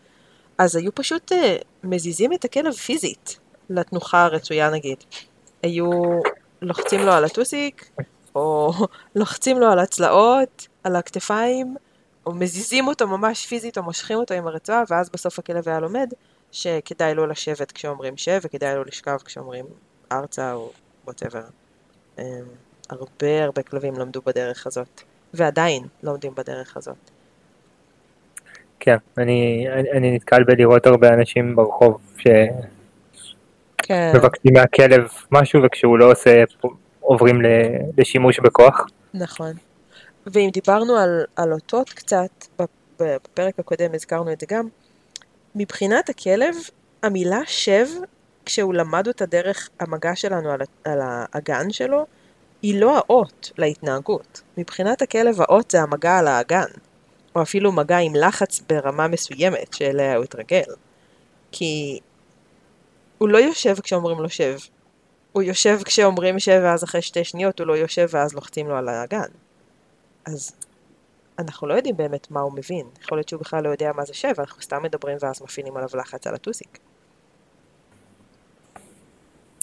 אז 0.62 0.76
היו 0.76 0.94
פשוט 0.94 1.32
אה, 1.32 1.56
מזיזים 1.84 2.32
את 2.32 2.44
הכלב 2.44 2.72
פיזית 2.72 3.38
לתנוחה 3.70 4.24
הרצויה 4.24 4.70
נגיד. 4.70 4.98
היו 5.62 5.90
לוחצים 6.62 7.00
לו 7.00 7.12
על 7.12 7.24
הטוסיק, 7.24 7.90
או 8.34 8.72
לוחצים 9.16 9.58
לו 9.58 9.66
על 9.66 9.78
הצלעות, 9.78 10.68
על 10.84 10.96
הכתפיים, 10.96 11.76
או 12.26 12.34
מזיזים 12.34 12.86
אותו 12.86 13.08
ממש 13.08 13.46
פיזית, 13.46 13.78
או 13.78 13.82
מושכים 13.82 14.18
אותו 14.18 14.34
עם 14.34 14.46
הרצועה, 14.46 14.82
ואז 14.88 15.10
בסוף 15.10 15.38
הכלב 15.38 15.68
היה 15.68 15.80
לומד 15.80 16.12
שכדאי 16.52 17.14
לו 17.14 17.26
לשבת 17.26 17.72
כשאומרים 17.72 18.16
שב, 18.16 18.40
וכדאי 18.42 18.74
לו 18.74 18.84
לשכב 18.84 19.18
כשאומרים 19.24 19.64
ארצה, 20.12 20.52
או 20.52 20.72
וואטאבר. 21.04 21.44
הרבה 22.90 23.44
הרבה 23.44 23.62
כלבים 23.62 23.94
למדו 23.94 24.20
בדרך 24.26 24.66
הזאת, 24.66 25.00
ועדיין 25.34 25.86
לומדים 26.02 26.34
בדרך 26.34 26.76
הזאת. 26.76 27.11
כן, 28.84 28.96
אני, 29.18 29.66
אני, 29.72 29.90
אני 29.90 30.14
נתקל 30.14 30.44
בלראות 30.44 30.86
הרבה 30.86 31.08
אנשים 31.08 31.56
ברחוב 31.56 31.98
כן, 32.18 32.52
שמבקשים 33.78 34.52
מהכלב 34.54 35.08
משהו 35.32 35.62
וכשהוא 35.62 35.98
לא 35.98 36.10
עושה 36.10 36.44
עוברים 37.00 37.40
לשימוש 37.98 38.40
בכוח. 38.40 38.86
נכון. 39.14 39.52
ואם 40.26 40.50
דיברנו 40.52 40.96
על, 40.96 41.24
על 41.36 41.52
אותות 41.52 41.90
קצת, 41.90 42.30
בפ- 42.60 42.66
בפרק 43.00 43.58
הקודם 43.58 43.94
הזכרנו 43.94 44.32
את 44.32 44.40
זה 44.40 44.46
גם, 44.50 44.68
מבחינת 45.54 46.08
הכלב, 46.08 46.54
המילה 47.02 47.40
שב, 47.46 47.86
כשהוא 48.46 48.74
למד 48.74 49.08
אותה 49.08 49.26
דרך 49.26 49.68
המגע 49.80 50.16
שלנו 50.16 50.50
על, 50.50 50.60
על 50.84 51.00
האגן 51.02 51.70
שלו, 51.70 52.06
היא 52.62 52.80
לא 52.80 52.96
האות 52.96 53.52
להתנהגות. 53.58 54.42
מבחינת 54.56 55.02
הכלב 55.02 55.40
האות 55.40 55.70
זה 55.70 55.82
המגע 55.82 56.18
על 56.18 56.28
האגן, 56.28 56.68
או 57.34 57.42
אפילו 57.42 57.72
מגע 57.72 57.98
עם 57.98 58.14
לחץ 58.14 58.62
ברמה 58.68 59.08
מסוימת 59.08 59.74
שאליה 59.74 60.16
הוא 60.16 60.24
התרגל. 60.24 60.62
כי 61.52 62.00
הוא 63.18 63.28
לא 63.28 63.38
יושב 63.38 63.80
כשאומרים 63.80 64.18
לו 64.18 64.28
שב. 64.28 64.58
הוא 65.32 65.42
יושב 65.42 65.78
כשאומרים 65.84 66.38
שב 66.38 66.60
ואז 66.64 66.84
אחרי 66.84 67.02
שתי 67.02 67.24
שניות 67.24 67.58
הוא 67.58 67.66
לא 67.66 67.76
יושב 67.76 68.08
ואז 68.10 68.34
לוחצים 68.34 68.68
לו 68.68 68.76
על 68.76 68.88
האגן. 68.88 69.28
אז 70.24 70.52
אנחנו 71.38 71.66
לא 71.66 71.74
יודעים 71.74 71.96
באמת 71.96 72.30
מה 72.30 72.40
הוא 72.40 72.52
מבין. 72.52 72.86
יכול 73.02 73.18
להיות 73.18 73.28
שהוא 73.28 73.40
בכלל 73.40 73.64
לא 73.64 73.68
יודע 73.68 73.92
מה 73.96 74.04
זה 74.04 74.14
שב, 74.14 74.34
אנחנו 74.38 74.62
סתם 74.62 74.82
מדברים 74.82 75.16
ואז 75.20 75.42
מפעילים 75.42 75.76
עליו 75.76 75.88
לחץ 75.94 76.26
על 76.26 76.34
הטוסיק. 76.34 76.78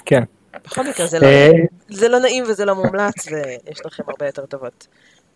כן. 0.05 0.23
בכל 0.53 0.83
מקרה 0.83 1.07
זה 1.07 1.19
לא, 1.19 1.25
אה. 1.25 1.49
זה 1.89 2.09
לא 2.09 2.19
נעים 2.19 2.43
וזה 2.43 2.65
לא 2.65 2.75
מומלץ 2.75 3.27
ויש 3.27 3.85
לכם 3.85 4.03
הרבה 4.07 4.25
יותר 4.25 4.45
טובות 4.45 4.87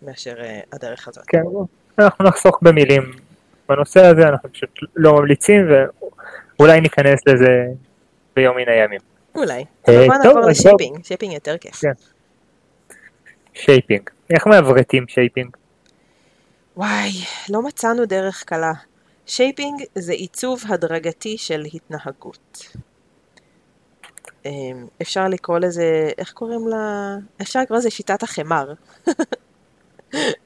מאשר 0.02 0.42
אה, 0.42 0.60
הדרך 0.72 1.08
הזאת. 1.08 1.26
כן, 1.28 1.42
אנחנו 2.00 2.26
נחסוך 2.26 2.60
במילים 2.62 3.04
בנושא 3.70 4.06
הזה, 4.06 4.28
אנחנו 4.28 4.54
פשוט 4.54 4.70
לא 4.96 5.14
ממליצים 5.14 5.62
ואולי 5.70 6.82
ניכנס 6.82 7.20
לזה 7.28 7.66
ביום 8.36 8.58
מן 8.58 8.70
הימים. 8.70 9.00
אולי. 9.36 9.66
אה, 9.90 9.96
אבל 9.96 10.08
בוא 10.08 10.16
טוב, 10.16 10.26
נעבור 10.26 10.50
ל 10.50 10.56
shaping, 10.56 11.04
shaping 11.06 11.34
יותר 11.34 11.58
כיף. 11.58 11.76
כן. 11.76 11.92
shaping. 13.54 14.10
איך 14.30 14.48
מעברתים 14.48 15.08
shaping? 15.08 15.58
וואי, 16.78 17.12
לא 17.50 17.62
מצאנו 17.62 18.06
דרך 18.06 18.44
קלה. 18.44 18.72
shaping 19.26 19.84
זה 19.96 20.14
עיצוב 20.14 20.64
הדרגתי 20.70 21.38
של 21.38 21.66
התנהגות. 21.74 22.68
אמ, 24.46 24.88
אפשר 25.02 25.28
לקרוא 25.28 25.60
לזה, 25.60 26.10
איך 26.18 26.32
קוראים 26.32 26.68
לה? 26.68 27.16
אפשר 27.42 27.62
לקרוא 27.62 27.78
לזה 27.78 27.90
שיטת 27.90 28.24
החמר. 28.24 28.74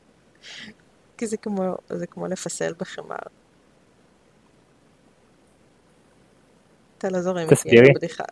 כי 1.18 1.28
זה 1.28 1.38
כמו, 1.38 1.76
זה 1.90 2.08
כמו 2.08 2.28
לפסל 2.28 2.74
בחמר. 2.80 3.16
אתה 6.98 7.10
לא 7.10 7.22
זורם 7.22 7.48
איתי, 7.50 7.94
בדיחה. 7.96 8.24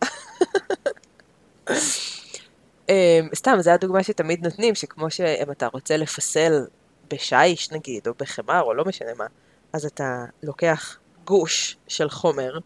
אמ, 2.90 3.30
סתם, 3.36 3.58
זו 3.60 3.72
הדוגמה 3.72 4.04
שתמיד 4.04 4.44
נותנים, 4.44 4.76
שכמו 4.76 5.12
שאם 5.12 5.52
אתה 5.52 5.68
רוצה 5.68 5.98
לפסל 5.98 6.66
בשיש 7.12 7.72
נגיד, 7.72 8.08
או 8.08 8.14
בחמר, 8.18 8.62
או 8.62 8.74
לא 8.74 8.86
משנה 8.86 9.14
מה, 9.18 9.26
אז 9.74 9.86
אתה 9.86 10.26
לוקח 10.44 10.98
גוש 11.26 11.78
של 11.88 12.10
חומר, 12.10 12.58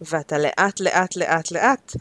ואתה 0.00 0.38
לאט 0.38 0.80
לאט 0.80 1.16
לאט 1.16 1.50
לאט 1.50 1.92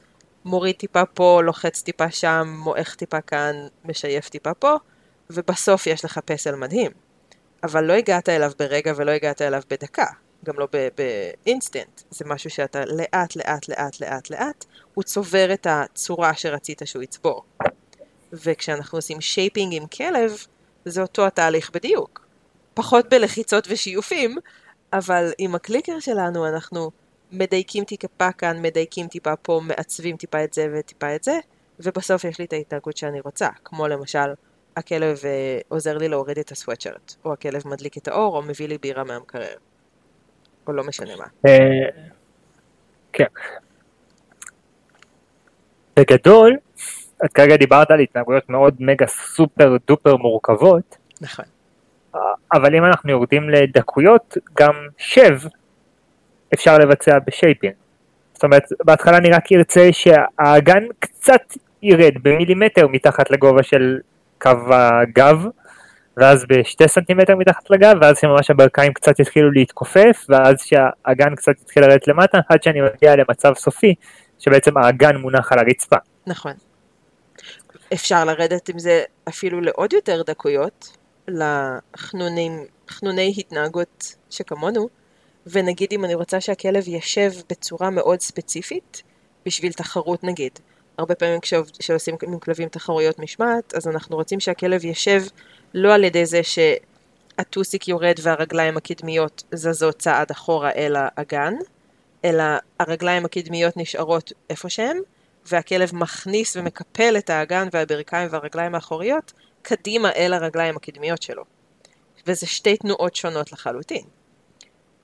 מוריד 0.45 0.75
טיפה 0.75 1.05
פה, 1.05 1.41
לוחץ 1.43 1.81
טיפה 1.81 2.11
שם, 2.11 2.55
מועך 2.63 2.95
טיפה 2.95 3.21
כאן, 3.21 3.55
משייף 3.85 4.29
טיפה 4.29 4.53
פה, 4.53 4.75
ובסוף 5.29 5.87
יש 5.87 6.05
לך 6.05 6.19
פסל 6.25 6.55
מדהים. 6.55 6.91
אבל 7.63 7.83
לא 7.83 7.93
הגעת 7.93 8.29
אליו 8.29 8.51
ברגע 8.59 8.93
ולא 8.95 9.11
הגעת 9.11 9.41
אליו 9.41 9.61
בדקה, 9.69 10.05
גם 10.45 10.59
לא 10.59 10.67
באינסטנט. 10.97 12.01
זה 12.09 12.25
משהו 12.27 12.49
שאתה 12.49 12.85
לאט 12.85 13.35
לאט 13.35 13.69
לאט 13.69 13.99
לאט 13.99 14.29
לאט, 14.29 14.65
הוא 14.93 15.03
צובר 15.03 15.53
את 15.53 15.67
הצורה 15.69 16.33
שרצית 16.33 16.81
שהוא 16.85 17.03
יצבור. 17.03 17.43
וכשאנחנו 18.33 18.97
עושים 18.97 19.21
shaping 19.21 19.73
עם 19.73 19.87
כלב, 19.87 20.45
זה 20.85 21.01
אותו 21.01 21.27
התהליך 21.27 21.71
בדיוק. 21.73 22.25
פחות 22.73 23.09
בלחיצות 23.09 23.67
ושיופים, 23.69 24.37
אבל 24.93 25.31
עם 25.37 25.55
הקליקר 25.55 25.99
שלנו 25.99 26.47
אנחנו 26.47 26.91
מדייקים 27.31 27.83
טיפה 27.83 28.31
כאן, 28.31 28.61
מדייקים 28.61 29.07
טיפה 29.07 29.35
פה, 29.35 29.61
מעצבים 29.63 30.17
טיפה 30.17 30.43
את 30.43 30.53
זה 30.53 30.67
וטיפה 30.73 31.15
את 31.15 31.23
זה, 31.23 31.39
ובסוף 31.79 32.23
יש 32.23 32.39
לי 32.39 32.45
את 32.45 32.53
ההתנהגות 32.53 32.97
שאני 32.97 33.19
רוצה, 33.19 33.49
כמו 33.63 33.87
למשל, 33.87 34.33
הכלב 34.77 35.17
אה, 35.25 35.59
עוזר 35.67 35.97
לי 35.97 36.07
להוריד 36.07 36.37
את 36.39 36.51
הסוואטשרט, 36.51 37.15
או 37.25 37.33
הכלב 37.33 37.61
מדליק 37.65 37.97
את 37.97 38.07
האור, 38.07 38.37
או 38.37 38.41
מביא 38.41 38.67
לי 38.67 38.77
בירה 38.77 39.03
מהמקרר, 39.03 39.55
או 40.67 40.73
לא 40.73 40.83
משנה 40.83 41.15
מה. 41.15 41.25
אה, 41.45 41.89
כן. 43.13 43.25
בגדול, 45.97 46.57
את 47.25 47.33
כרגע 47.33 47.55
דיברת 47.55 47.91
על 47.91 47.99
התנהגויות 47.99 48.49
מאוד 48.49 48.75
מגה 48.79 49.07
סופר 49.07 49.77
דופר 49.87 50.15
מורכבות, 50.15 50.97
נכון. 51.21 51.45
אבל 52.53 52.75
אם 52.75 52.85
אנחנו 52.85 53.11
יורדים 53.11 53.49
לדקויות, 53.49 54.37
גם 54.53 54.73
שב 54.97 55.37
אפשר 56.53 56.77
לבצע 56.77 57.19
ב 57.27 57.32
shaping. 57.32 57.73
זאת 58.33 58.43
אומרת, 58.43 58.63
בהתחלה 58.83 59.17
אני 59.17 59.29
רק 59.29 59.51
ארצה 59.51 59.89
שהאגן 59.91 60.83
קצת 60.99 61.41
ירד 61.81 62.13
במילימטר 62.23 62.87
מתחת 62.87 63.31
לגובה 63.31 63.63
של 63.63 63.99
קו 64.41 64.73
הגב, 64.73 65.45
ואז 66.17 66.45
בשתי 66.49 66.87
סנטימטר 66.87 67.35
מתחת 67.35 67.69
לגב, 67.69 67.95
ואז 68.01 68.17
שממש 68.19 68.49
הברכיים 68.49 68.93
קצת 68.93 69.19
יתחילו 69.19 69.51
להתכופף, 69.51 70.25
ואז 70.29 70.55
שהאגן 70.63 71.35
קצת 71.35 71.61
יתחיל 71.61 71.83
לרדת 71.83 72.07
למטה, 72.07 72.39
עד 72.49 72.63
שאני 72.63 72.79
מגיע 72.81 73.15
למצב 73.15 73.53
סופי, 73.55 73.95
שבעצם 74.39 74.77
האגן 74.77 75.15
מונח 75.15 75.51
על 75.51 75.59
הרצפה. 75.59 75.95
נכון. 76.27 76.53
אפשר 77.93 78.25
לרדת 78.25 78.69
עם 78.69 78.79
זה 78.79 79.03
אפילו 79.29 79.61
לעוד 79.61 79.93
יותר 79.93 80.21
דקויות, 80.21 80.97
לחנונים, 81.27 82.51
חנוני 82.89 83.33
התנהגות 83.37 84.15
שכמונו, 84.29 84.89
ונגיד 85.47 85.89
אם 85.91 86.05
אני 86.05 86.13
רוצה 86.13 86.41
שהכלב 86.41 86.83
ישב 86.87 87.31
בצורה 87.49 87.89
מאוד 87.89 88.21
ספציפית, 88.21 89.03
בשביל 89.45 89.73
תחרות 89.73 90.23
נגיד. 90.23 90.59
הרבה 90.99 91.15
פעמים 91.15 91.39
כשעושים 91.79 92.15
עם 92.23 92.39
כלבים 92.39 92.69
תחרויות 92.69 93.19
משמעת, 93.19 93.73
אז 93.75 93.87
אנחנו 93.87 94.15
רוצים 94.15 94.39
שהכלב 94.39 94.85
ישב 94.85 95.23
לא 95.73 95.93
על 95.93 96.03
ידי 96.03 96.25
זה 96.25 96.41
הטוסיק 97.37 97.87
יורד 97.87 98.15
והרגליים 98.21 98.77
הקדמיות 98.77 99.43
זזות 99.51 99.99
צעד 99.99 100.31
אחורה 100.31 100.71
אל 100.71 100.95
האגן, 100.97 101.53
אלא 102.25 102.43
הרגליים 102.79 103.25
הקדמיות 103.25 103.77
נשארות 103.77 104.33
איפה 104.49 104.69
שהן, 104.69 104.97
והכלב 105.45 105.95
מכניס 105.95 106.55
ומקפל 106.55 107.15
את 107.17 107.29
האגן 107.29 107.67
והברכיים 107.71 108.27
והרגליים 108.31 108.75
האחוריות 108.75 109.33
קדימה 109.61 110.11
אל 110.11 110.33
הרגליים 110.33 110.75
הקדמיות 110.77 111.21
שלו. 111.21 111.43
וזה 112.27 112.47
שתי 112.47 112.77
תנועות 112.77 113.15
שונות 113.15 113.51
לחלוטין. 113.51 114.03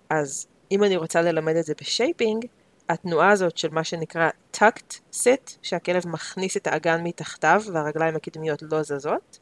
אז 0.10 0.48
אם 0.72 0.84
אני 0.84 0.98
רוצה 0.98 1.22
ללמד 1.22 1.56
את 1.56 1.66
זה 1.66 1.74
ב 1.82 1.89
shaping, 1.89 2.46
התנועה 2.90 3.30
הזאת 3.30 3.58
של 3.58 3.70
מה 3.70 3.84
שנקרא 3.84 4.30
tucked 4.58 4.94
sit, 5.14 5.52
שהכלב 5.62 6.08
מכניס 6.08 6.58
את 6.58 6.68
האגן 6.68 7.04
מתחתיו 7.04 7.62
והרגליים 7.74 8.16
הקדמיות 8.16 8.62
לא 8.62 8.84
זזות, 8.84 9.40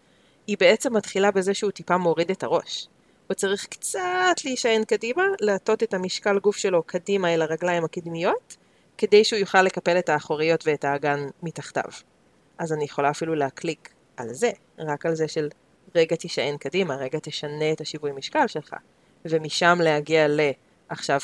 היא 0.48 0.58
בעצם 0.60 0.96
מתחילה 0.96 1.32
בזה 1.32 1.54
שהוא 1.54 1.72
טיפה 1.72 1.98
מוריד 1.98 2.32
את 2.32 2.44
הראש. 2.44 2.88
הוא 3.28 3.36
צריך 3.36 3.66
קצת 3.66 4.36
להישען 4.46 4.84
קדימה, 4.84 5.24
להטות 5.42 5.84
את 5.84 5.94
המשקל 5.94 6.40
גוף 6.40 6.58
שלו 6.58 6.84
קדימה 6.84 7.34
אל 7.34 7.42
הרגליים 7.42 7.86
הקדמיות, 7.86 8.58
כדי 8.98 9.24
שהוא 9.24 9.40
יוכל 9.40 9.62
לקפל 9.62 10.00
את 10.00 10.10
האחוריות 10.10 10.68
ואת 10.68 10.86
האגן 10.86 11.28
מתחתיו. 11.44 11.92
אז 12.58 12.74
אני 12.74 12.84
יכולה 12.84 13.10
אפילו 13.10 13.36
להקליק 13.36 13.94
על 14.18 14.34
זה, 14.34 14.52
רק 14.80 15.06
על 15.06 15.16
זה 15.16 15.28
של 15.28 15.50
רגע 15.96 16.16
תישען 16.16 16.58
קדימה, 16.58 16.96
רגע 16.96 17.20
תשנה 17.22 17.72
את 17.72 17.82
השיווי 17.82 18.12
משקל 18.12 18.48
שלך, 18.48 18.76
ומשם 19.26 19.78
להגיע 19.82 20.28
ל... 20.28 20.40
עכשיו 20.90 21.20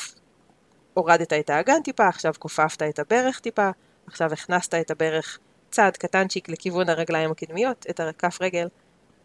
הורדת 0.94 1.32
את 1.32 1.50
האגן 1.50 1.82
טיפה, 1.84 2.08
עכשיו 2.08 2.32
כופפת 2.38 2.82
את 2.82 2.98
הברך 2.98 3.40
טיפה, 3.40 3.70
עכשיו 4.06 4.32
הכנסת 4.32 4.74
את 4.74 4.90
הברך 4.90 5.38
צעד 5.70 5.96
קטנצ'יק 5.96 6.48
לכיוון 6.48 6.88
הרגליים 6.88 7.30
הקדמיות, 7.30 7.86
את 7.90 8.00
הכף 8.00 8.38
רגל, 8.40 8.68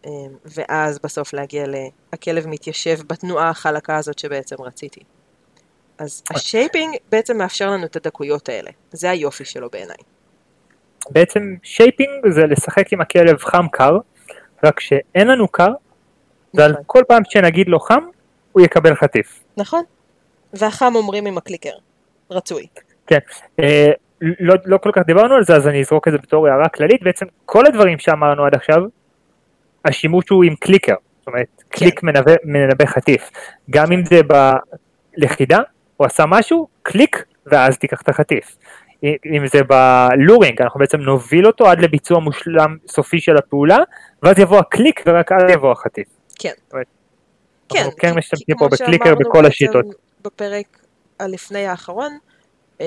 אמ, 0.05 0.11
ואז 0.45 0.99
בסוף 0.99 1.33
להגיע 1.33 1.65
לכלב 2.13 2.47
מתיישב 2.47 2.97
בתנועה 3.07 3.49
החלקה 3.49 3.97
הזאת 3.97 4.19
שבעצם 4.19 4.55
רציתי. 4.59 5.01
אז 5.97 6.23
ה 6.31 6.39
shaping 6.39 6.95
בעצם 7.11 7.37
מאפשר 7.37 7.69
לנו 7.69 7.85
את 7.85 7.95
הדקויות 7.95 8.49
האלה, 8.49 8.71
זה 8.91 9.09
היופי 9.09 9.45
שלו 9.45 9.69
בעיניי. 9.69 9.97
בעצם 11.09 11.55
shaping 11.63 12.29
זה 12.29 12.41
לשחק 12.41 12.93
עם 12.93 13.01
הכלב 13.01 13.37
חם 13.37 13.67
קר, 13.71 13.97
רק 14.63 14.79
שאין 14.79 15.27
לנו 15.27 15.47
קר, 15.47 15.73
ועל 16.53 16.71
נכון. 16.71 16.83
כל 16.87 17.01
פעם 17.07 17.23
שנגיד 17.25 17.69
לו 17.69 17.79
חם, 17.79 18.03
הוא 18.51 18.61
יקבל 18.61 18.95
חטיף. 18.95 19.43
נכון? 19.57 19.83
והחם 20.57 20.91
אומרים 20.95 21.25
עם 21.25 21.37
ה 21.37 21.41
clicker, 21.41 21.73
רצוי. 22.31 22.67
כן, 23.07 23.19
אה, 23.59 23.91
לא, 24.21 24.55
לא 24.65 24.77
כל 24.77 24.89
כך 24.93 25.01
דיברנו 25.05 25.35
על 25.35 25.43
זה, 25.43 25.55
אז 25.55 25.67
אני 25.67 25.81
אזרוק 25.81 26.07
את 26.07 26.13
זה 26.13 26.17
בתור 26.17 26.47
הערה 26.47 26.69
כללית. 26.69 27.03
בעצם 27.03 27.25
כל 27.45 27.65
הדברים 27.65 27.99
שאמרנו 27.99 28.45
עד 28.45 28.55
עכשיו, 28.55 28.81
השימוש 29.85 30.29
הוא 30.29 30.43
עם 30.43 30.55
clicker. 30.55 30.95
זאת 31.19 31.27
אומרת, 31.27 31.63
קליק 31.69 32.03
מנבא, 32.03 32.33
מנבא 32.43 32.85
חטיף. 32.85 33.29
גם 33.69 33.91
אם 33.91 34.05
זה 34.05 34.21
בלכידה, 35.17 35.59
הוא 35.97 36.05
עשה 36.05 36.25
משהו, 36.25 36.67
קליק, 36.83 37.23
ואז 37.45 37.77
תיקח 37.77 38.01
את 38.01 38.09
החטיף. 38.09 38.57
אם 39.03 39.47
זה 39.47 39.59
ב 39.63 39.75
luring, 39.76 40.61
אנחנו 40.61 40.79
בעצם 40.79 41.01
נוביל 41.01 41.47
אותו 41.47 41.67
עד 41.67 41.79
לביצוע 41.79 42.19
מושלם 42.19 42.77
סופי 42.87 43.19
של 43.19 43.37
הפעולה, 43.37 43.77
ואז 44.23 44.39
יבוא 44.39 44.59
הקליק 44.59 45.03
ורק 45.05 45.31
אז 45.31 45.41
יבוא 45.49 45.71
החטיף. 45.71 46.07
כן. 46.39 46.51
אומרת, 46.71 46.87
כן, 47.69 47.79
אנחנו 47.79 47.97
כן 47.97 48.17
משתמשים 48.17 48.55
פה 48.59 48.67
ב 48.67 48.73
clicker 48.73 49.15
בכל 49.15 49.45
בעצם 49.45 49.45
השיטות. 49.45 49.85
בפרק 50.25 50.85
הלפני 51.19 51.67
האחרון, 51.67 52.17
אמ, 52.79 52.85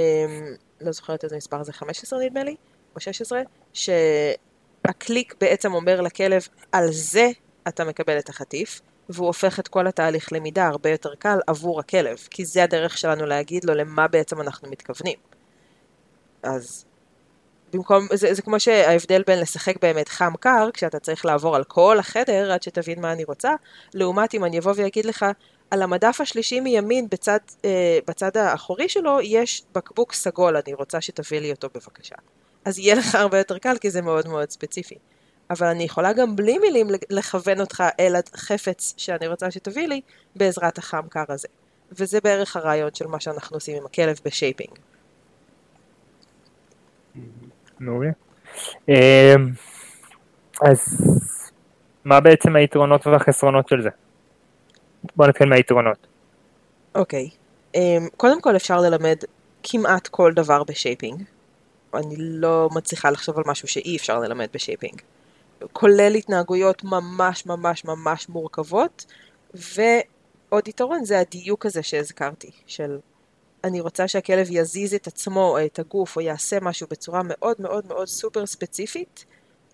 לא 0.80 0.92
זוכרת 0.92 1.24
איזה 1.24 1.36
מספר 1.36 1.62
זה, 1.62 1.72
15 1.72 2.18
נדמה 2.18 2.44
לי, 2.44 2.56
או 2.94 3.00
16, 3.00 3.40
שהקליק 3.72 5.34
בעצם 5.40 5.74
אומר 5.74 6.00
לכלב, 6.00 6.48
על 6.72 6.92
זה 6.92 7.30
אתה 7.68 7.84
מקבל 7.84 8.18
את 8.18 8.28
החטיף, 8.28 8.80
והוא 9.08 9.26
הופך 9.26 9.60
את 9.60 9.68
כל 9.68 9.86
התהליך 9.86 10.32
למידה 10.32 10.66
הרבה 10.66 10.90
יותר 10.90 11.14
קל 11.14 11.38
עבור 11.46 11.80
הכלב, 11.80 12.16
כי 12.30 12.44
זה 12.44 12.64
הדרך 12.64 12.98
שלנו 12.98 13.26
להגיד 13.26 13.64
לו 13.64 13.74
למה 13.74 14.08
בעצם 14.08 14.40
אנחנו 14.40 14.70
מתכוונים. 14.70 15.18
אז 16.42 16.84
במקום, 17.72 18.06
זה, 18.14 18.34
זה 18.34 18.42
כמו 18.42 18.60
שההבדל 18.60 19.22
בין 19.26 19.40
לשחק 19.40 19.74
באמת 19.82 20.08
חם 20.08 20.32
קר, 20.40 20.68
כשאתה 20.74 20.98
צריך 20.98 21.24
לעבור 21.26 21.56
על 21.56 21.64
כל 21.64 21.98
החדר 21.98 22.52
עד 22.52 22.62
שתבין 22.62 23.00
מה 23.00 23.12
אני 23.12 23.24
רוצה, 23.24 23.54
לעומת 23.94 24.34
אם 24.34 24.44
אני 24.44 24.58
אבוא 24.58 24.72
ואגיד 24.76 25.06
לך, 25.06 25.26
על 25.70 25.82
המדף 25.82 26.20
השלישי 26.20 26.60
מימין 26.60 27.08
בצד, 27.10 27.38
אה, 27.64 27.98
בצד 28.06 28.36
האחורי 28.36 28.88
שלו 28.88 29.20
יש 29.22 29.62
בקבוק 29.74 30.12
סגול, 30.12 30.56
אני 30.56 30.74
רוצה 30.74 31.00
שתביא 31.00 31.40
לי 31.40 31.50
אותו 31.50 31.68
בבקשה. 31.74 32.16
אז 32.64 32.78
יהיה 32.78 32.94
לך 32.94 33.14
הרבה 33.14 33.38
יותר 33.38 33.58
קל 33.58 33.78
כי 33.78 33.90
זה 33.90 34.02
מאוד 34.02 34.28
מאוד 34.28 34.50
ספציפי. 34.50 34.94
אבל 35.50 35.66
אני 35.66 35.84
יכולה 35.84 36.12
גם 36.12 36.36
בלי 36.36 36.58
מילים 36.58 36.86
לכוון 37.10 37.60
אותך 37.60 37.84
אל 38.00 38.14
החפץ 38.34 38.94
שאני 38.96 39.26
רוצה 39.26 39.50
שתביא 39.50 39.88
לי 39.88 40.00
בעזרת 40.36 40.78
החם 40.78 41.08
קר 41.08 41.24
הזה. 41.28 41.48
וזה 41.92 42.20
בערך 42.20 42.56
הרעיון 42.56 42.90
של 42.94 43.06
מה 43.06 43.20
שאנחנו 43.20 43.56
עושים 43.56 43.76
עם 43.76 43.86
הכלב 43.86 44.20
בשייפינג. 44.24 44.70
מעולה. 47.80 48.10
אמ, 48.88 48.94
אז 50.62 50.78
מה 52.04 52.20
בעצם 52.20 52.56
היתרונות 52.56 53.06
והחסרונות 53.06 53.68
של 53.68 53.82
זה? 53.82 53.90
בוא 55.16 55.26
נתחיל 55.26 55.48
מהיתרונות. 55.48 56.06
אוקיי. 56.94 57.30
אמ, 57.76 57.78
קודם 58.16 58.40
כל 58.40 58.56
אפשר 58.56 58.80
ללמד 58.80 59.16
כמעט 59.62 60.08
כל 60.08 60.32
דבר 60.34 60.64
ב 60.64 60.71
shaping. 60.71 61.22
אני 61.94 62.14
לא 62.18 62.68
מצליחה 62.74 63.10
לחשוב 63.10 63.38
על 63.38 63.44
משהו 63.46 63.68
שאי 63.68 63.96
אפשר 63.96 64.18
ללמד 64.18 64.48
ב 64.52 64.57
shaping. 64.57 65.00
כולל 65.72 66.14
התנהגויות 66.14 66.84
ממש 66.84 67.46
ממש 67.46 67.84
ממש 67.84 68.28
מורכבות, 68.28 69.04
ועוד 69.54 70.68
יתרון 70.68 71.04
זה 71.04 71.18
הדיוק 71.18 71.66
הזה 71.66 71.82
שהזכרתי, 71.82 72.50
של 72.66 72.98
אני 73.64 73.80
רוצה 73.80 74.08
שהכלב 74.08 74.46
יזיז 74.50 74.94
את 74.94 75.06
עצמו 75.06 75.42
או 75.48 75.64
את 75.66 75.78
הגוף 75.78 76.16
או 76.16 76.20
יעשה 76.20 76.60
משהו 76.60 76.86
בצורה 76.90 77.20
מאוד 77.24 77.56
מאוד 77.58 77.86
מאוד 77.86 78.08
סופר 78.08 78.46
ספציפית, 78.46 79.24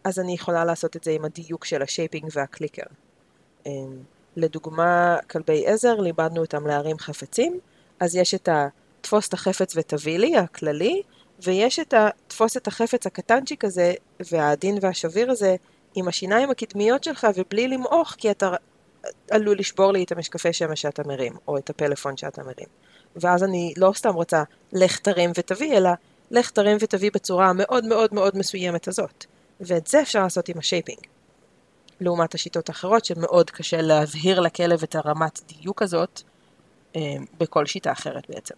אז 0.05 0.18
אני 0.18 0.33
יכולה 0.35 0.64
לעשות 0.64 0.97
את 0.97 1.05
זה 1.05 1.11
עם 1.11 1.25
הדיוק 1.25 1.64
של 1.64 1.83
ה 1.82 1.88
shaping 1.88 2.28
וה 2.32 2.43
clicker. 2.43 2.86
לדוגמה, 4.37 5.16
כלבי 5.30 5.66
עזר, 5.66 5.95
לימדנו 5.95 6.41
אותם 6.41 6.66
להרים 6.66 6.99
חפצים, 6.99 7.59
אז 8.01 8.16
יש 8.16 8.35
את 8.35 8.49
התפוס 8.53 9.28
את 9.28 9.32
החפץ 9.32 9.76
ותביא 9.76 10.18
לי, 10.18 10.37
הכללי, 10.37 11.03
ויש 11.43 11.78
את 11.78 11.95
התפוס 11.97 12.57
את 12.57 12.66
החפץ 12.66 13.07
הקטנצ'יק 13.07 13.64
הזה, 13.64 13.93
והעדין 14.32 14.78
והשביר 14.80 15.30
הזה, 15.30 15.57
עם 15.95 16.09
השיניים 16.09 16.51
הקדמיות 16.51 17.05
שלך 17.05 17.26
ובלי 17.37 17.68
למעוך, 17.68 18.14
כי 18.18 18.30
אתה 18.30 18.55
עלול 19.30 19.59
לשבור 19.59 19.93
לי 19.93 20.05
את 20.05 20.12
המשקפי 20.12 20.53
שמש 20.53 20.82
שאתה 20.82 21.03
מרים, 21.07 21.32
או 21.49 21.59
את 21.59 21.70
הפלאפון 21.70 22.16
שאתה 22.16 22.43
מרים. 22.43 22.68
ואז 23.16 23.45
אני 23.45 23.74
לא 23.76 23.93
סתם 23.95 24.14
רוצה 24.14 24.43
לך 24.72 24.99
תרים 24.99 25.30
ותביא, 25.39 25.76
אלא 25.76 25.91
לך 26.30 26.51
תרים 26.51 26.76
ותביא 26.80 27.11
בצורה 27.14 27.49
המאוד 27.49 27.85
מאוד 27.85 28.14
מאוד 28.14 28.39
מסוימת 28.39 28.89
הזאת. 28.89 29.24
ואת 29.61 29.87
זה 29.87 30.03
אפשר 30.03 30.22
לעשות 30.22 30.49
עם 30.49 30.59
ה 30.59 30.63
shaping. 30.63 30.99
לעומת 32.01 32.34
השיטות 32.34 32.68
האחרות 32.68 33.05
שמאוד 33.05 33.51
קשה 33.51 33.82
להבהיר 33.82 34.40
לכלב 34.40 34.82
את 34.82 34.95
הרמת 34.95 35.40
דיוק 35.49 35.82
הזאת 35.82 36.22
אה, 36.97 37.01
בכל 37.38 37.66
שיטה 37.66 37.92
אחרת 37.92 38.30
בעצם. 38.30 38.55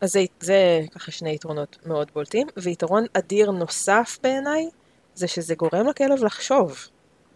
אז 0.00 0.12
זה, 0.12 0.24
זה 0.40 0.80
ככה 0.94 1.10
שני 1.10 1.34
יתרונות 1.34 1.76
מאוד 1.86 2.10
בולטים, 2.14 2.46
ויתרון 2.56 3.04
אדיר 3.12 3.50
נוסף 3.50 4.18
בעיניי 4.22 4.68
זה 5.14 5.28
שזה 5.28 5.54
גורם 5.54 5.86
לכלב 5.86 6.24
לחשוב. 6.24 6.78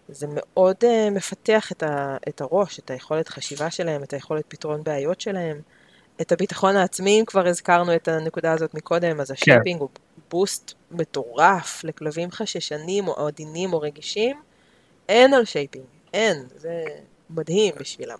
זה 0.09 0.26
מאוד 0.30 0.76
אה, 0.82 1.11
מפתח 1.11 1.72
את, 1.72 1.82
ה, 1.82 2.16
את 2.28 2.41
הראש, 2.41 2.78
את 2.78 2.91
היכולת 2.91 3.28
חשיבה 3.28 3.70
שלהם, 3.70 4.03
את 4.03 4.12
היכולת 4.12 4.45
פתרון 4.49 4.85
בעיות 4.85 5.20
שלהם, 5.20 5.61
את 6.20 6.32
הביטחון 6.32 6.76
העצמי, 6.76 7.20
אם 7.20 7.24
כבר 7.24 7.47
הזכרנו 7.47 7.95
את 7.95 8.09
הנקודה 8.09 8.53
הזאת 8.53 8.74
מקודם, 8.74 9.20
אז 9.20 9.30
ה 9.30 9.37
shaping 9.37 9.80
הוא 9.80 9.89
boost 10.35 10.72
מטורף 10.91 11.85
לכלבים 11.85 12.30
חששנים 12.30 13.09
או 13.09 13.26
עדינים 13.26 13.72
או 13.72 13.80
רגישים, 13.80 14.37
אין 15.09 15.35
על 15.35 15.45
shaping, 15.45 15.85
אין, 16.14 16.37
זה 16.55 16.85
מדהים 17.30 17.74
בשבילם. 17.80 18.16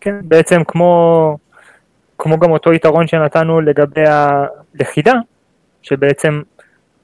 כן, 0.00 0.14
בעצם 0.22 0.64
כמו, 0.66 1.36
כמו 2.18 2.38
גם 2.38 2.50
אותו 2.50 2.72
יתרון 2.72 3.06
שנתנו 3.06 3.60
לגבי 3.60 4.04
הלכידה, 4.06 5.12
שבעצם 5.82 6.42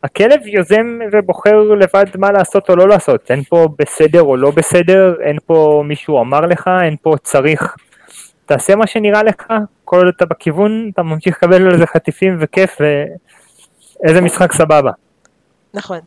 הכלב 0.03 0.47
יוזם 0.47 0.99
ובוחר 1.13 1.63
לבד 1.63 2.07
מה 2.19 2.33
לעשות 2.33 2.71
או 2.71 2.77
לא 2.77 2.89
לעשות, 2.89 3.31
אין 3.31 3.43
פה 3.43 3.69
בסדר 3.79 4.23
או 4.23 4.37
לא 4.37 4.51
בסדר, 4.51 5.15
אין 5.23 5.39
פה 5.47 5.83
מישהו 5.87 6.21
אמר 6.21 6.41
לך, 6.41 6.71
אין 6.83 6.97
פה 7.03 7.15
צריך. 7.23 7.77
תעשה 8.47 8.77
מה 8.77 8.87
שנראה 8.87 9.23
לך, 9.23 9.47
כל 9.85 9.97
עוד 9.97 10.15
אתה 10.17 10.25
בכיוון, 10.27 10.91
אתה 10.93 11.03
ממשיך 11.03 11.37
לקבל 11.37 11.67
על 11.67 11.79
זה 11.79 11.87
חטיפים 11.87 12.37
וכיף, 12.41 12.77
ואיזה 14.03 14.21
משחק 14.21 14.53
סבבה. 14.53 14.91
נכון. 15.75 16.01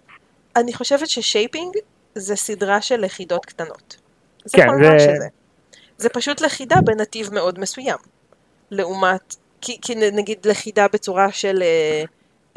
אני 0.56 0.74
חושבת 0.74 1.10
ש 1.10 1.24
shaping 1.24 1.76
זה 2.16 2.36
סדרה 2.36 2.82
של 2.82 3.00
לכידות 3.00 3.46
קטנות. 3.46 3.98
זה 4.46 4.58
כן, 4.58 4.68
כל 4.68 4.84
זה... 4.84 4.89
מה 4.89 5.00
שזה. 5.00 5.28
זה 5.98 6.10
פשוט 6.10 6.41
לכידה 6.41 6.82
בנתיב 6.82 7.34
מאוד 7.34 7.60
מסוים. 7.60 7.98
לעומת, 8.72 9.36
כי, 9.62 9.78
כי 9.82 9.96
נגיד 9.96 10.46
לכידה 10.46 10.88
בצורה 10.94 11.32
של 11.32 11.62
אה, 11.62 12.04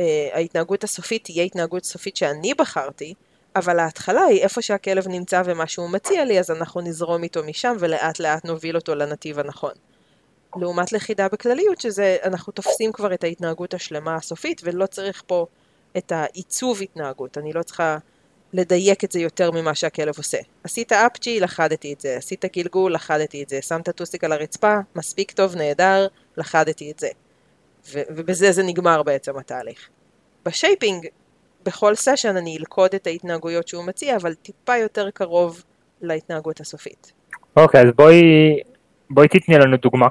אה, 0.01 0.29
ההתנהגות 0.33 0.85
הסופית 0.85 1.25
תהיה 1.25 1.45
התנהגות 1.45 1.85
סופית 1.85 2.17
שאני 2.17 2.55
בחרתי, 2.55 3.15
אבל 3.57 3.79
ההתחלה 3.79 4.23
היא 4.23 4.41
איפה 4.43 4.63
שהכלב 4.63 5.09
נמצא 5.09 5.43
ומה 5.45 5.67
שהוא 5.67 5.91
מציע 5.91 6.25
לי, 6.25 6.39
אז 6.41 6.51
אנחנו 6.51 6.81
נזרום 6.81 7.23
איתו 7.23 7.45
משם 7.45 7.77
ולאט 7.79 8.19
לאט 8.19 8.45
נוביל 8.45 8.77
אותו 8.77 8.95
לנתיב 8.95 9.39
הנכון. 9.39 9.73
לעומת 10.61 10.93
לכידה 10.93 11.29
בכלליות, 11.29 11.81
שזה, 11.81 12.17
אנחנו 12.25 12.53
תופסים 12.53 12.93
כבר 12.93 13.15
את 13.15 13.25
ההתנהגות 13.25 13.75
השלמה 13.75 14.15
הסופית, 14.15 14.61
ולא 14.65 14.87
צריך 14.87 15.23
פה 15.27 15.47
את 15.97 16.13
העיצוב 16.13 16.83
התנהגות. 16.83 17.39
אני 17.39 17.53
לא 17.53 17.63
צריכה 17.63 17.99
לדייק 18.53 19.05
את 19.05 19.13
זה 19.13 19.21
יותר 19.21 19.51
ממה 19.51 19.75
שהכלב 19.75 20.15
עושה. 20.19 20.39
עשית 20.65 20.93
אפצ'י, 20.93 21.41
לכדתי 21.41 21.93
את 21.93 22.01
זה. 22.01 22.17
עשית 22.17 22.45
גלגול, 22.57 22.95
לכדתי 22.95 23.43
את 23.43 23.49
זה. 23.49 23.63
שמת 23.63 23.91
טוסיק 23.91 24.25
על 24.25 24.33
הרצפה, 24.33 24.77
מספיק 24.97 25.33
טוב, 25.33 25.57
נהדר, 25.57 26.07
לכדתי 26.37 26.91
את 26.91 26.99
זה. 26.99 27.09
ו- 27.93 28.03
ובזה 28.11 28.53
זה 28.53 28.63
נגמר 28.63 29.03
בעצם 29.03 29.39
התהליך. 29.39 29.89
ב 30.45 30.52
shaping, 30.52 31.07
בכל 31.65 31.95
סשן 31.95 32.37
אני 32.37 32.57
אלכוד 32.59 32.95
את 32.95 33.07
ההתנהגויות 33.07 33.69
שהוא 33.69 33.85
מציע, 33.85 34.17
אבל 34.17 34.35
טיפה 34.35 34.77
יותר 34.77 35.11
קרוב 35.11 35.65
להתנהגות 36.01 36.61
הסופית. 36.61 37.13
אוקיי, 37.57 37.81
אז 37.81 37.87
בואי, 37.97 38.23
בואי 39.11 39.29
תתני 39.29 39.59
לנו 39.59 39.77
דוגמה 39.77 40.07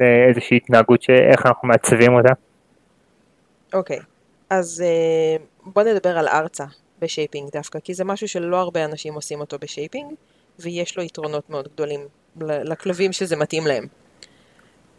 לאיזושהי 0.00 0.56
התנהגות, 0.56 1.02
שאיך 1.02 1.46
אנחנו 1.46 1.68
מעצבים 1.68 2.14
אותה. 2.14 2.32
אוקיי, 3.74 3.98
אז 4.50 4.84
אה, 4.86 5.44
בוא 5.64 5.82
נדבר 5.82 6.18
על 6.18 6.28
ארצה 6.28 6.64
ב 6.98 7.05
shaping 7.05 7.50
דווקא, 7.52 7.78
כי 7.80 7.94
זה 7.94 8.04
משהו 8.04 8.28
שלא 8.28 8.56
הרבה 8.56 8.84
אנשים 8.84 9.14
עושים 9.14 9.40
אותו 9.40 9.58
ב 9.58 9.64
shaping, 9.64 10.12
ויש 10.58 10.96
לו 10.96 11.02
יתרונות 11.02 11.50
מאוד 11.50 11.68
גדולים 11.74 12.00
לכלבים 12.40 13.12
שזה 13.12 13.36
מתאים 13.36 13.66
להם. 13.66 13.86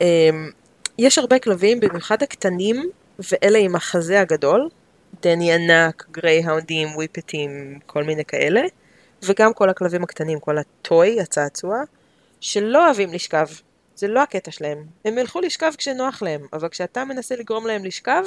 אמ, 0.02 0.50
יש 0.98 1.18
הרבה 1.18 1.40
כלבים, 1.40 1.80
במיוחד 1.80 2.24
הקטנים, 2.24 2.90
ואלה 3.32 3.58
עם 3.60 3.76
החזה 3.76 4.22
הגדול, 4.22 4.70
דני 5.22 5.54
ענק, 5.54 6.08
גרייהאונדים, 6.12 6.88
וויפטים, 6.96 7.80
כל 7.86 8.04
מיני 8.04 8.26
כאלה, 8.26 8.62
וגם 9.24 9.54
כל 9.54 9.70
הכלבים 9.70 10.04
הקטנים, 10.04 10.40
כל 10.40 10.58
הטוי, 10.58 11.22
הצעצוע, 11.22 11.78
שלא 12.42 12.86
אוהבים 12.86 13.14
לשכב. 13.14 13.46
זה 13.98 14.08
לא 14.08 14.24
הקטע 14.24 14.52
שלהם. 14.52 14.86
הם 15.06 15.18
ילכו 15.18 15.42
לשכב 15.42 15.72
כשנוח 15.78 16.22
להם, 16.22 16.48
אבל 16.54 16.70
כשאתה 16.70 17.06
מנסה 17.06 17.36
לגרום 17.36 17.68
להם 17.68 17.86
לשכב, 17.86 18.24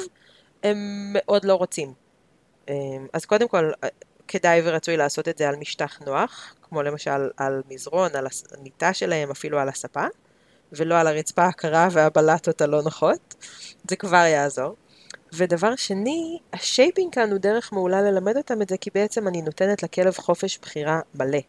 הם 0.63 0.77
מאוד 1.13 1.45
לא 1.45 1.55
רוצים. 1.55 1.93
אמ, 2.69 3.07
אז 3.13 3.25
קודם 3.25 3.47
כל, 3.47 3.71
כדאי 4.27 4.61
ורצוי 4.63 4.97
לעשות 4.97 5.27
את 5.27 5.37
זה 5.37 5.49
על 5.49 5.55
משטח 5.55 5.99
נוח, 6.05 6.55
כמו 6.61 6.81
למשל 6.81 7.29
על 7.37 7.61
מזרון, 7.69 8.15
על 8.15 8.27
המיטה 8.57 8.93
שלהם, 8.93 9.31
אפילו 9.31 9.59
על 9.59 9.69
הספה, 9.69 10.05
ולא 10.71 10.95
על 10.95 11.07
הרצפה 11.07 11.45
הקרה 11.45 11.87
והבלטות 11.91 12.61
הלא 12.61 12.81
נוחות. 12.81 13.35
זה 13.89 13.95
כבר 13.95 14.25
יעזור. 14.25 14.75
ודבר 15.33 15.75
שני, 15.75 16.39
ה 16.53 16.61
shaping 16.61 17.13
כאן 17.13 17.31
הוא 17.31 17.39
דרך 17.39 17.73
מעולה 17.73 18.01
ללמד 18.01 18.37
אותם 18.37 18.61
את 18.61 18.69
זה, 18.69 18.77
כי 18.77 18.89
בעצם 18.93 19.27
אני 19.27 19.41
נותנת 19.41 19.83
לכלב 19.83 20.13
חופש 20.17 20.59
בחירה 20.61 20.99
מלא. 21.15 21.39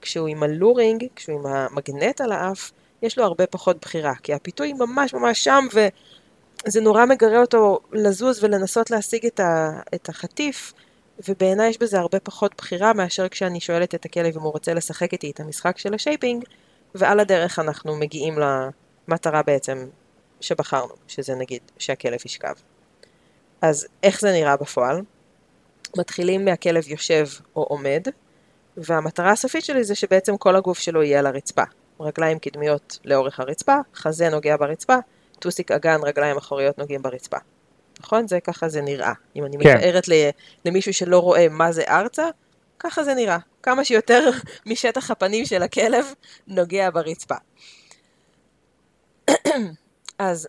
כשהוא 0.00 0.28
עם 0.28 0.42
ה 0.42 0.50
luring, 0.50 1.06
כשהוא 1.16 1.40
עם 1.40 1.46
המגנט 1.46 2.20
על 2.20 2.32
האף, 2.32 2.70
יש 3.02 3.18
לו 3.18 3.24
הרבה 3.24 3.46
פחות 3.46 3.80
בחירה, 3.80 4.14
כי 4.22 4.34
הפיתוי 4.34 4.72
ממש 4.72 5.14
ממש 5.14 5.44
שם, 5.44 5.66
וזה 5.72 6.80
נורא 6.80 7.04
מגרה 7.04 7.40
אותו 7.40 7.80
לזוז 7.92 8.44
ולנסות 8.44 8.90
להשיג 8.90 9.26
את, 9.26 9.40
ה, 9.40 9.80
את 9.94 10.08
החטיף, 10.08 10.72
ובעיניי 11.28 11.68
יש 11.68 11.78
בזה 11.78 11.98
הרבה 11.98 12.20
פחות 12.20 12.54
בחירה 12.58 12.92
מאשר 12.92 13.28
כשאני 13.28 13.60
שואלת 13.60 13.94
את 13.94 14.04
הכלב 14.04 14.36
אם 14.36 14.42
הוא 14.42 14.52
רוצה 14.52 14.74
לשחק 14.74 15.12
איתי 15.12 15.30
את 15.30 15.40
המשחק 15.40 15.78
של 15.78 15.94
ה 15.94 16.00
shaping, 16.00 16.44
ועל 16.94 17.20
הדרך 17.20 17.58
אנחנו 17.58 17.96
מגיעים 17.96 18.38
למטרה 19.08 19.42
בעצם 19.42 19.86
שבחרנו, 20.40 20.94
שזה 21.08 21.34
נגיד 21.34 21.62
שהכלב 21.78 22.18
ישכב. 22.24 22.54
אז 23.62 23.86
איך 24.02 24.20
זה 24.20 24.32
נראה 24.32 24.56
בפועל? 24.56 25.02
מתחילים 25.96 26.44
מהכלב 26.44 26.88
יושב 26.88 27.26
או 27.56 27.62
עומד, 27.62 28.02
והמטרה 28.76 29.30
הסופית 29.30 29.64
שלי 29.64 29.84
זה 29.84 29.94
שבעצם 29.94 30.36
כל 30.36 30.56
הגוף 30.56 30.78
שלו 30.78 31.02
יהיה 31.02 31.18
על 31.18 31.26
הרצפה. 31.26 31.62
רגליים 32.00 32.38
קדמיות 32.38 32.98
לאורך 33.04 33.40
הרצפה, 33.40 33.76
חזה 33.94 34.28
נוגע 34.28 34.56
ברצפה, 34.56 34.96
טוסיק 35.38 35.70
אגן, 35.70 36.00
רגליים 36.02 36.36
אחוריות 36.36 36.78
נוגעים 36.78 37.02
ברצפה. 37.02 37.36
נכון? 38.00 38.28
זה 38.28 38.40
ככה 38.40 38.68
זה 38.68 38.80
נראה. 38.80 39.12
אם 39.36 39.44
אני 39.44 39.58
כן. 39.58 39.76
מתארת 39.76 40.04
למישהו 40.64 40.94
שלא 40.94 41.18
רואה 41.18 41.48
מה 41.50 41.72
זה 41.72 41.84
ארצה, 41.88 42.28
ככה 42.78 43.04
זה 43.04 43.14
נראה. 43.14 43.38
כמה 43.62 43.84
שיותר 43.84 44.30
משטח 44.66 45.10
הפנים 45.10 45.44
של 45.44 45.62
הכלב 45.62 46.06
נוגע 46.46 46.90
ברצפה. 46.90 47.34
אז 50.18 50.48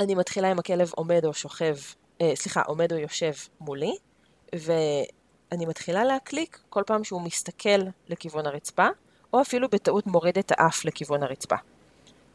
אני 0.00 0.14
מתחילה 0.14 0.50
עם 0.50 0.58
הכלב 0.58 0.90
עומד 0.96 1.24
או 1.24 1.34
שוכב, 1.34 1.76
אה, 2.20 2.32
סליחה, 2.34 2.62
עומד 2.62 2.92
או 2.92 2.98
יושב 2.98 3.32
מולי, 3.60 3.96
ואני 4.52 5.66
מתחילה 5.66 6.04
להקליק 6.04 6.58
כל 6.68 6.82
פעם 6.86 7.04
שהוא 7.04 7.22
מסתכל 7.22 7.78
לכיוון 8.08 8.46
הרצפה, 8.46 8.88
או 9.32 9.40
אפילו 9.40 9.68
בטעות 9.68 10.06
מוריד 10.06 10.38
את 10.38 10.52
האף 10.56 10.84
לכיוון 10.84 11.22
הרצפה. 11.22 11.56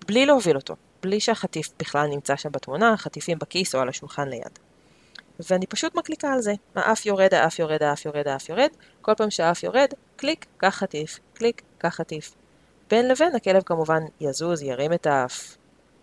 בלי 0.08 0.26
להוביל 0.26 0.56
אותו, 0.56 0.76
בלי 1.04 1.20
שהחטיף 1.20 1.70
בכלל 1.80 2.08
נמצא 2.08 2.36
שם 2.36 2.52
בתמונה, 2.52 2.93
החטיפים 2.93 3.39
בכיס 3.39 3.76
או 3.76 3.80
על 3.80 3.89
השולחן 3.89 4.30
ליד. 4.30 4.60
ואני 5.39 5.68
פשוט 5.68 5.95
מקליקה 5.95 6.34
על 6.34 6.41
זה. 6.41 6.54
האף 6.76 7.06
יורד, 7.06 7.34
האף 7.34 7.60
יורד, 7.60 7.84
האף 7.84 8.06
יורד, 8.06 8.28
האף 8.28 8.50
יורד. 8.50 8.70
כל 9.02 9.14
פעם 9.16 9.32
שהאף 9.32 9.64
יורד, 9.64 9.88
קליק, 10.16 10.45
קח 10.58 10.76
חטיף, 10.76 11.20
קליק, 11.34 11.62
קח 11.78 11.95
חטיף. 11.95 12.36
בין 12.89 13.08
לבין 13.08 13.36
הכלב 13.36 13.64
כמובן 13.64 14.04
יזוז, 14.22 14.62
ירים 14.62 14.93
את 14.93 15.08
האף, 15.08 15.58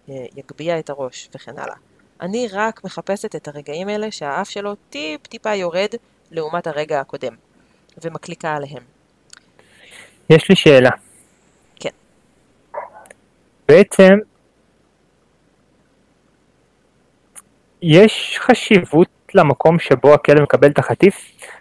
יגביה 0.08 0.78
את 0.78 0.90
הראש 0.90 1.28
וכן 1.34 1.58
הלאה. 1.58 1.76
אני 2.20 2.48
רק 2.52 2.84
מחפשת 2.84 3.36
את 3.36 3.48
הרגעים 3.48 3.88
האלה 3.88 4.10
שהאף 4.10 4.50
שלו 4.50 4.74
טיפ 4.90 5.26
טיפה 5.26 5.54
יורד 5.54 5.90
לעומת 6.30 6.66
הרגע 6.66 7.00
הקודם, 7.00 7.34
ומקליקה 8.02 8.54
עליהם. 8.54 8.93
יש 10.30 10.48
לי 10.48 10.56
שאלה. 10.56 10.90
כן. 11.80 11.90
בעצם, 13.68 14.18
יש 17.82 18.38
חשיבות 18.40 19.08
למקום 19.34 19.78
שבו 19.78 20.14
הכלב 20.14 20.42
מקבל 20.42 20.68
את 20.70 20.78
החטיף? 20.78 21.14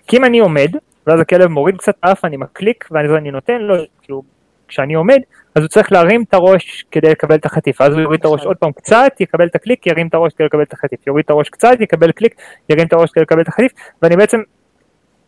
כי 0.07 0.17
אם 0.17 0.25
אני 0.25 0.39
עומד, 0.39 0.69
ואז 1.07 1.19
הכלב 1.19 1.47
מוריד 1.47 1.77
קצת 1.77 1.95
אף, 2.01 2.25
אני 2.25 2.37
מקליק, 2.37 2.87
ואז 2.91 3.11
אני 3.11 3.31
נותן 3.31 3.61
לו, 3.61 3.75
כאילו, 4.01 4.23
כשאני 4.67 4.93
עומד, 4.93 5.19
אז 5.55 5.61
הוא 5.63 5.69
צריך 5.69 5.91
להרים 5.91 6.23
את 6.23 6.33
הראש 6.33 6.85
כדי 6.91 7.09
לקבל 7.09 7.35
את 7.35 7.45
החטיף, 7.45 7.81
אז 7.81 7.93
הוא 7.93 8.01
יוריד 8.01 8.19
את 8.19 8.25
הראש. 8.25 8.45
עוד 8.45 8.57
פעם 8.57 8.71
קצת, 8.71 9.13
יקבל 9.19 9.47
את 9.47 9.55
הקליק, 9.55 9.87
ירים 9.87 10.07
את 10.07 10.13
הראש 10.13 10.33
כדי 10.33 10.45
לקבל 10.45 10.63
את 10.63 10.73
החטיף, 10.73 11.07
יוריד 11.07 11.23
את 11.25 11.29
הראש 11.29 11.49
קצת, 11.49 11.77
יקבל 11.79 12.11
קליק, 12.11 12.35
ירים 12.69 12.87
את 12.87 12.93
הראש 12.93 13.11
כדי 13.11 13.21
לקבל 13.21 13.41
את 13.41 13.47
החטיף, 13.47 13.71
ואני 14.01 14.15
בעצם, 14.15 14.41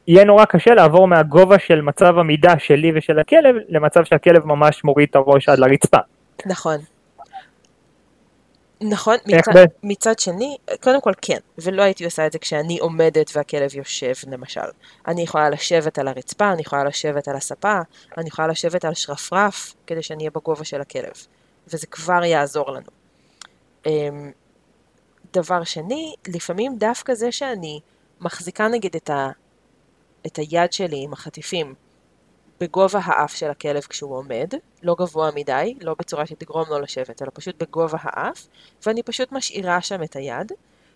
יהיה 0.07 0.23
נורא 0.23 0.45
קשה 0.45 0.73
לעבור 0.73 1.07
מהגובה 1.07 1.59
של 1.59 1.81
מצב 1.81 2.17
עמידה 2.17 2.59
שלי 2.59 2.91
ושל 2.95 3.19
הכלב, 3.19 3.55
למצב 3.69 4.03
שהכלב 4.03 4.45
ממש 4.45 4.83
מוריד 4.83 5.07
את 5.09 5.15
הראש 5.15 5.49
עד 5.49 5.59
לרצפה. 5.59 5.97
נכון. 6.45 6.77
נכון, 8.81 9.15
מצד, 9.25 9.65
מצד 9.83 10.19
שני, 10.19 10.57
קודם 10.81 11.01
כל 11.01 11.11
כן, 11.21 11.37
ולא 11.57 11.81
הייתי 11.81 12.05
עושה 12.05 12.27
את 12.27 12.31
זה 12.31 12.39
כשאני 12.39 12.79
עומדת 12.79 13.31
והכלב 13.35 13.75
יושב 13.75 14.13
למשל. 14.27 14.59
אני 15.07 15.21
יכולה 15.21 15.49
לשבת 15.49 15.99
על 15.99 16.07
הרצפה, 16.07 16.51
אני 16.51 16.61
יכולה 16.61 16.83
לשבת 16.83 17.27
על 17.27 17.35
הספה, 17.35 17.79
אני 18.17 18.27
יכולה 18.27 18.47
לשבת 18.47 18.85
על 18.85 18.93
שרפרף 18.93 19.73
כדי 19.87 20.01
שאני 20.01 20.19
אהיה 20.19 20.31
בגובה 20.35 20.63
של 20.63 20.81
הכלב, 20.81 21.11
וזה 21.67 21.87
כבר 21.87 22.23
יעזור 22.23 22.71
לנו. 22.71 22.89
אמ, 23.85 24.31
דבר 25.33 25.63
שני, 25.63 26.15
לפעמים 26.27 26.75
דווקא 26.77 27.13
זה 27.13 27.31
שאני 27.31 27.79
מחזיקה 28.21 28.67
נגיד 28.67 28.95
את, 28.95 29.09
ה, 29.09 29.29
את 30.25 30.35
היד 30.37 30.73
שלי 30.73 31.03
עם 31.03 31.13
החטיפים 31.13 31.73
בגובה 32.59 32.99
האף 33.03 33.35
של 33.35 33.49
הכלב 33.49 33.81
כשהוא 33.81 34.17
עומד, 34.17 34.53
לא 34.83 34.95
גבוה 34.99 35.29
מדי, 35.35 35.77
לא 35.81 35.95
בצורה 35.99 36.25
שתגרום 36.25 36.65
לו 36.69 36.79
לשבת, 36.79 37.21
אלא 37.21 37.31
פשוט 37.33 37.63
בגובה 37.63 37.97
האף, 38.01 38.47
ואני 38.85 39.03
פשוט 39.03 39.31
משאירה 39.31 39.81
שם 39.81 40.03
את 40.03 40.15
היד, 40.15 40.51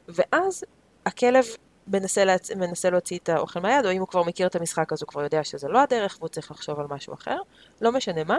ואז 0.08 0.64
הכלב 1.06 1.46
מנסה, 1.88 2.26
להצ... 2.26 2.52
מנסה 2.52 2.90
להוציא 2.90 3.18
את 3.24 3.30
האוכל 3.30 3.60
מהיד, 3.60 3.86
או 3.86 3.92
אם 3.92 4.00
הוא 4.00 4.08
כבר 4.08 4.24
מכיר 4.24 4.48
את 4.48 4.56
המשחק 4.56 4.94
אז 4.94 5.02
הוא 5.02 5.08
כבר 5.08 5.24
יודע 5.24 5.44
שזה 5.44 5.68
לא 5.68 5.80
הדרך 5.80 6.18
והוא 6.20 6.30
צריך 6.30 6.52
לחשוב 6.52 6.80
על 6.80 6.86
משהו 6.90 7.14
אחר, 7.14 7.38
לא 7.82 7.92
משנה 7.92 8.24
מה. 8.24 8.38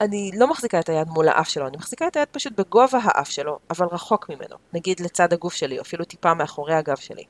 אני 0.00 0.30
לא 0.34 0.50
מחזיקה 0.50 0.80
את 0.80 0.88
היד 0.88 1.08
מול 1.08 1.28
האף 1.28 1.48
שלו, 1.48 1.66
אני 1.66 1.76
מחזיקה 1.76 2.06
את 2.06 2.16
היד 2.16 2.28
פשוט 2.32 2.52
בגובה 2.52 2.98
האף 3.02 3.30
שלו, 3.30 3.58
אבל 3.70 3.86
רחוק 3.92 4.28
ממנו, 4.28 4.56
נגיד 4.72 5.00
לצד 5.00 5.32
הגוף 5.32 5.54
שלי, 5.54 5.80
אפילו 5.80 6.04
טיפה 6.04 6.34
מאחורי 6.34 6.74
הגב 6.74 6.96
שלי. 6.96 7.24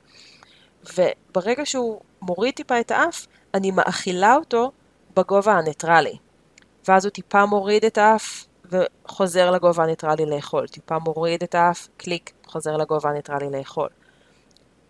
וברגע 0.94 1.66
שהוא 1.66 2.00
מוריד 2.26 2.54
טיפה 2.54 2.80
את 2.80 2.90
האף, 2.90 3.26
אני 3.54 3.70
מאכילה 3.70 4.34
אותו 4.34 4.70
בגובה 5.16 5.52
הניטרלי. 5.52 6.16
ואז 6.88 7.04
הוא 7.04 7.10
טיפה 7.10 7.46
מוריד 7.46 7.84
את 7.84 7.98
האף 7.98 8.46
וחוזר 8.72 9.50
לגובה 9.50 9.82
הניטרלי 9.84 10.26
לאכול. 10.26 10.66
טיפה 10.66 10.98
מוריד 10.98 11.42
את 11.42 11.54
האף, 11.54 11.88
קליק, 11.96 12.32
חוזר 12.46 12.76
לגובה 12.76 13.10
הניטרלי 13.10 13.50
לאכול. 13.50 13.88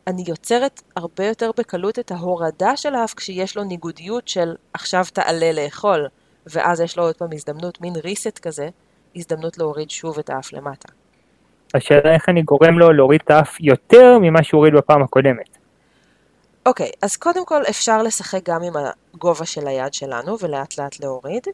אני 0.07 0.24
יוצרת 0.28 0.82
הרבה 0.97 1.26
יותר 1.26 1.51
בקלות 1.59 1.99
את 1.99 2.11
ההורדה 2.11 2.76
של 2.76 2.95
האף 2.95 3.14
כשיש 3.14 3.57
לו 3.57 3.64
ניגודיות 3.64 4.28
של 4.28 4.55
עכשיו 4.72 5.05
תעלה 5.12 5.53
לאכול, 5.53 6.09
ואז 6.47 6.80
יש 6.80 6.99
לו 6.99 7.03
עוד 7.05 7.16
פעם 7.16 7.28
הזדמנות, 7.32 7.80
מין 7.80 7.93
reset 7.95 8.41
כזה, 8.43 8.68
הזדמנות 9.16 9.59
להוריד 9.59 9.91
שוב 9.91 10.18
את 10.18 10.30
האף 10.30 10.53
למטה. 10.53 10.89
השאלה 11.74 12.14
איך 12.14 12.28
אני 12.28 12.43
גורם 12.43 12.78
לו 12.78 12.93
להוריד 12.93 13.20
את 13.24 13.30
האף 13.30 13.61
יותר 13.61 14.18
ממה 14.20 14.43
שהוא 14.43 14.59
הוריד 14.59 14.74
בפעם 14.74 15.03
הקודמת. 15.03 15.55
אוקיי, 16.66 16.90
אז 17.02 17.16
קודם 17.16 17.46
כל 17.46 17.62
אפשר 17.70 18.02
לשחק 18.02 18.40
גם 18.44 18.62
עם 18.62 18.72
הגובה 18.76 19.46
של 19.46 19.66
היד 19.66 19.94
שלנו 19.94 20.36
ולאט 20.40 20.78
לאט 20.78 21.00
להוריד. 21.00 21.46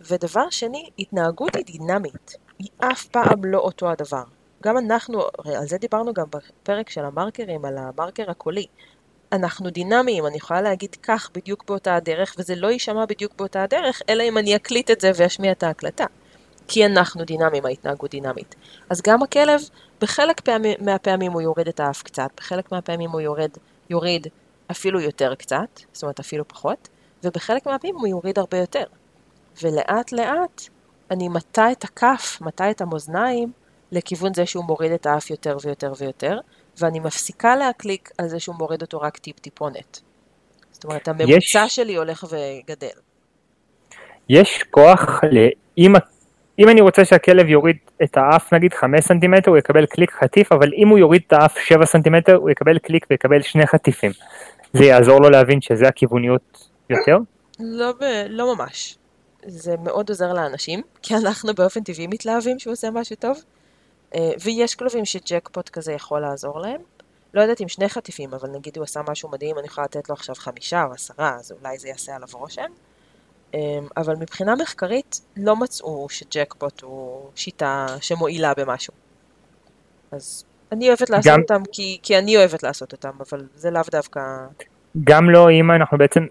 ודבר 0.00 0.50
שני, 0.50 0.90
התנהגות 0.98 1.56
היא 1.56 1.64
דינמית. 1.64 2.36
היא 2.58 2.68
אף 2.78 3.04
פעם 3.04 3.44
לא 3.44 3.58
אותו 3.58 3.90
הדבר. 3.90 4.22
גם 4.62 4.78
אנחנו, 4.78 5.22
על 5.44 5.66
זה 5.66 5.78
דיברנו 5.78 6.14
גם 6.14 6.24
בפרק 6.30 6.90
של 6.90 7.04
המרקרים, 7.04 7.64
על 7.64 7.78
המרקר 7.78 8.30
הקולי. 8.30 8.66
אנחנו 9.32 9.70
דינמיים, 9.70 10.26
אני 10.26 10.36
יכולה 10.36 10.62
להגיד 10.62 10.96
כן 11.02 11.30
בדיוק 11.34 11.64
באותה 11.68 11.94
הדרך, 11.94 12.34
וזה 12.38 12.54
לא 12.56 12.68
יישמע 12.68 13.06
בדיוק 13.06 13.32
באותה 13.36 13.62
הדרך, 13.62 14.02
אלא 14.08 14.22
אם 14.22 14.38
אני 14.38 14.56
אקליט 14.56 14.90
את 14.90 15.00
זה 15.00 15.10
ואשמיע 15.16 15.52
את 15.52 15.62
ההקלטה. 15.62 16.04
כי 16.68 16.86
אנחנו 16.86 17.24
דינמיים, 17.24 17.66
ההתנהגות 17.66 18.10
דינמית. 18.10 18.54
אז 18.90 19.02
גם 19.02 19.22
הכלב, 19.22 19.60
בחלק 20.00 20.40
פעמי, 20.40 20.74
מהפעמים 20.80 21.32
הוא 21.32 21.42
יוריד 21.42 21.68
את 21.68 21.80
האף 21.80 22.02
קצת, 22.02 22.30
בחלק 22.36 22.72
מהפעמים 22.72 23.10
הוא 23.10 23.20
יורד, 23.20 23.50
יוריד 23.90 24.26
אפילו 24.70 25.00
יותר 25.00 25.34
קצת, 25.34 25.80
זאת 25.92 26.02
אומרת 26.02 26.20
אפילו 26.20 26.48
פחות, 26.48 26.88
ובחלק 27.24 27.66
מהפעמים 27.66 27.96
הוא 27.96 28.06
יוריד 28.06 28.38
הרבה 28.38 28.58
יותר. 28.58 28.84
ולאט 29.62 30.12
לאט 30.12 30.62
אני 31.10 31.28
מטה 31.28 31.72
את 31.72 31.84
הכף, 31.84 32.38
מטה 32.40 32.70
את 32.70 32.80
המאזניים, 32.80 33.52
לכיוון 33.92 34.34
זה 34.34 34.46
שהוא 34.46 34.64
מוריד 34.64 34.92
את 34.92 35.06
האף 35.06 35.30
יותר 35.30 35.56
ויותר 35.64 35.92
ויותר, 35.98 36.38
ואני 36.80 37.00
מפסיקה 37.00 37.56
להקליק 37.56 38.10
על 38.18 38.28
זה 38.28 38.40
שהוא 38.40 38.56
מוריד 38.58 38.82
אותו 38.82 39.00
רק 39.00 39.18
טיפ-טיפונת. 39.18 40.00
זאת 40.72 40.84
אומרת, 40.84 41.08
הממוצע 41.08 41.34
יש... 41.36 41.76
שלי 41.76 41.96
הולך 41.96 42.24
וגדל. 42.24 42.88
יש 44.28 44.62
כוח, 44.70 45.20
ל... 45.24 45.48
אם, 45.78 45.92
אם 46.58 46.68
אני 46.68 46.80
רוצה 46.80 47.04
שהכלב 47.04 47.48
יוריד 47.48 47.76
את 48.02 48.16
האף 48.16 48.52
נגיד 48.52 48.74
5 48.74 49.00
סנטימטר, 49.00 49.50
הוא 49.50 49.58
יקבל 49.58 49.86
קליק 49.86 50.12
חטיף, 50.12 50.52
אבל 50.52 50.70
אם 50.76 50.88
הוא 50.88 50.98
יוריד 50.98 51.22
את 51.26 51.32
האף 51.32 51.58
7 51.58 51.86
סנטימטר, 51.86 52.34
הוא 52.34 52.50
יקבל 52.50 52.78
קליק 52.78 53.06
ויקבל 53.10 53.42
שני 53.42 53.66
חטיפים. 53.66 54.10
זה 54.72 54.84
יעזור 54.84 55.20
לו 55.20 55.30
להבין 55.30 55.60
שזה 55.60 55.88
הכיווניות 55.88 56.68
יותר? 56.90 57.16
לא. 57.60 57.92
לא 58.28 58.54
ממש. 58.54 58.98
זה 59.46 59.74
מאוד 59.76 60.08
עוזר 60.08 60.32
לאנשים, 60.32 60.82
כי 61.02 61.14
אנחנו 61.14 61.54
באופן 61.54 61.82
טבעי 61.82 62.06
מתלהבים 62.06 62.58
שהוא 62.58 62.72
עושה 62.72 62.90
משהו 62.90 63.16
טוב. 63.16 63.42
אה, 64.14 64.30
ויש 64.42 64.74
כלבים 64.74 65.04
שג'קפוט 65.04 65.68
כזה 65.68 65.92
יכול 65.92 66.20
לעזור 66.20 66.60
להם. 66.60 66.80
לא 67.34 67.42
יודעת 67.42 67.60
אם 67.60 67.68
שני 67.68 67.88
חטיפים, 67.88 68.34
אבל 68.34 68.48
נגיד 68.48 68.76
הוא 68.76 68.84
עשה 68.84 69.00
משהו 69.08 69.28
מדהים, 69.28 69.58
אני 69.58 69.66
יכולה 69.66 69.84
לתת 69.84 70.08
לו 70.08 70.14
עכשיו 70.14 70.34
חמישה 70.34 70.84
או 70.84 70.92
עשרה, 70.92 71.36
אז 71.36 71.52
אולי 71.52 71.78
זה 71.78 71.88
יעשה 71.88 72.16
עליו 72.16 72.28
רושם. 72.32 72.70
אמ, 73.54 73.58
אבל 73.96 74.16
מבחינה 74.16 74.54
מחקרית 74.54 75.20
לא 75.36 75.56
מצאו 75.56 76.08
שג'קפוט 76.08 76.82
הוא 76.82 77.30
שיטה 77.34 77.86
שמועילה 78.00 78.52
במשהו. 78.56 78.94
אז 80.10 80.44
אני 80.72 80.88
אוהבת 80.88 81.10
לעשות 81.10 81.32
גם... 81.32 81.40
אותם 81.40 81.62
כי, 81.72 81.98
כי 82.02 82.18
אני 82.18 82.36
אוהבת 82.36 82.62
לעשות 82.62 82.92
אותם, 82.92 83.10
אבל 83.20 83.40
זה 83.54 83.70
לאו 83.70 83.82
דווקא... 83.90 84.20
גם 85.04 85.30
לא 85.30 85.50
אם 85.50 85.70
אנחנו 85.70 85.98
בעצם, 85.98 86.26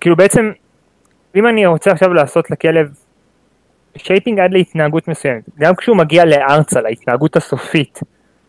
כאילו 0.00 0.16
בעצם, 0.16 0.52
אם 1.36 1.46
אני 1.46 1.66
רוצה 1.66 1.90
עכשיו 1.90 2.14
לעשות 2.14 2.50
לכלב 2.50 2.86
shaping 3.96 4.40
עד 4.40 4.52
להתנהגות 4.52 5.08
מסוימת, 5.08 5.42
גם 5.58 5.76
כשהוא 5.76 5.96
מגיע 5.96 6.24
לארצה, 6.24 6.80
להתנהגות 6.80 7.36
הסופית, 7.36 8.00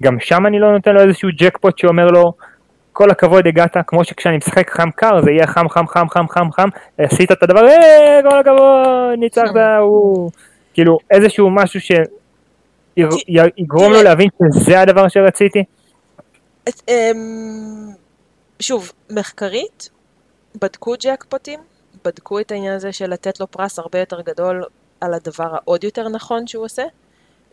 גם 0.04 0.20
שם 0.20 0.46
אני 0.46 0.60
לא 0.60 0.72
נותן 0.72 0.94
לו 0.94 1.02
איזשהו 1.02 1.30
ג'קפוט 1.38 1.78
שאומר 1.78 2.08
לו, 2.08 2.34
כל 2.94 3.12
הכבוד 3.12 3.48
הגעת, 3.48 3.78
כמו 3.88 4.04
שכשאני 4.04 4.38
משחק 4.38 4.70
חם 4.70 4.92
קר 4.96 5.22
זה 5.22 5.32
יהיה 5.32 5.48
חם 5.48 5.70
חם 5.70 5.88
חם 5.88 6.10
חם 6.10 6.28
חם 6.30 6.52
חם, 6.52 6.70
עשית 6.98 7.32
את 7.32 7.44
הדבר, 7.44 7.68
אה, 7.68 8.20
כל 8.30 8.40
הכבוד, 8.40 9.20
ניצחת, 9.20 9.56
הוא, 9.80 10.32
כאילו 10.74 10.98
איזשהו 11.12 11.50
משהו 11.50 11.80
שיגרום 12.98 13.94
לו 13.94 14.04
להבין 14.04 14.30
שזה 14.54 14.82
הדבר 14.82 15.08
שרציתי. 15.08 15.64
אמ, 16.88 17.92
שוב, 18.60 18.92
מחקרית, 19.10 19.90
בדקו 20.62 20.94
ג'קפוטים, 21.00 21.60
בדקו 22.06 22.40
את 22.40 22.52
העניין 22.52 22.74
הזה 22.74 22.92
של 22.92 23.10
לתת 23.10 23.40
לו 23.40 23.48
פרס 23.48 23.80
הרבה 23.80 24.00
יותר 24.00 24.22
גדול 24.22 24.64
על 25.02 25.14
הדבר 25.14 25.56
העוד 25.56 25.84
יותר 25.84 26.10
נכון 26.10 26.48
שהוא 26.48 26.66
עושה, 26.66 26.84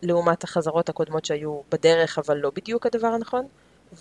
לעומת 0.01 0.43
החזרות 0.43 0.89
הקודמות 0.89 1.25
שהיו 1.25 1.61
בדרך 1.71 2.19
אבל 2.19 2.37
לא 2.37 2.51
בדיוק 2.55 2.85
הדבר 2.85 3.07
הנכון, 3.07 3.45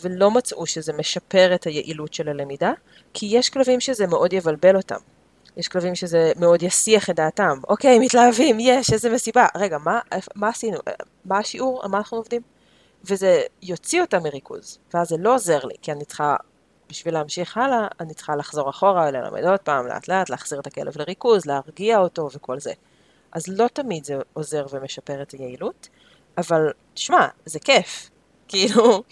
ולא 0.02 0.30
מצאו 0.30 0.66
שזה 0.66 0.92
משפר 0.92 1.54
את 1.54 1.64
היעילות 1.64 2.14
של 2.14 2.28
הלמידה, 2.28 2.72
כי 3.14 3.26
יש 3.30 3.50
כלבים 3.50 3.80
שזה 3.80 4.06
מאוד 4.06 4.32
יבלבל 4.32 4.76
אותם. 4.76 4.98
יש 5.56 5.68
כלבים 5.68 5.94
שזה 5.94 6.32
מאוד 6.40 6.62
יסיח 6.62 7.10
את 7.10 7.16
דעתם. 7.16 7.58
אוקיי, 7.68 7.98
מתלהבים, 7.98 8.56
יש, 8.60 8.92
איזה 8.92 9.10
מסיבה. 9.10 9.46
רגע, 9.56 9.78
מה, 9.78 10.00
מה 10.34 10.48
עשינו? 10.48 10.78
מה 11.24 11.38
השיעור? 11.38 11.80
על 11.84 11.90
מה 11.90 11.98
אנחנו 11.98 12.16
עובדים? 12.16 12.42
וזה 13.04 13.42
יוציא 13.62 14.00
אותם 14.00 14.22
מריכוז, 14.22 14.78
ואז 14.94 15.08
זה 15.08 15.16
לא 15.18 15.34
עוזר 15.34 15.64
לי, 15.64 15.74
כי 15.82 15.92
אני 15.92 16.04
צריכה 16.04 16.36
בשביל 16.88 17.14
להמשיך 17.14 17.56
הלאה, 17.56 17.88
אני 18.00 18.14
צריכה 18.14 18.36
לחזור 18.36 18.70
אחורה, 18.70 19.10
ללמד 19.10 19.44
עוד 19.44 19.60
פעם, 19.60 19.86
לאט 19.86 20.08
לאט, 20.08 20.30
להחזיר 20.30 20.60
את 20.60 20.66
הכלב 20.66 20.98
לריכוז, 20.98 21.46
להרגיע 21.46 21.98
אותו 21.98 22.28
וכל 22.34 22.60
זה. 22.60 22.72
אז 23.32 23.48
לא 23.48 23.68
תמיד 23.68 24.04
זה 24.04 24.18
עוזר 24.32 24.66
ומשפר 24.70 25.22
את 25.22 25.30
היעילות, 25.30 25.88
אבל 26.38 26.72
תשמע, 26.94 27.26
זה 27.44 27.60
כיף. 27.60 28.10
כאילו, 28.48 29.02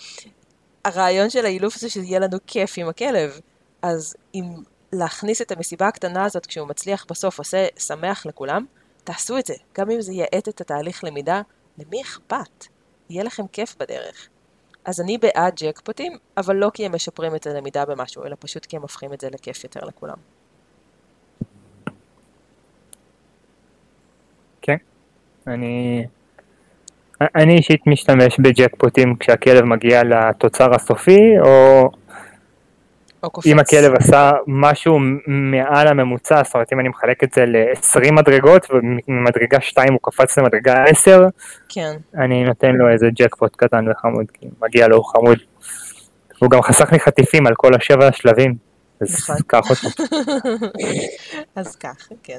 הרעיון 0.84 1.30
של 1.30 1.44
האילוף 1.44 1.76
זה 1.76 1.90
שיהיה 1.90 2.18
לנו 2.18 2.38
כיף 2.46 2.74
עם 2.76 2.88
הכלב, 2.88 3.40
אז 3.82 4.14
אם 4.34 4.44
להכניס 4.92 5.42
את 5.42 5.52
המסיבה 5.52 5.88
הקטנה 5.88 6.24
הזאת 6.24 6.46
כשהוא 6.46 6.68
מצליח 6.68 7.06
בסוף 7.10 7.38
עושה 7.38 7.66
שמח 7.78 8.26
לכולם, 8.26 8.64
תעשו 9.04 9.38
את 9.38 9.46
זה. 9.46 9.54
גם 9.78 9.90
אם 9.90 10.00
זה 10.00 10.12
יאט 10.12 10.48
את 10.48 10.60
התהליך 10.60 11.04
למידה, 11.04 11.42
למי 11.78 12.02
אכפת? 12.02 12.66
יהיה 13.10 13.24
לכם 13.24 13.46
כיף 13.46 13.76
בדרך. 13.80 14.28
אז 14.84 15.00
אני 15.00 15.18
בעד 15.18 15.54
ג'קפוטים, 15.56 16.12
אבל 16.36 16.56
לא 16.56 16.70
כי 16.74 16.86
הם 16.86 16.94
משפרים 16.94 17.34
את 17.34 17.46
הלמידה 17.46 17.84
במשהו, 17.84 18.24
אלא 18.24 18.36
פשוט 18.40 18.66
כי 18.66 18.76
הם 18.76 18.82
הופכים 18.82 19.12
את 19.12 19.20
זה 19.20 19.28
לכיף 19.30 19.64
יותר 19.64 19.80
לכולם. 19.84 20.16
כן, 24.62 24.76
אני... 25.46 26.06
אני 27.34 27.56
אישית 27.56 27.86
משתמש 27.86 28.40
בג'קפוטים 28.40 29.16
כשהכלב 29.20 29.64
מגיע 29.64 30.02
לתוצר 30.04 30.74
הסופי, 30.74 31.38
או 31.44 31.90
אם 33.46 33.58
הכלב 33.58 33.94
עשה 33.94 34.30
משהו 34.46 34.98
מעל 35.26 35.88
הממוצע, 35.88 36.42
זאת 36.44 36.54
אומרת 36.54 36.72
אם 36.72 36.80
אני 36.80 36.88
מחלק 36.88 37.24
את 37.24 37.32
זה 37.32 37.44
ל-20 37.46 38.12
מדרגות 38.12 38.66
וממדרגה 38.70 39.60
2 39.60 39.92
הוא 39.92 40.00
קפץ 40.02 40.38
למדרגה 40.38 40.84
10, 40.84 41.26
כן. 41.68 41.92
אני 42.14 42.44
נותן 42.44 42.70
לו 42.72 42.88
איזה 42.88 43.06
ג'קפוט 43.14 43.56
קטן 43.56 43.84
וחמוד, 43.90 44.26
כי 44.32 44.46
מגיע 44.62 44.88
לו 44.88 45.04
חמוד. 45.04 45.38
הוא 46.38 46.50
גם 46.50 46.62
חסך 46.62 46.92
לי 46.92 47.00
חטיפים 47.00 47.46
על 47.46 47.54
כל 47.54 47.74
השבע 47.74 48.06
השלבים, 48.06 48.54
אז 49.00 49.14
נכון. 49.14 49.36
קח 49.46 49.70
אותו. 49.70 50.04
אז 51.56 51.76
ככה, 51.76 52.14
כן. 52.22 52.38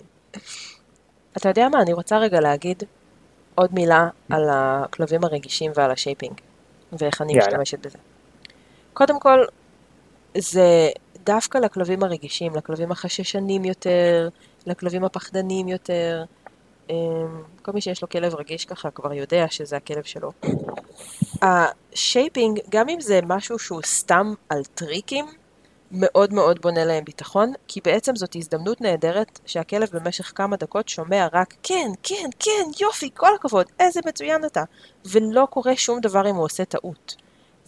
אתה 1.38 1.50
יודע 1.50 1.70
מה, 1.70 1.82
אני 1.82 1.94
רוצה 1.94 2.18
רגע 2.18 2.40
להגיד 2.40 2.84
עוד 3.56 3.70
מילה 3.74 4.08
על 4.30 4.50
הכלבים 4.52 5.24
הרגישים 5.24 5.72
ועל 5.76 5.92
ה 5.92 5.96
shaping, 5.96 6.34
ואיך 7.00 7.22
אני 7.22 7.34
יאללה. 7.34 7.48
משתמשת 7.48 7.86
בזה. 7.86 7.98
קודם 8.94 9.20
כל, 9.20 9.46
זה 10.38 10.90
דווקא 11.26 11.58
לכלבים 11.58 12.04
הרגישים, 12.04 12.56
לכלבים 12.56 12.92
החששנים 12.92 13.66
יותר, 13.66 14.30
לכלבים 14.66 15.04
הפחדנים 15.04 15.68
יותר. 15.68 16.24
אמ, 16.90 16.96
כל 17.62 17.72
מי 17.72 17.82
שיש 17.82 18.02
לו 18.02 18.10
כלב 18.10 18.36
רגיש 18.36 18.66
ככה 18.66 18.92
כבר 18.92 19.14
יודע 19.14 19.46
שזה 19.50 19.78
הכלב 19.78 20.04
שלו. 20.04 20.32
ה 21.42 21.55
shaping, 21.55 22.60
גם 22.70 22.90
אם 22.90 23.02
זה 23.02 23.20
משהו 23.28 23.60
שהוא 23.60 23.82
סתם 23.86 24.34
על 24.50 24.64
טריקים, 24.64 25.26
מאוד 25.92 26.34
מאוד 26.34 26.62
בונה 26.62 26.86
להם 26.86 27.04
ביטחון, 27.04 27.54
כי 27.68 27.82
בעצם 27.84 28.16
זאת 28.16 28.36
הזדמנות 28.36 28.82
נהדרת 28.82 29.40
שהכלב 29.46 29.90
במשך 29.94 30.32
כמה 30.36 30.58
דקות 30.58 30.90
שומע 30.90 31.28
רק 31.34 31.54
כן, 31.64 31.92
כן, 32.04 32.30
כן, 32.40 32.64
יופי, 32.82 33.10
כל 33.14 33.36
הכבוד, 33.36 33.66
איזה 33.80 34.00
מצוין 34.06 34.46
אתה, 34.46 34.64
ולא 35.06 35.48
קורה 35.50 35.76
שום 35.76 36.00
דבר 36.00 36.30
אם 36.30 36.36
הוא 36.36 36.46
עושה 36.46 36.66
טעות. 36.66 37.16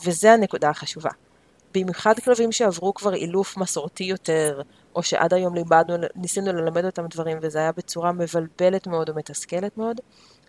וזה 0.06 0.34
הנקודה 0.34 0.70
החשובה. 0.70 1.10
במיוחד 1.76 2.20
כלבים 2.20 2.52
שעברו 2.52 2.94
כבר 2.94 3.14
אילוף 3.14 3.58
מסורתי 3.58 4.04
יותר, 4.04 4.62
או 4.96 5.04
שעד 5.04 5.34
היום 5.34 5.56
לימדנו, 5.56 5.96
ניסינו 6.16 6.54
ללמד 6.54 6.86
אותם 6.86 7.08
דברים 7.08 7.38
וזה 7.42 7.60
היה 7.60 7.72
בצורה 7.72 8.12
מבלבלת 8.12 8.88
מאוד 8.88 9.10
ומתסכלת 9.10 9.78
מאוד, 9.78 10.02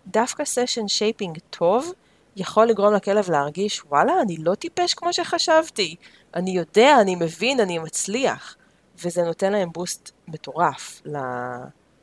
דווקא 0.06 0.44
סשן 0.44 0.88
shaping 0.88 1.38
טוב 1.50 1.92
יכול 2.36 2.66
לגרום 2.66 2.94
לכלב 2.94 3.30
להרגיש, 3.30 3.84
וואלה, 3.84 4.12
אני 4.22 4.36
לא 4.36 4.54
טיפש 4.54 4.94
כמו 4.94 5.12
שחשבתי. 5.12 5.96
אני 6.34 6.50
יודע, 6.50 7.00
אני 7.00 7.16
מבין, 7.16 7.60
אני 7.60 7.78
מצליח. 7.78 8.56
וזה 9.04 9.22
נותן 9.22 9.52
להם 9.52 9.68
boost 9.72 10.10
מטורף 10.28 11.02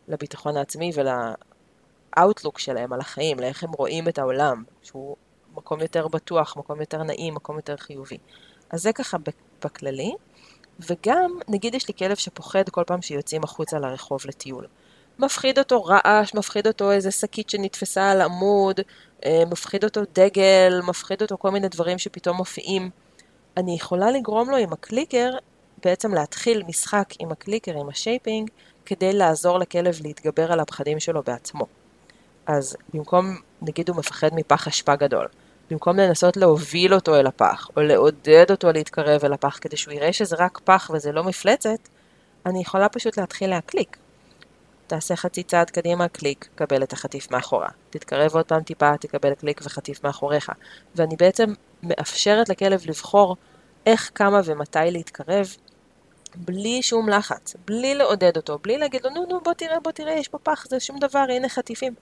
לביטחון 0.07 0.57
העצמי 0.57 0.91
ולאוטלוק 2.15 2.59
שלהם 2.59 2.93
על 2.93 2.99
החיים, 2.99 3.39
לאיך 3.39 3.63
הם 3.63 3.71
רואים 3.71 4.07
את 4.07 4.17
העולם, 4.17 4.63
שהוא 4.81 5.15
מקום 5.55 5.81
יותר 5.81 6.07
בטוח, 6.07 6.57
מקום 6.57 6.79
יותר 6.79 7.03
נעים, 7.03 7.33
מקום 7.33 7.55
יותר 7.55 7.77
חיובי. 7.77 8.17
אז 8.73 8.81
זה 8.81 8.93
ככה 8.93 9.17
בכללי. 9.65 10.13
וגם, 10.79 11.39
נגיד 11.47 11.75
יש 11.75 11.87
לי 11.87 11.93
כלב 11.93 12.15
שפוחד 12.15 12.69
כל 12.69 12.83
פעם 12.87 13.01
שיוצאים 13.01 13.43
החוצה 13.43 13.79
לרחוב 13.79 14.21
לטיול. 14.25 14.67
מפחיד 15.19 15.59
אותו 15.59 15.83
רעש, 15.83 16.33
מפחיד 16.33 16.67
אותו 16.67 16.91
איזה 16.91 17.11
שקית 17.11 17.49
שנתפסה 17.49 18.11
על 18.11 18.21
עמוד, 18.21 18.79
אה, 19.25 19.43
מפחיד 19.51 19.83
אותו 19.83 20.01
דגל, 20.13 20.81
מפחיד 20.87 21.21
אותו 21.21 21.37
כל 21.37 21.49
מיני 21.49 21.67
דברים 21.67 21.97
שפתאום 21.97 22.37
מופיעים. 22.37 22.89
אני 23.57 23.75
יכולה 23.75 24.11
לגרום 24.11 24.49
לו 24.49 24.57
עם 24.57 24.73
הקליקר 24.73 25.29
בעצם 25.85 26.13
להתחיל 26.13 26.63
משחק 26.67 27.09
עם 27.19 27.31
הקליקר, 27.31 27.79
עם 27.79 27.89
ה 27.89 27.96
shaping, 27.96 28.49
כדי 28.85 29.13
לעזור 29.13 29.57
לכלב 29.59 29.99
להתגבר 30.03 30.51
על 30.51 30.59
הפחדים 30.59 30.99
שלו 30.99 31.23
בעצמו. 31.23 31.65
אז 32.45 32.77
במקום, 32.93 33.37
נגיד 33.61 33.89
הוא 33.89 33.97
מפחד 33.97 34.29
מפח 34.33 34.67
אשפה 34.67 34.95
גדול, 34.95 35.27
במקום 35.73 35.97
לנסות 35.97 36.37
להוביל 36.37 36.93
אותו 36.93 37.15
אל 37.15 37.27
הפח, 37.27 37.67
או 37.77 37.81
לעודד 37.81 38.45
אותו 38.49 38.71
להתקרב 38.71 39.25
אל 39.25 39.33
הפח 39.33 39.57
כדי 39.61 39.77
שהוא 39.77 39.93
יראה 39.93 40.13
שזה 40.13 40.35
רק 40.39 40.59
פח 40.63 40.91
וזה 40.93 41.11
לא 41.11 41.23
מפלצת, 41.23 41.89
אני 42.45 42.61
יכולה 42.61 42.89
פשוט 42.89 43.17
להתחיל 43.17 43.49
להקליק. 43.49 43.97
תעשה 44.87 45.15
חצי 45.15 45.43
צעד 45.43 45.69
קדימה, 45.69 46.07
קליק, 46.07 46.49
קבל 46.55 46.83
את 46.83 46.93
החטיף 46.93 47.31
מאחורה. 47.31 47.69
תתקרב 47.89 48.35
עוד 48.35 48.45
פעם 48.45 48.63
טיפה, 48.63 48.97
תקבל 48.97 49.33
קליק 49.35 49.61
וחטיף 49.63 50.03
מאחוריך. 50.03 50.51
ואני 50.95 51.15
בעצם 51.15 51.53
מאפשרת 51.83 52.49
לכלב 52.49 52.81
לבחור 52.85 53.35
איך, 53.85 54.11
כמה 54.15 54.41
ומתי 54.45 54.79
להתקרב, 54.91 55.55
בלי 56.35 56.81
שום 56.81 57.09
לחץ, 57.09 57.55
בלי 57.65 57.95
לעודד 57.95 58.37
אותו, 58.37 58.59
בלי 58.63 58.77
להגיד 58.77 59.03
לו, 59.03 59.09
נו, 59.09 59.25
נו, 59.29 59.41
בוא 59.41 59.53
תראה, 59.53 59.79
בוא 59.79 59.91
תראה, 59.91 60.13
יש 60.13 60.27
פה 60.27 60.37
פח, 60.37 60.65
זה 60.69 60.79
שום 60.79 60.99
דבר, 60.99 61.25
הנה 61.29 61.49
חטיפים. 61.49 61.93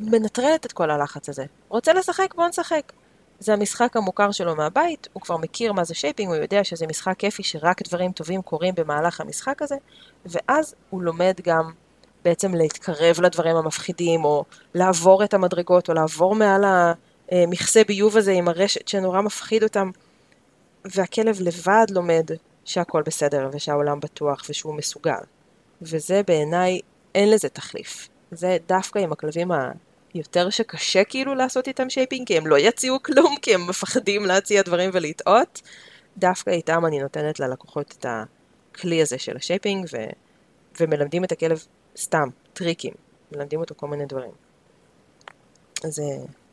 מנטרלת 0.00 0.66
את 0.66 0.72
כל 0.72 0.90
הלחץ 0.90 1.28
הזה. 1.28 1.44
רוצה 1.68 1.92
לשחק? 1.92 2.34
בוא 2.34 2.48
נשחק. 2.48 2.92
זה 3.40 3.52
המשחק 3.52 3.96
המוכר 3.96 4.30
שלו 4.30 4.56
מהבית, 4.56 5.08
הוא 5.12 5.22
כבר 5.22 5.36
מכיר 5.36 5.72
מה 5.72 5.84
זה 5.84 5.94
shaping, 5.94 6.28
הוא 6.28 6.36
יודע 6.36 6.64
שזה 6.64 6.86
משחק 6.86 7.14
כיפי 7.18 7.42
שרק 7.42 7.82
דברים 7.82 8.12
טובים 8.12 8.42
קורים 8.42 8.74
במהלך 8.74 9.20
המשחק 9.20 9.62
הזה, 9.62 9.74
ואז 10.26 10.74
הוא 10.90 11.02
לומד 11.02 11.34
גם 11.42 11.70
בעצם 12.24 12.54
להתקרב 12.54 13.20
לדברים 13.20 13.56
המפחידים, 13.56 14.24
או 14.24 14.44
לעבור 14.74 15.24
את 15.24 15.34
המדרגות, 15.34 15.88
או 15.88 15.94
לעבור 15.94 16.34
מעל 16.34 16.64
המכסה 17.30 17.82
ביוב 17.88 18.16
הזה 18.16 18.32
עם 18.32 18.48
הרשת 18.48 18.88
שנורא 18.88 19.20
מפחיד 19.20 19.62
אותם, 19.62 19.90
והכלב 20.84 21.40
לבד 21.40 21.86
לומד 21.90 22.26
שהכל 22.64 23.02
בסדר, 23.02 23.48
ושהעולם 23.52 24.00
בטוח, 24.00 24.42
ושהוא 24.48 24.74
מסוגל. 24.74 25.20
וזה 25.82 26.22
בעיניי, 26.26 26.80
אין 27.14 27.30
לזה 27.30 27.48
תחליף. 27.48 28.08
זה 28.30 28.56
דווקא 28.68 28.98
עם 28.98 29.12
הכלבים 29.12 29.50
היותר 30.14 30.50
שקשה 30.50 31.04
כאילו 31.04 31.34
לעשות 31.34 31.68
איתם 31.68 31.90
shaping, 31.90 32.26
כי 32.26 32.36
הם 32.36 32.46
לא 32.46 32.58
יציעו 32.58 33.02
כלום, 33.02 33.36
כי 33.42 33.54
הם 33.54 33.66
מפחדים 33.68 34.26
להציע 34.26 34.62
דברים 34.62 34.90
ולטעות. 34.92 35.62
דווקא 36.16 36.50
איתם 36.50 36.86
אני 36.86 36.98
נותנת 36.98 37.40
ללקוחות 37.40 37.94
את 37.98 38.06
הכלי 38.08 39.02
הזה 39.02 39.18
של 39.18 39.36
ה 39.36 39.42
shaping, 39.42 39.86
ו... 39.92 39.96
ומלמדים 40.80 41.24
את 41.24 41.32
הכלב 41.32 41.64
סתם, 41.96 42.28
טריקים. 42.52 42.92
מלמדים 43.32 43.60
אותו 43.60 43.74
כל 43.74 43.86
מיני 43.88 44.06
דברים. 44.06 44.30
אז 45.84 46.00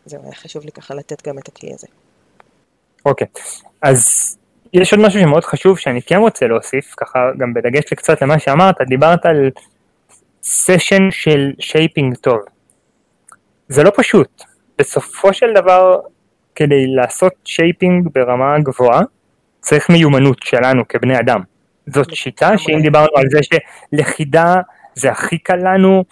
זהו, 0.06 0.24
היה 0.24 0.36
חשוב 0.36 0.66
לי 0.66 0.72
ככה 0.72 0.94
לתת 0.94 1.28
גם 1.28 1.40
את 1.40 1.48
הכלי 1.48 1.74
הזה. 1.74 1.88
אוקיי, 3.06 3.28
okay. 3.36 3.68
אז 3.82 4.38
יש 4.74 4.94
עוד 4.94 5.02
משהו 5.02 5.20
שמאוד 5.20 5.44
חשוב 5.44 5.78
שאני 5.78 6.02
כן 6.02 6.16
רוצה 6.16 6.48
להוסיף, 6.48 6.94
ככה 6.98 7.20
גם 7.38 7.54
בדגש 7.54 7.94
קצת 7.94 8.22
למה 8.22 8.40
שאמרת, 8.40 8.76
דיברת 8.88 9.26
על 9.26 9.50
סשן 10.44 11.12
של 11.12 11.52
shaping 11.60 12.16
טוב. 12.16 12.40
זה 13.70 13.84
לא 13.84 13.92
פשוט. 13.96 14.44
בסופו 14.80 15.34
של 15.34 15.54
דבר, 15.56 16.00
כדי 16.56 16.88
לעשות 16.88 17.34
shaping 17.46 18.08
ברמה 18.16 18.60
גבוהה, 18.60 19.02
צריך 19.62 19.90
מיומנות 19.90 20.38
שלנו 20.44 20.88
כבני 20.90 21.20
אדם. 21.20 21.42
זאת 21.88 22.16
שיטה 22.16 22.58
שאם 22.58 22.80
דיברנו 22.82 23.08
על 23.16 23.26
זה 23.30 23.40
שלכידה 23.44 24.56
זה 24.96 25.12
הכי 25.12 25.38
קל 25.38 25.56
לנו, 25.56 26.04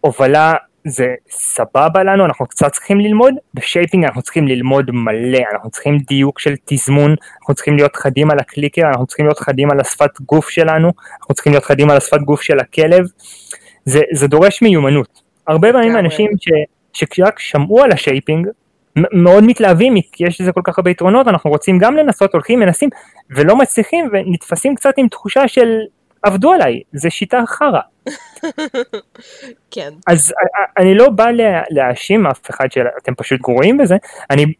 הובלה 0.00 0.54
זה 0.84 1.14
סבבה 1.30 2.02
לנו, 2.04 2.24
אנחנו 2.24 2.46
קצת 2.46 2.72
צריכים 2.72 3.00
ללמוד, 3.00 3.34
ב 3.54 3.60
shaping 3.60 4.04
אנחנו 4.04 4.22
צריכים 4.22 4.48
ללמוד 4.48 4.90
מלא, 4.90 5.38
אנחנו 5.52 5.70
צריכים 5.70 5.98
דיוק 5.98 6.40
של 6.40 6.54
תזמון, 6.64 7.14
אנחנו 7.40 7.54
צריכים 7.54 7.76
להיות 7.76 7.96
חדים 7.96 8.30
על 8.30 8.38
הקליקר, 8.38 8.82
אנחנו 8.88 9.06
צריכים 9.06 9.26
להיות 9.26 9.38
חדים 9.38 9.70
על 9.70 9.80
השפת 9.80 10.20
גוף 10.20 10.48
שלנו, 10.50 10.92
אנחנו 11.20 11.34
צריכים 11.34 11.52
להיות 11.52 11.64
חדים 11.64 11.90
על 11.90 11.96
השפת 11.96 12.20
גוף 12.20 12.42
של 12.42 12.58
הכלב, 12.58 13.04
זה, 13.84 14.00
זה 14.12 14.26
דורש 14.26 14.62
מיומנות. 14.62 15.22
הרבה 15.46 15.72
פעמים 15.72 15.96
אנשים 15.96 16.30
ש, 16.40 16.48
שרק 16.92 17.38
שמעו 17.38 17.82
על 17.82 17.92
ה 17.92 17.98
shaping, 17.98 18.48
מאוד 19.12 19.44
מתלהבים, 19.44 19.94
כי 20.12 20.26
יש 20.26 20.40
לזה 20.40 20.52
כל 20.52 20.60
כך 20.64 20.78
הרבה 20.78 20.90
יתרונות, 20.90 21.28
אנחנו 21.28 21.50
רוצים 21.50 21.78
גם 21.78 21.96
לנסות, 21.96 22.32
הולכים, 22.32 22.60
מנסים, 22.60 22.88
ולא 23.30 23.56
מצליחים, 23.56 24.10
ונתפסים 24.12 24.74
קצת 24.74 24.94
עם 24.96 25.08
תחושה 25.08 25.48
של 25.48 25.78
עבדו 26.22 26.52
עליי, 26.52 26.82
זה 26.92 27.10
שיטה 27.10 27.42
חרא. 27.46 27.80
כן. 29.70 29.90
אז 30.06 30.34
אני 30.78 30.94
לא 30.94 31.10
בא 31.10 31.26
להאשים 31.70 32.26
אף 32.26 32.50
אחד 32.50 32.72
שאתם 32.72 33.14
פשוט 33.14 33.40
גרועים 33.40 33.76
בזה, 33.78 33.96
אני 34.30 34.52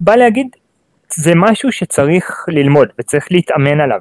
בא 0.00 0.16
להגיד, 0.16 0.46
זה 1.14 1.32
משהו 1.36 1.72
שצריך 1.72 2.44
ללמוד 2.48 2.88
וצריך 2.98 3.32
להתאמן 3.32 3.80
עליו. 3.80 4.00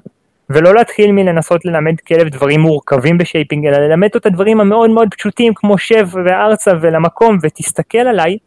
ולא 0.54 0.76
להתחיל 0.76 1.12
מלנסות 1.12 1.66
ללמד 1.66 2.00
כלב 2.00 2.30
דברים 2.30 2.60
מורכבים 2.60 3.18
ב 3.18 3.23
shaping, 3.23 3.66
אלא 3.66 3.78
ללמד 3.78 4.08
אותו 4.08 4.20
את 4.20 4.26
הדברים 4.26 4.62
המאוד 4.62 4.90
מאוד 4.90 5.08
פשוטים 5.18 5.54
כמו 5.56 5.78
שב 5.78 6.08
וארצה 6.26 6.72
ולמקום 6.82 7.38
ותסתכל 7.42 7.98
עליי, 7.98 8.38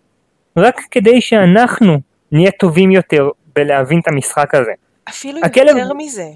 רק 0.56 0.80
כדי 0.90 1.20
שאנחנו 1.20 2.00
נהיה 2.32 2.50
טובים 2.50 2.90
יותר 2.90 3.28
בלהבין 3.54 4.00
את 4.00 4.08
המשחק 4.08 4.54
הזה. 4.54 4.72
אפילו 5.08 5.40
הכלב... 5.44 5.76
יותר 5.76 5.94
מזה, 5.94 6.28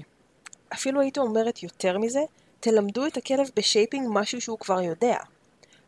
אפילו 0.73 1.01
הייתי 1.01 1.19
אומרת 1.19 1.63
יותר 1.63 1.97
מזה, 1.97 2.19
תלמדו 2.59 3.05
את 3.05 3.17
הכלב 3.17 3.49
ב 3.55 3.62
shaping 3.62 4.07
משהו 4.11 4.41
שהוא 4.41 4.59
כבר 4.59 4.81
יודע. 4.81 5.15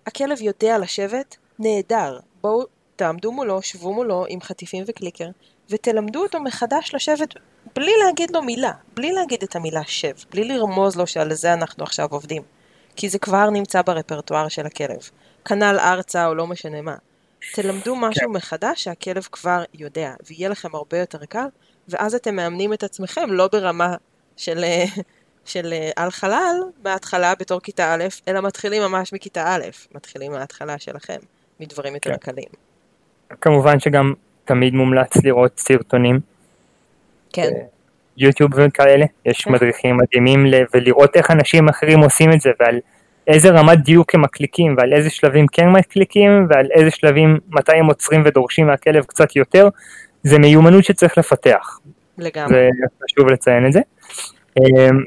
הכלב 0.07 0.41
יודע 0.41 0.77
לשבת, 0.77 1.38
נהדר. 1.59 2.19
בואו 2.41 2.63
תעמדו 2.95 3.32
מולו, 3.32 3.61
שבו 3.61 3.93
מולו 3.93 4.25
עם 4.29 4.41
חטיפים 4.41 4.84
וקליקר, 4.88 5.27
ותלמדו 5.69 6.23
אותו 6.23 6.39
מחדש 6.39 6.95
לשבת 6.95 7.34
בלי 7.76 7.91
להגיד 8.05 8.32
לו 8.32 8.41
מילה, 8.41 8.72
בלי 8.95 9.11
להגיד 9.11 9.43
את 9.43 9.55
המילה 9.55 9.84
שב, 9.84 10.13
בלי 10.32 10.43
לרמוז 10.43 10.95
לו 10.95 11.07
שעל 11.07 11.34
זה 11.34 11.53
אנחנו 11.53 11.84
עכשיו 11.84 12.07
עובדים. 12.11 12.41
כי 12.95 13.09
זה 13.09 13.19
כבר 13.19 13.49
נמצא 13.49 13.82
ברפרטואר 13.82 14.47
של 14.47 14.65
הכלב. 14.65 15.09
כנ"ל 15.45 15.78
ארצה 15.80 16.28
או 16.28 16.36
לא 16.36 16.47
משנה 16.47 16.82
מה. 16.82 16.95
תלמדו 17.53 17.95
משהו 17.95 18.28
כן. 18.28 18.38
מחדש 18.38 18.84
שהכלב 18.84 19.28
כבר 19.32 19.63
יודע, 19.74 20.13
ויהיה 20.28 20.49
לכם 20.49 20.69
הרבה 20.74 20.97
יותר 20.99 21.26
קל, 21.26 21.47
ואז 21.88 22.15
אתם 22.15 22.36
מאמנים 22.36 22.74
את 22.74 22.84
עצמכם 22.84 23.32
לא 23.32 23.49
ברמה 23.51 23.95
של, 24.38 24.63
של 25.45 25.74
על 25.95 26.11
חלל 26.11 26.55
בהתחלה 26.82 27.36
בתור 27.36 27.59
כיתה 27.59 27.93
א', 27.93 28.03
אלא 28.28 28.41
מתחילים 28.41 28.82
ממש 28.82 29.13
מכיתה 29.13 29.55
א', 29.55 29.61
מתחילים 29.95 30.32
מההתחלה 30.32 30.80
שלכם, 30.80 31.17
מדברים 31.59 31.93
יותר 31.95 32.11
כן. 32.11 32.17
קלים. 32.17 32.49
כמובן 33.41 33.80
שגם 33.80 34.13
תמיד 34.45 34.74
מומלץ 34.74 35.17
לראות 35.24 35.59
סרטונים. 35.59 36.30
כן. 37.34 37.51
יוטיוב 38.17 38.51
וכאלה, 38.55 39.05
יש 39.25 39.41
כן. 39.41 39.51
מדריכים 39.51 39.97
מדהימים 39.97 40.45
ולראות 40.73 41.15
איך 41.15 41.32
אנשים 41.32 41.69
אחרים 41.69 41.99
עושים 41.99 42.32
את 42.34 42.41
זה 42.41 42.49
ועל 42.59 42.79
איזה 43.27 43.49
רמת 43.49 43.77
דיוק 43.77 44.15
הם 44.15 44.21
מקליקים 44.21 44.75
ועל 44.77 44.93
איזה 44.93 45.09
שלבים 45.09 45.45
כן 45.51 45.69
מקליקים 45.69 46.47
ועל 46.49 46.67
איזה 46.71 46.91
שלבים 46.91 47.38
מתי 47.49 47.75
הם 47.75 47.86
עוצרים 47.86 48.23
ודורשים 48.25 48.67
מהכלב 48.67 49.03
קצת 49.03 49.36
יותר, 49.36 49.69
זה 50.23 50.39
מיומנות 50.39 50.84
שצריך 50.84 51.17
לפתח. 51.17 51.79
לגמרי. 52.17 52.49
זה 52.49 52.69
חשוב 53.03 53.32
לציין 53.32 53.67
את 53.67 53.73
זה. 53.73 53.79
אמ, 54.59 55.03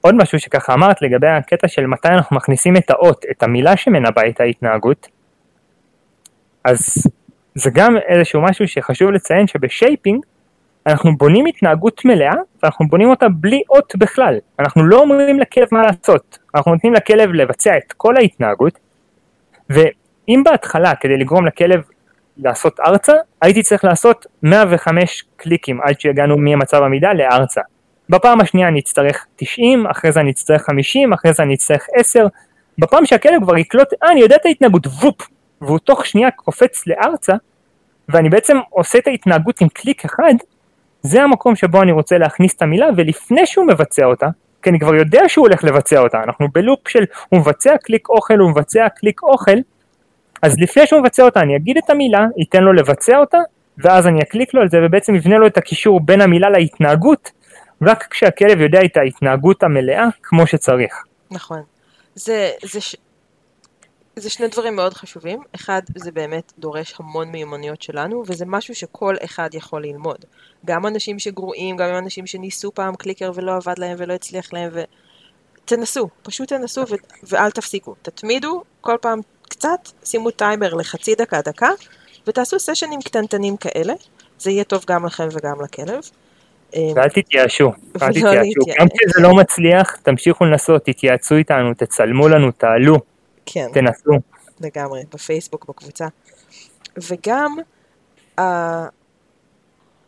עוד 0.00 0.14
משהו 0.14 0.38
שככה 0.38 0.74
אמרת 0.74 1.02
לגבי 1.02 1.28
הקטע 1.28 1.68
של 1.68 1.86
מתי 1.86 2.08
אנחנו 2.08 2.36
מכניסים 2.36 2.76
את 2.76 2.90
האות, 2.90 3.24
את 3.30 3.42
המילה 3.42 3.76
שמנבא 3.76 4.22
את 4.28 4.40
ההתנהגות, 4.40 5.08
אז 6.64 7.06
זה 7.54 7.70
גם 7.74 7.96
איזשהו 8.08 8.42
משהו 8.42 8.68
שחשוב 8.68 9.10
לציין 9.10 9.46
שבשייפינג 9.46 10.24
אנחנו 10.86 11.16
בונים 11.16 11.46
התנהגות 11.46 12.04
מלאה 12.04 12.34
ואנחנו 12.62 12.88
בונים 12.88 13.10
אותה 13.10 13.28
בלי 13.28 13.62
אות 13.70 13.92
בכלל. 13.96 14.38
אנחנו 14.58 14.84
לא 14.84 14.98
אומרים 14.98 15.40
לכלב 15.40 15.68
מה 15.72 15.82
לעשות, 15.82 16.38
אנחנו 16.54 16.72
נותנים 16.74 16.94
לכלב 16.94 17.32
לבצע 17.32 17.76
את 17.76 17.92
כל 17.92 18.16
ההתנהגות, 18.16 18.78
ואם 19.70 20.42
בהתחלה 20.44 20.94
כדי 20.94 21.16
לגרום 21.16 21.46
לכלב 21.46 21.82
לעשות 22.36 22.80
ארצה, 22.80 23.12
הייתי 23.42 23.62
צריך 23.62 23.84
לעשות 23.84 24.26
105 24.42 25.24
קליקים 25.36 25.80
עד 25.80 26.00
שהגענו 26.00 26.36
ממצב 26.38 26.82
עמידה 26.82 27.12
לארצה. 27.12 27.60
בפעם 28.08 28.40
השנייה 28.40 28.68
אני 28.68 28.80
אצטרך 28.80 29.26
90, 29.36 29.86
אחרי 29.86 30.12
זה 30.12 30.20
אני 30.20 30.30
אצטרך 30.30 30.62
50, 30.62 31.12
אחרי 31.12 31.32
זה 31.32 31.42
אני 31.42 31.54
אצטרך 31.54 31.86
10, 31.94 32.26
בפעם 32.78 33.06
שהכלב 33.06 33.42
כבר 33.42 33.56
יקלוט, 33.56 33.88
אה 34.02 34.12
אני 34.12 34.20
יודע 34.20 34.36
את 34.36 34.46
ההתנהגות, 34.46 34.86
וופ, 34.86 35.28
והוא 35.60 35.78
תוך 35.78 36.06
שנייה 36.06 36.30
קופץ 36.30 36.86
לארצה, 36.86 37.34
ואני 38.08 38.28
בעצם 38.28 38.56
עושה 38.70 38.98
את 38.98 39.06
ההתנהגות 39.06 39.60
עם 39.60 39.68
קליק 39.68 40.04
אחד, 40.04 40.34
זה 41.06 41.22
המקום 41.22 41.56
שבו 41.56 41.82
אני 41.82 41.92
רוצה 41.92 42.18
להכניס 42.18 42.54
את 42.54 42.62
המילה, 42.62 42.86
ולפני 42.96 43.46
שהוא 43.46 43.66
מבצע 43.66 44.04
אותה, 44.04 44.28
כי 44.62 44.70
אני 44.70 44.80
כבר 44.80 44.94
יודע 44.94 45.22
שהוא 45.28 45.46
הולך 45.46 45.64
לבצע 45.64 45.98
אותה, 45.98 46.22
אנחנו 46.22 46.48
בלופ 46.52 46.88
של 46.88 47.04
הוא 47.28 47.40
מבצע 47.40 47.76
קליק 47.82 48.08
אוכל, 48.08 48.38
הוא 48.38 48.50
מבצע 48.50 48.88
קליק 48.88 49.22
אוכל, 49.22 49.58
אז 50.42 50.58
לפני 50.58 50.86
שהוא 50.86 51.00
מבצע 51.00 51.22
אותה 51.22 51.40
אני 51.40 51.56
אגיד 51.56 51.76
את 51.76 51.90
המילה, 51.90 52.26
ייתן 52.36 52.62
לו 52.62 52.72
לבצע 52.72 53.18
אותה, 53.18 53.38
ואז 53.78 54.06
אני 54.06 54.22
אקליק 54.22 54.54
לו 54.54 54.60
על 54.60 54.68
זה 54.68 54.78
ובעצם 54.82 55.14
יבנה 55.14 55.38
לו 55.38 55.46
את 55.46 55.56
הקישור 55.56 56.00
בין 56.00 56.20
המילה 56.20 56.50
להתנהגות, 56.50 57.30
רק 57.82 58.06
כשהכלב 58.10 58.60
יודע 58.60 58.84
את 58.84 58.96
ההתנהגות 58.96 59.62
המלאה 59.62 60.06
כמו 60.22 60.46
שצריך. 60.46 61.04
נכון. 61.30 61.62
זה, 62.14 62.50
זה. 62.62 62.80
זה 64.18 64.30
שני 64.30 64.48
דברים 64.48 64.76
מאוד 64.76 64.94
חשובים. 64.94 65.42
אחד, 65.54 65.82
זה 65.96 66.12
באמת 66.12 66.52
דורש 66.58 66.94
המון 66.98 67.28
מיומנויות 67.28 67.82
שלנו, 67.82 68.22
וזה 68.26 68.44
משהו 68.46 68.74
שכל 68.74 69.14
אחד 69.24 69.54
יכול 69.54 69.82
ללמוד. 69.82 70.24
גם 70.64 70.86
אנשים 70.86 71.18
שגרועים, 71.18 71.76
גם 71.76 71.94
אנשים 71.98 72.26
שניסו 72.26 72.72
פעם 72.74 72.96
קליקר 72.96 73.30
ולא 73.34 73.56
עבד 73.56 73.78
להם 73.78 73.96
ולא 73.98 74.12
הצליח 74.12 74.52
להם, 74.52 74.70
ו... 74.72 74.82
תנסו, 75.64 76.08
פשוט 76.22 76.48
תנסו 76.48 76.80
ו... 76.80 76.94
ואל 77.22 77.50
תפסיקו. 77.50 77.94
תתמידו, 78.02 78.62
כל 78.80 78.96
פעם 79.00 79.20
קצת, 79.48 79.88
שימו 80.04 80.30
טיימר 80.30 80.74
לחצי 80.74 81.14
דקה, 81.14 81.40
דקה, 81.40 81.70
ותעשו 82.26 82.58
סשנים 82.58 83.02
קטנטנים 83.02 83.56
כאלה. 83.56 83.94
זה 84.38 84.50
יהיה 84.50 84.64
טוב 84.64 84.84
גם 84.86 85.06
לכם 85.06 85.28
וגם 85.32 85.62
לכלב. 85.62 86.00
ואל 86.74 87.08
תתייאשו, 87.08 87.64
אל 88.02 88.08
לא 88.08 88.12
תתייאשו. 88.12 88.60
גם 88.80 88.86
כשזה 88.88 89.20
לא 89.20 89.34
מצליח, 89.34 89.96
תמשיכו 89.96 90.44
לנסות, 90.44 90.84
תתייעצו 90.84 91.34
איתנו, 91.34 91.74
תצלמו 91.74 92.28
לנו, 92.28 92.50
תעלו, 92.50 92.96
כן. 93.46 93.68
תנסו. 93.74 94.10
לגמרי, 94.60 95.04
בפייסבוק, 95.14 95.64
בקבוצה. 95.68 96.06
וגם 96.96 97.56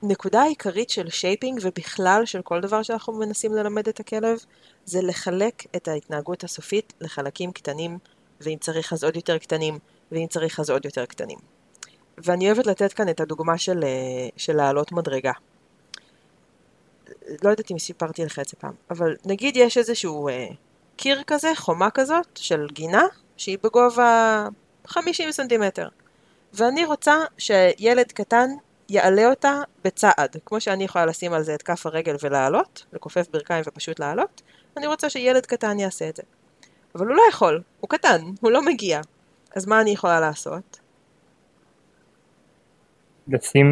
הנקודה 0.02 0.42
העיקרית 0.42 0.90
של 0.90 1.10
shaping 1.10 1.58
ובכלל 1.62 2.22
של 2.24 2.42
כל 2.42 2.60
דבר 2.60 2.82
שאנחנו 2.82 3.12
מנסים 3.12 3.54
ללמד 3.54 3.88
את 3.88 4.00
הכלב, 4.00 4.38
זה 4.84 5.02
לחלק 5.02 5.76
את 5.76 5.88
ההתנהגות 5.88 6.44
הסופית 6.44 6.92
לחלקים 7.00 7.52
קטנים, 7.52 7.98
ואם 8.40 8.56
צריך 8.60 8.92
אז 8.92 9.04
עוד 9.04 9.16
יותר 9.16 9.38
קטנים, 9.38 9.78
ואם 10.12 10.26
צריך 10.30 10.60
אז 10.60 10.70
עוד 10.70 10.84
יותר 10.84 11.06
קטנים. 11.06 11.38
ואני 12.18 12.46
אוהבת 12.46 12.66
לתת 12.66 12.92
כאן 12.92 13.08
את 13.08 13.20
הדוגמה 13.20 13.58
של, 13.58 13.84
אה, 13.84 14.28
של 14.36 14.56
לעלות 14.56 14.92
מדרגה. 14.92 15.32
לא 17.44 17.50
יודעת 17.50 17.70
אם 17.70 17.78
סיפרתי 17.78 18.24
לך 18.24 18.38
את 18.38 18.48
זה 18.48 18.56
פעם, 18.58 18.72
אבל 18.90 19.16
נגיד 19.24 19.56
יש 19.56 19.78
איזשהו 19.78 20.28
אה, 20.28 20.46
קיר 20.96 21.22
כזה, 21.26 21.52
חומה 21.56 21.90
כזאת, 21.90 22.26
של 22.34 22.66
גינה, 22.72 23.02
שהיא 23.38 23.58
בגובה 23.62 24.44
50 24.86 25.32
סנטימטר. 25.32 25.88
ואני 26.54 26.84
רוצה 26.84 27.14
שילד 27.38 28.12
קטן 28.12 28.48
יעלה 28.88 29.30
אותה 29.30 29.62
בצעד. 29.84 30.36
כמו 30.46 30.60
שאני 30.60 30.84
יכולה 30.84 31.06
לשים 31.06 31.32
על 31.32 31.42
זה 31.42 31.54
את 31.54 31.62
כף 31.62 31.86
הרגל 31.86 32.16
ולעלות, 32.22 32.86
לכופף 32.92 33.26
ברכיים 33.32 33.64
ופשוט 33.66 34.00
לעלות, 34.00 34.42
אני 34.76 34.86
רוצה 34.86 35.10
שילד 35.10 35.46
קטן 35.46 35.78
יעשה 35.78 36.08
את 36.08 36.16
זה. 36.16 36.22
אבל 36.94 37.06
הוא 37.06 37.16
לא 37.16 37.22
יכול, 37.28 37.62
הוא 37.80 37.90
קטן, 37.90 38.20
הוא 38.40 38.50
לא 38.50 38.62
מגיע. 38.62 39.00
אז 39.56 39.66
מה 39.66 39.80
אני 39.80 39.90
יכולה 39.90 40.20
לעשות? 40.20 40.78
לשים 43.28 43.66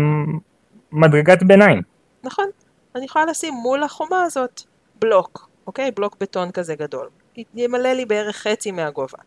מדרגת 0.92 1.42
ביניים. 1.42 1.82
נכון, 2.24 2.46
אני 2.94 3.04
יכולה 3.04 3.24
לשים 3.24 3.54
מול 3.54 3.82
החומה 3.82 4.22
הזאת 4.22 4.62
בלוק, 5.00 5.48
אוקיי? 5.66 5.90
בלוק 5.90 6.16
בטון 6.20 6.50
כזה 6.50 6.74
גדול. 6.74 7.08
ימלא 7.54 7.92
לי 7.92 8.06
בערך 8.06 8.36
חצי 8.36 8.70
מהגובה. 8.70 9.18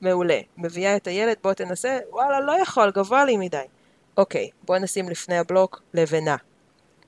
מעולה. 0.00 0.40
מביאה 0.56 0.96
את 0.96 1.06
הילד, 1.06 1.36
בוא 1.42 1.52
תנסה, 1.52 1.98
וואלה, 2.10 2.40
לא 2.40 2.52
יכול, 2.62 2.90
גבוה 2.90 3.24
לי 3.24 3.36
מדי. 3.36 3.64
אוקיי, 4.16 4.50
בוא 4.62 4.78
נשים 4.78 5.08
לפני 5.08 5.38
הבלוק 5.38 5.82
לבנה. 5.94 6.36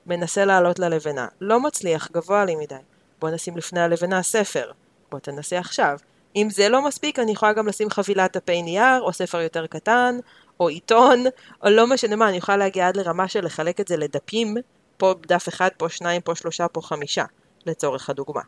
מנסה 0.05 0.45
לעלות 0.45 0.79
ללבנה. 0.79 1.27
לא 1.41 1.59
מצליח, 1.59 2.11
גבוה 2.11 2.45
לי 2.45 2.55
מדי. 2.55 2.75
בוא 3.19 3.29
נשים 3.29 3.57
לפני 3.57 3.81
הלבנה 3.81 4.23
ספר. 4.23 4.71
בוא 5.11 5.19
תנסה 5.19 5.59
עכשיו. 5.59 5.97
אם 6.35 6.47
זה 6.51 6.69
לא 6.69 6.81
מספיק, 6.81 7.19
אני 7.19 7.31
יכולה 7.31 7.53
גם 7.53 7.67
לשים 7.67 7.89
חבילת 7.89 8.37
דפי 8.37 8.61
נייר, 8.61 9.01
או 9.01 9.13
ספר 9.13 9.41
יותר 9.41 9.67
קטן, 9.67 10.19
או 10.59 10.67
עיתון, 10.67 11.23
או 11.63 11.69
לא 11.69 11.87
משנה 11.87 12.15
מה, 12.15 12.29
אני 12.29 12.37
יכולה 12.37 12.57
להגיע 12.57 12.87
עד 12.87 12.97
לרמה 12.97 13.27
של 13.27 13.45
לחלק 13.45 13.79
את 13.79 13.87
זה 13.87 13.97
לדפים, 13.97 14.57
פה 14.97 15.13
דף 15.27 15.49
אחד, 15.49 15.69
פה 15.77 15.89
שניים, 15.89 16.21
פה 16.21 16.35
שלושה, 16.35 16.67
פה 16.67 16.81
חמישה, 16.81 17.25
לצורך 17.65 18.09
הדוגמה. 18.09 18.41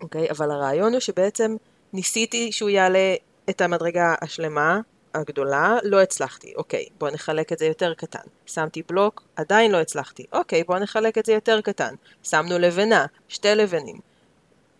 אוקיי? 0.00 0.30
אבל 0.30 0.50
הרעיון 0.50 0.92
הוא 0.92 1.00
שבעצם 1.00 1.56
ניסיתי 1.92 2.52
שהוא 2.52 2.70
יעלה 2.70 3.14
את 3.50 3.60
המדרגה 3.60 4.14
השלמה, 4.20 4.80
הגדולה, 5.14 5.78
לא 5.82 6.02
הצלחתי. 6.02 6.54
אוקיי, 6.56 6.86
בואו 6.98 7.14
נחלק 7.14 7.52
את 7.52 7.58
זה 7.58 7.66
יותר 7.66 7.94
קטן. 7.94 8.22
שמתי 8.46 8.82
בלוק, 8.88 9.22
עדיין 9.36 9.72
לא 9.72 9.80
הצלחתי. 9.80 10.26
אוקיי, 10.32 10.64
בואו 10.64 10.78
נחלק 10.78 11.18
את 11.18 11.26
זה 11.26 11.32
יותר 11.32 11.60
קטן. 11.60 11.94
שמנו 12.22 12.58
לבנה, 12.58 13.06
שתי 13.28 13.54
לבנים. 13.54 13.96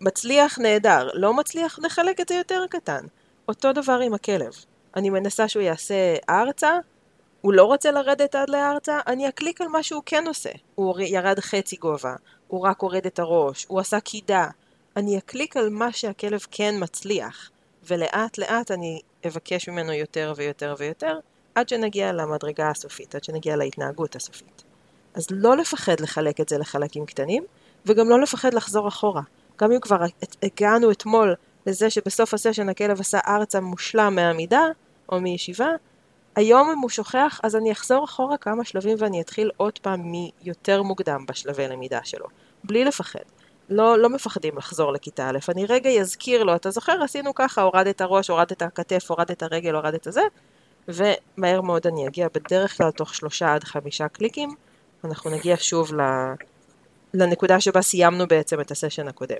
מצליח, 0.01 0.59
נהדר. 0.59 1.09
לא 1.15 1.35
מצליח, 1.35 1.79
נחלק 1.79 2.21
את 2.21 2.29
זה 2.29 2.35
יותר 2.35 2.65
קטן. 2.71 3.05
אותו 3.49 3.73
דבר 3.73 4.01
עם 4.05 4.15
הכלב. 4.15 4.53
אני 4.97 5.11
מנסה 5.11 5.49
שהוא 5.49 5.63
יעשה 5.63 6.17
ארצה, 6.31 6.79
הוא 7.41 7.53
לא 7.53 7.65
רוצה 7.65 7.91
לרדת 7.91 8.35
עד 8.35 8.51
לארצה, 8.51 9.01
אני 9.07 9.29
אקליק 9.29 9.61
על 9.61 9.69
מה 9.69 9.83
שהוא 9.83 10.03
כן 10.07 10.25
עושה. 10.27 10.51
הוא 10.75 11.01
ירד 11.01 11.41
חצי 11.41 11.77
גובה, 11.77 12.15
הוא 12.49 12.61
רק 12.61 12.81
הוריד 12.81 13.07
את 13.07 13.19
הראש, 13.19 13.67
הוא 13.69 13.81
עשה 13.81 14.01
קידה. 14.01 14.47
אני 14.97 15.19
אקליק 15.19 15.57
על 15.57 15.71
מה 15.71 15.93
שהכלב 15.93 16.41
כן 16.51 16.75
מצליח, 16.79 17.51
ולאט 17.89 18.39
לאט 18.39 18.71
אני 18.71 19.01
אבקש 19.27 19.69
ממנו 19.69 19.93
יותר 19.93 20.33
ויותר 20.37 20.75
ויותר, 20.79 21.19
עד 21.55 21.69
שנגיע 21.69 22.13
למדרגה 22.13 22.71
הסופית, 22.71 23.15
עד 23.15 23.25
שנגיע 23.25 23.57
להתנהגות 23.57 24.17
הסופית. 24.17 24.63
אז 25.15 25.27
לא 25.31 25.57
לפחד 25.57 26.01
לחלק 26.01 26.41
את 26.41 26.49
זה 26.49 26.59
לחלקים 26.59 27.07
קטנים, 27.07 27.45
וגם 27.87 28.09
לא 28.09 28.21
לפחד 28.21 28.55
לחזור 28.55 28.89
אחורה. 28.89 29.23
גם 29.61 29.73
אם 29.73 29.81
כבר 29.81 30.05
הגענו 30.43 30.91
אתמול 30.91 31.35
לזה 31.67 31.91
שבסוף 31.91 32.35
הסשן 32.35 32.69
הכלב 32.69 33.01
עשה 33.01 33.19
ארצה 33.27 33.61
מושלם 33.61 34.15
מהעמידה, 34.15 34.63
או 35.13 35.21
מישיבה, 35.21 35.69
היום 36.37 36.71
אם 36.71 36.79
הוא 36.79 36.91
שוכח, 36.91 37.41
אז 37.43 37.57
אני 37.57 37.73
אחזור 37.73 38.05
אחורה 38.05 38.37
כמה 38.37 38.65
שלבים 38.65 38.97
ואני 38.99 39.21
אתחיל 39.21 39.51
עוד 39.57 39.79
פעם 39.79 40.01
מיותר 40.03 40.83
מוקדם 40.83 41.25
בשלבי 41.29 41.69
למידה 41.69 42.01
שלו, 42.05 42.27
בלי 42.65 42.85
לפחד. 42.85 43.25
לא, 43.71 43.99
לא 43.99 44.09
מפחדים 44.09 44.57
לחזור 44.57 44.93
לכיתה 44.93 45.31
א', 45.31 45.39
אני 45.49 45.67
רגע 45.67 45.91
אזכיר 45.91 46.45
לו, 46.45 46.57
אתה 46.57 46.71
זוכר, 46.71 47.03
עשינו 47.03 47.35
ככה, 47.35 47.63
הורדת 47.63 48.01
הראש, 48.01 48.31
הורדת 48.31 48.63
הכתף, 48.63 49.11
הורדת 49.11 49.43
הרגל, 49.43 49.75
הורדת 49.75 50.07
זה, 50.11 50.23
ומהר 50.89 51.61
מאוד 51.61 51.87
אני 51.87 52.09
אגיע, 52.09 52.29
בדרך 52.35 52.77
כלל 52.77 52.91
תוך 52.91 53.15
שלושה 53.15 53.55
עד 53.55 53.65
חמישה 53.65 54.09
קליקים, 54.09 54.55
אנחנו 55.05 55.31
נגיע 55.31 55.57
שוב. 55.59 55.91
לנקודה 57.15 57.61
שבה 57.61 57.83
סיימנו 57.83 58.27
בעצם 58.27 58.61
את 58.61 58.71
הסשן 58.71 59.09
הקודם. 59.09 59.37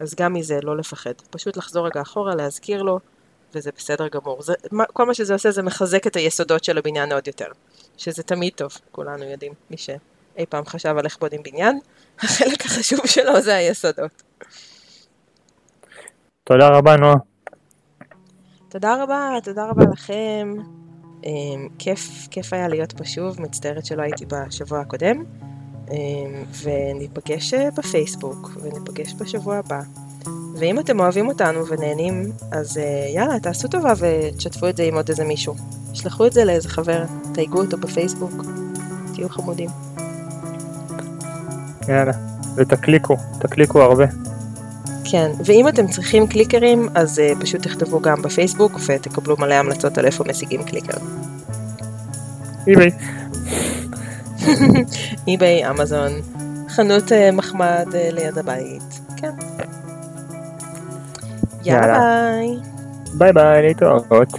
אז 0.00 0.14
גם 0.14 0.32
מזה 0.32 0.58
לא 0.62 0.76
לפחד, 0.76 1.12
פשוט 1.30 1.56
לחזור 1.56 1.86
רגע 1.86 2.02
אחורה, 2.02 2.34
להזכיר 2.34 2.82
לו, 2.82 2.98
וזה 3.54 3.70
בסדר 3.76 4.08
גמור. 4.08 4.42
זה, 4.42 4.54
כל 4.92 5.06
מה 5.06 5.14
שזה 5.14 5.32
עושה 5.32 5.50
זה 5.50 5.62
מחזק 5.62 6.06
את 6.06 6.16
היסודות 6.16 6.64
של 6.64 6.78
הבניין 6.78 7.12
עוד 7.12 7.26
יותר, 7.26 7.46
שזה 7.96 8.22
תמיד 8.22 8.52
טוב, 8.56 8.78
כולנו 8.92 9.24
יודעים, 9.24 9.52
מי 9.70 9.76
שאי 10.36 10.46
פעם 10.46 10.64
חשב 10.66 10.94
על 10.98 11.04
איך 11.04 11.18
בונים 11.18 11.42
בניין, 11.42 11.78
החלק 12.20 12.66
החשוב 12.66 13.06
שלו 13.06 13.40
זה 13.40 13.54
היסודות. 13.54 14.22
תודה 16.44 16.68
רבה, 16.68 16.96
נועה. 16.96 17.14
תודה 18.68 19.02
רבה, 19.02 19.28
תודה 19.44 19.66
רבה 19.70 19.84
לכם. 19.92 20.54
Um, 21.22 21.26
כיף, 21.78 22.28
כיף 22.30 22.52
היה 22.52 22.68
להיות 22.68 22.92
פה 22.92 23.04
שוב, 23.04 23.40
מצטערת 23.40 23.86
שלא 23.86 24.02
הייתי 24.02 24.24
בשבוע 24.26 24.80
הקודם. 24.80 25.24
Um, 25.86 25.92
וניפגש 26.62 27.54
אה, 27.54 27.70
בפייסבוק, 27.70 28.50
וניפגש 28.62 29.14
בשבוע 29.18 29.56
הבא. 29.56 29.80
ואם 30.58 30.80
אתם 30.80 31.00
אוהבים 31.00 31.28
אותנו 31.28 31.66
ונהנים, 31.66 32.32
אז 32.52 32.76
uh, 32.76 32.80
יאללה, 33.14 33.40
תעשו 33.40 33.68
טובה 33.68 33.92
ותשתפו 33.98 34.68
את 34.68 34.76
זה 34.76 34.82
עם 34.82 34.94
עוד 34.94 35.08
איזה 35.08 35.24
מישהו. 35.24 35.54
שלחו 35.94 36.26
את 36.26 36.32
זה 36.32 36.44
לאיזה 36.44 36.68
חבר, 36.68 37.04
תייגו 37.34 37.60
אותו 37.60 37.76
בפייסבוק, 37.76 38.44
תהיו 39.14 39.28
חמודים. 39.28 39.70
יאללה, 41.88 42.12
ותקליקו, 42.56 43.16
תקליקו 43.38 43.82
הרבה. 43.82 44.04
כן, 45.04 45.30
ואם 45.44 45.68
אתם 45.68 45.86
צריכים 45.86 46.26
קליקרים, 46.26 46.88
אז 46.94 47.18
uh, 47.18 47.42
פשוט 47.42 47.62
תכתבו 47.62 48.00
גם 48.00 48.22
בפייסבוק 48.22 48.72
ותקבלו 48.86 49.36
מלא 49.38 49.54
המלצות 49.54 49.98
על 49.98 50.06
איפה 50.06 50.24
משיגים 50.28 50.62
קליקר. 50.62 50.98
איביי. 52.66 52.90
איביי, 55.28 55.70
אמזון, 55.70 56.12
חנות 56.68 57.08
uh, 57.08 57.32
מחמד 57.32 57.86
uh, 57.90 58.14
ליד 58.14 58.38
הבית, 58.38 59.00
כן. 59.16 59.30
יאללה. 61.64 61.98
ביי. 61.98 62.58
ביי 63.14 63.32
ביי, 63.32 63.62
להתראות. 63.62 64.32